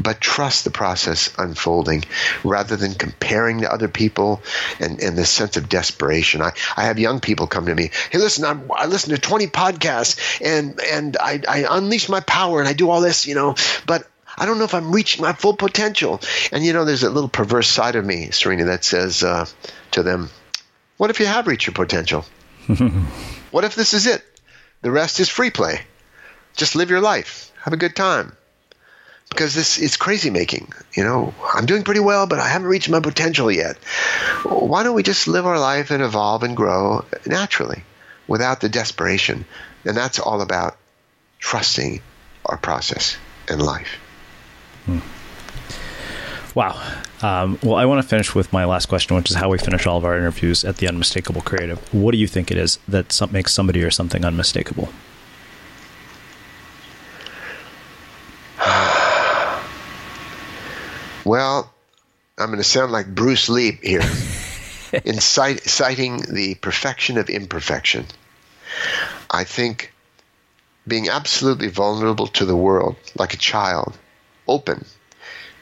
But 0.00 0.20
trust 0.20 0.62
the 0.62 0.70
process 0.70 1.30
unfolding 1.38 2.04
rather 2.44 2.76
than 2.76 2.94
comparing 2.94 3.62
to 3.62 3.72
other 3.72 3.88
people 3.88 4.42
and, 4.78 5.00
and 5.00 5.18
this 5.18 5.30
sense 5.30 5.56
of 5.56 5.68
desperation. 5.68 6.40
I, 6.40 6.52
I 6.76 6.84
have 6.84 7.00
young 7.00 7.18
people 7.18 7.48
come 7.48 7.66
to 7.66 7.74
me, 7.74 7.90
hey, 8.10 8.18
listen, 8.18 8.44
I'm, 8.44 8.70
I 8.72 8.86
listen 8.86 9.10
to 9.10 9.20
20 9.20 9.48
podcasts 9.48 10.40
and, 10.40 10.78
and 10.80 11.16
I, 11.16 11.40
I 11.48 11.66
unleash 11.68 12.08
my 12.08 12.20
power 12.20 12.60
and 12.60 12.68
I 12.68 12.74
do 12.74 12.90
all 12.90 13.00
this, 13.00 13.26
you 13.26 13.34
know, 13.34 13.56
but 13.86 14.06
I 14.38 14.46
don't 14.46 14.58
know 14.58 14.64
if 14.64 14.74
I'm 14.74 14.92
reaching 14.92 15.22
my 15.22 15.32
full 15.32 15.56
potential. 15.56 16.20
And 16.52 16.64
you 16.64 16.72
know, 16.72 16.84
there's 16.84 17.02
a 17.02 17.10
little 17.10 17.28
perverse 17.28 17.68
side 17.68 17.96
of 17.96 18.04
me, 18.04 18.30
Serena, 18.30 18.66
that 18.66 18.84
says 18.84 19.22
uh, 19.22 19.46
to 19.92 20.02
them, 20.02 20.30
What 20.96 21.10
if 21.10 21.20
you 21.20 21.26
have 21.26 21.46
reached 21.46 21.66
your 21.66 21.74
potential? 21.74 22.24
what 23.50 23.64
if 23.64 23.74
this 23.74 23.94
is 23.94 24.06
it? 24.06 24.24
The 24.82 24.90
rest 24.90 25.18
is 25.20 25.28
free 25.28 25.50
play. 25.50 25.80
Just 26.56 26.76
live 26.76 26.90
your 26.90 27.00
life, 27.00 27.52
have 27.62 27.72
a 27.72 27.78
good 27.78 27.96
time. 27.96 28.36
Because 29.28 29.54
this 29.54 29.78
is 29.78 29.96
crazy 29.96 30.30
making. 30.30 30.72
You 30.94 31.04
know, 31.04 31.34
I'm 31.54 31.66
doing 31.66 31.82
pretty 31.82 32.00
well, 32.00 32.26
but 32.26 32.38
I 32.38 32.48
haven't 32.48 32.68
reached 32.68 32.88
my 32.88 33.00
potential 33.00 33.50
yet. 33.50 33.76
Why 34.44 34.82
don't 34.82 34.94
we 34.94 35.02
just 35.02 35.28
live 35.28 35.46
our 35.46 35.58
life 35.58 35.90
and 35.90 36.02
evolve 36.02 36.42
and 36.44 36.56
grow 36.56 37.04
naturally 37.26 37.82
without 38.26 38.60
the 38.60 38.70
desperation? 38.70 39.44
And 39.84 39.96
that's 39.96 40.18
all 40.18 40.40
about 40.40 40.78
trusting 41.40 42.00
our 42.46 42.56
process 42.56 43.18
in 43.48 43.58
life. 43.58 43.98
Hmm. 44.88 45.00
Wow. 46.54 46.80
Um, 47.20 47.58
well, 47.62 47.74
I 47.74 47.84
want 47.84 48.02
to 48.02 48.08
finish 48.08 48.34
with 48.34 48.50
my 48.54 48.64
last 48.64 48.86
question, 48.86 49.14
which 49.16 49.30
is 49.30 49.36
how 49.36 49.50
we 49.50 49.58
finish 49.58 49.86
all 49.86 49.98
of 49.98 50.06
our 50.06 50.16
interviews 50.16 50.64
at 50.64 50.78
the 50.78 50.88
Unmistakable 50.88 51.42
Creative. 51.42 51.78
What 51.92 52.12
do 52.12 52.18
you 52.18 52.26
think 52.26 52.50
it 52.50 52.56
is 52.56 52.78
that 52.88 53.12
some, 53.12 53.30
makes 53.30 53.52
somebody 53.52 53.82
or 53.82 53.90
something 53.90 54.24
unmistakable? 54.24 54.88
well, 61.24 61.70
I'm 62.38 62.46
going 62.46 62.56
to 62.56 62.64
sound 62.64 62.92
like 62.92 63.14
Bruce 63.14 63.50
Lee 63.50 63.78
here, 63.82 64.00
in 65.04 65.20
cite, 65.20 65.60
citing 65.60 66.22
the 66.32 66.54
perfection 66.54 67.18
of 67.18 67.28
imperfection. 67.28 68.06
I 69.30 69.44
think 69.44 69.92
being 70.86 71.10
absolutely 71.10 71.68
vulnerable 71.68 72.28
to 72.28 72.46
the 72.46 72.56
world, 72.56 72.96
like 73.16 73.34
a 73.34 73.38
child, 73.38 73.98
open, 74.48 74.84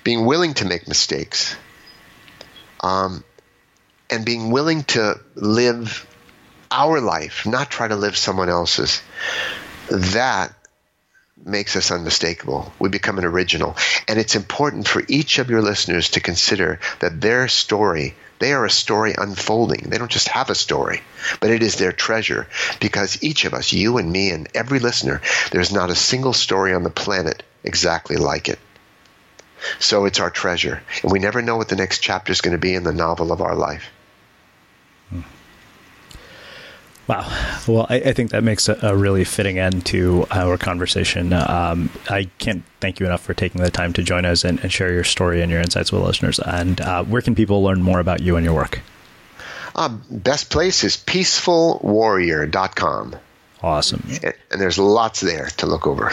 being 0.05 0.25
willing 0.25 0.55
to 0.55 0.65
make 0.65 0.89
mistakes, 0.89 1.57
um, 2.81 3.25
and 4.09 4.25
being 4.25 4.51
willing 4.51 4.85
to 4.85 5.21
live 5.35 6.07
our 6.71 7.01
life, 7.01 7.47
not 7.47 7.71
try 7.71 7.89
to 7.89 7.97
live 7.97 8.17
someone 8.17 8.49
else's. 8.49 9.03
That 9.91 10.55
makes 11.45 11.77
us 11.77 11.91
unmistakable. 11.91 12.73
We 12.79 12.89
become 12.89 13.19
an 13.19 13.25
original. 13.25 13.77
And 14.09 14.19
it's 14.19 14.35
important 14.35 14.89
for 14.89 15.03
each 15.07 15.39
of 15.39 15.51
your 15.51 15.63
listeners 15.63 16.11
to 16.11 16.21
consider 16.21 16.81
that 17.01 17.21
their 17.21 17.47
story, 17.49 18.15
they 18.39 18.53
are 18.53 18.65
a 18.65 18.71
story 18.71 19.15
unfolding. 19.17 19.89
They 19.89 19.99
don't 19.99 20.11
just 20.11 20.29
have 20.29 20.51
a 20.51 20.55
story, 20.55 21.03
but 21.41 21.51
it 21.51 21.63
is 21.63 21.77
their 21.77 21.93
treasure 21.93 22.49
because 22.81 23.23
each 23.23 23.45
of 23.45 23.55
us, 23.55 23.73
you 23.73 23.99
and 23.99 24.11
me 24.11 24.31
and 24.31 24.49
every 24.55 24.81
listener, 24.81 25.21
there's 25.53 25.73
not 25.73 25.91
a 25.91 25.95
single 25.95 26.33
story 26.33 26.73
on 26.73 26.83
the 26.83 26.91
planet 26.91 27.43
exactly 27.63 28.17
like 28.17 28.49
it. 28.49 28.59
So 29.79 30.05
it's 30.05 30.21
our 30.21 30.31
treasure. 30.31 30.83
And 31.03 31.13
we 31.13 31.19
never 31.19 31.43
know 31.43 31.57
what 31.57 31.69
the 31.69 31.77
next 31.77 32.01
chapter 32.01 32.33
is 32.33 32.41
going 32.41 32.53
to 32.53 32.59
be 32.59 32.75
in 32.75 32.83
the 32.83 32.93
novel 32.93 33.33
of 33.33 33.41
our 33.41 33.55
life. 33.55 33.91
Wow. 37.07 37.31
Well, 37.69 37.87
I, 37.89 37.97
I 37.97 38.13
think 38.13 38.33
that 38.33 38.43
makes 38.43 38.69
a, 38.69 38.77
a, 38.83 38.97
really 38.97 39.23
fitting 39.23 39.61
end 39.61 39.87
to 39.87 40.27
our 40.33 40.59
conversation. 40.59 41.33
Um, 41.33 41.89
I 42.11 42.29
can't 42.39 42.65
thank 42.81 42.99
you 42.99 43.07
enough 43.07 43.23
for 43.23 43.33
taking 43.33 43.63
the 43.63 43.71
time 43.71 43.93
to 43.93 44.03
join 44.03 44.25
us 44.25 44.45
and, 44.45 44.59
and 44.61 44.73
share 44.73 44.93
your 44.93 45.05
story 45.05 45.41
and 45.41 45.51
your 45.51 45.61
insights 45.61 45.93
with 45.93 46.03
listeners. 46.03 46.41
And 46.41 46.81
uh, 46.81 47.05
where 47.05 47.23
can 47.23 47.37
people 47.37 47.63
learn 47.63 47.81
more 47.81 48.01
about 48.01 48.23
you 48.23 48.35
and 48.35 48.45
your 48.45 48.55
work? 48.55 48.81
Um, 49.77 50.03
best 50.11 50.51
place 50.51 50.83
is 50.83 50.97
peacefulwarrior.com. 50.97 53.15
Awesome. 53.63 54.03
And, 54.25 54.35
and 54.51 54.61
there's 54.61 54.79
lots 54.79 55.21
there 55.21 55.47
to 55.59 55.67
look 55.67 55.87
over. 55.87 56.13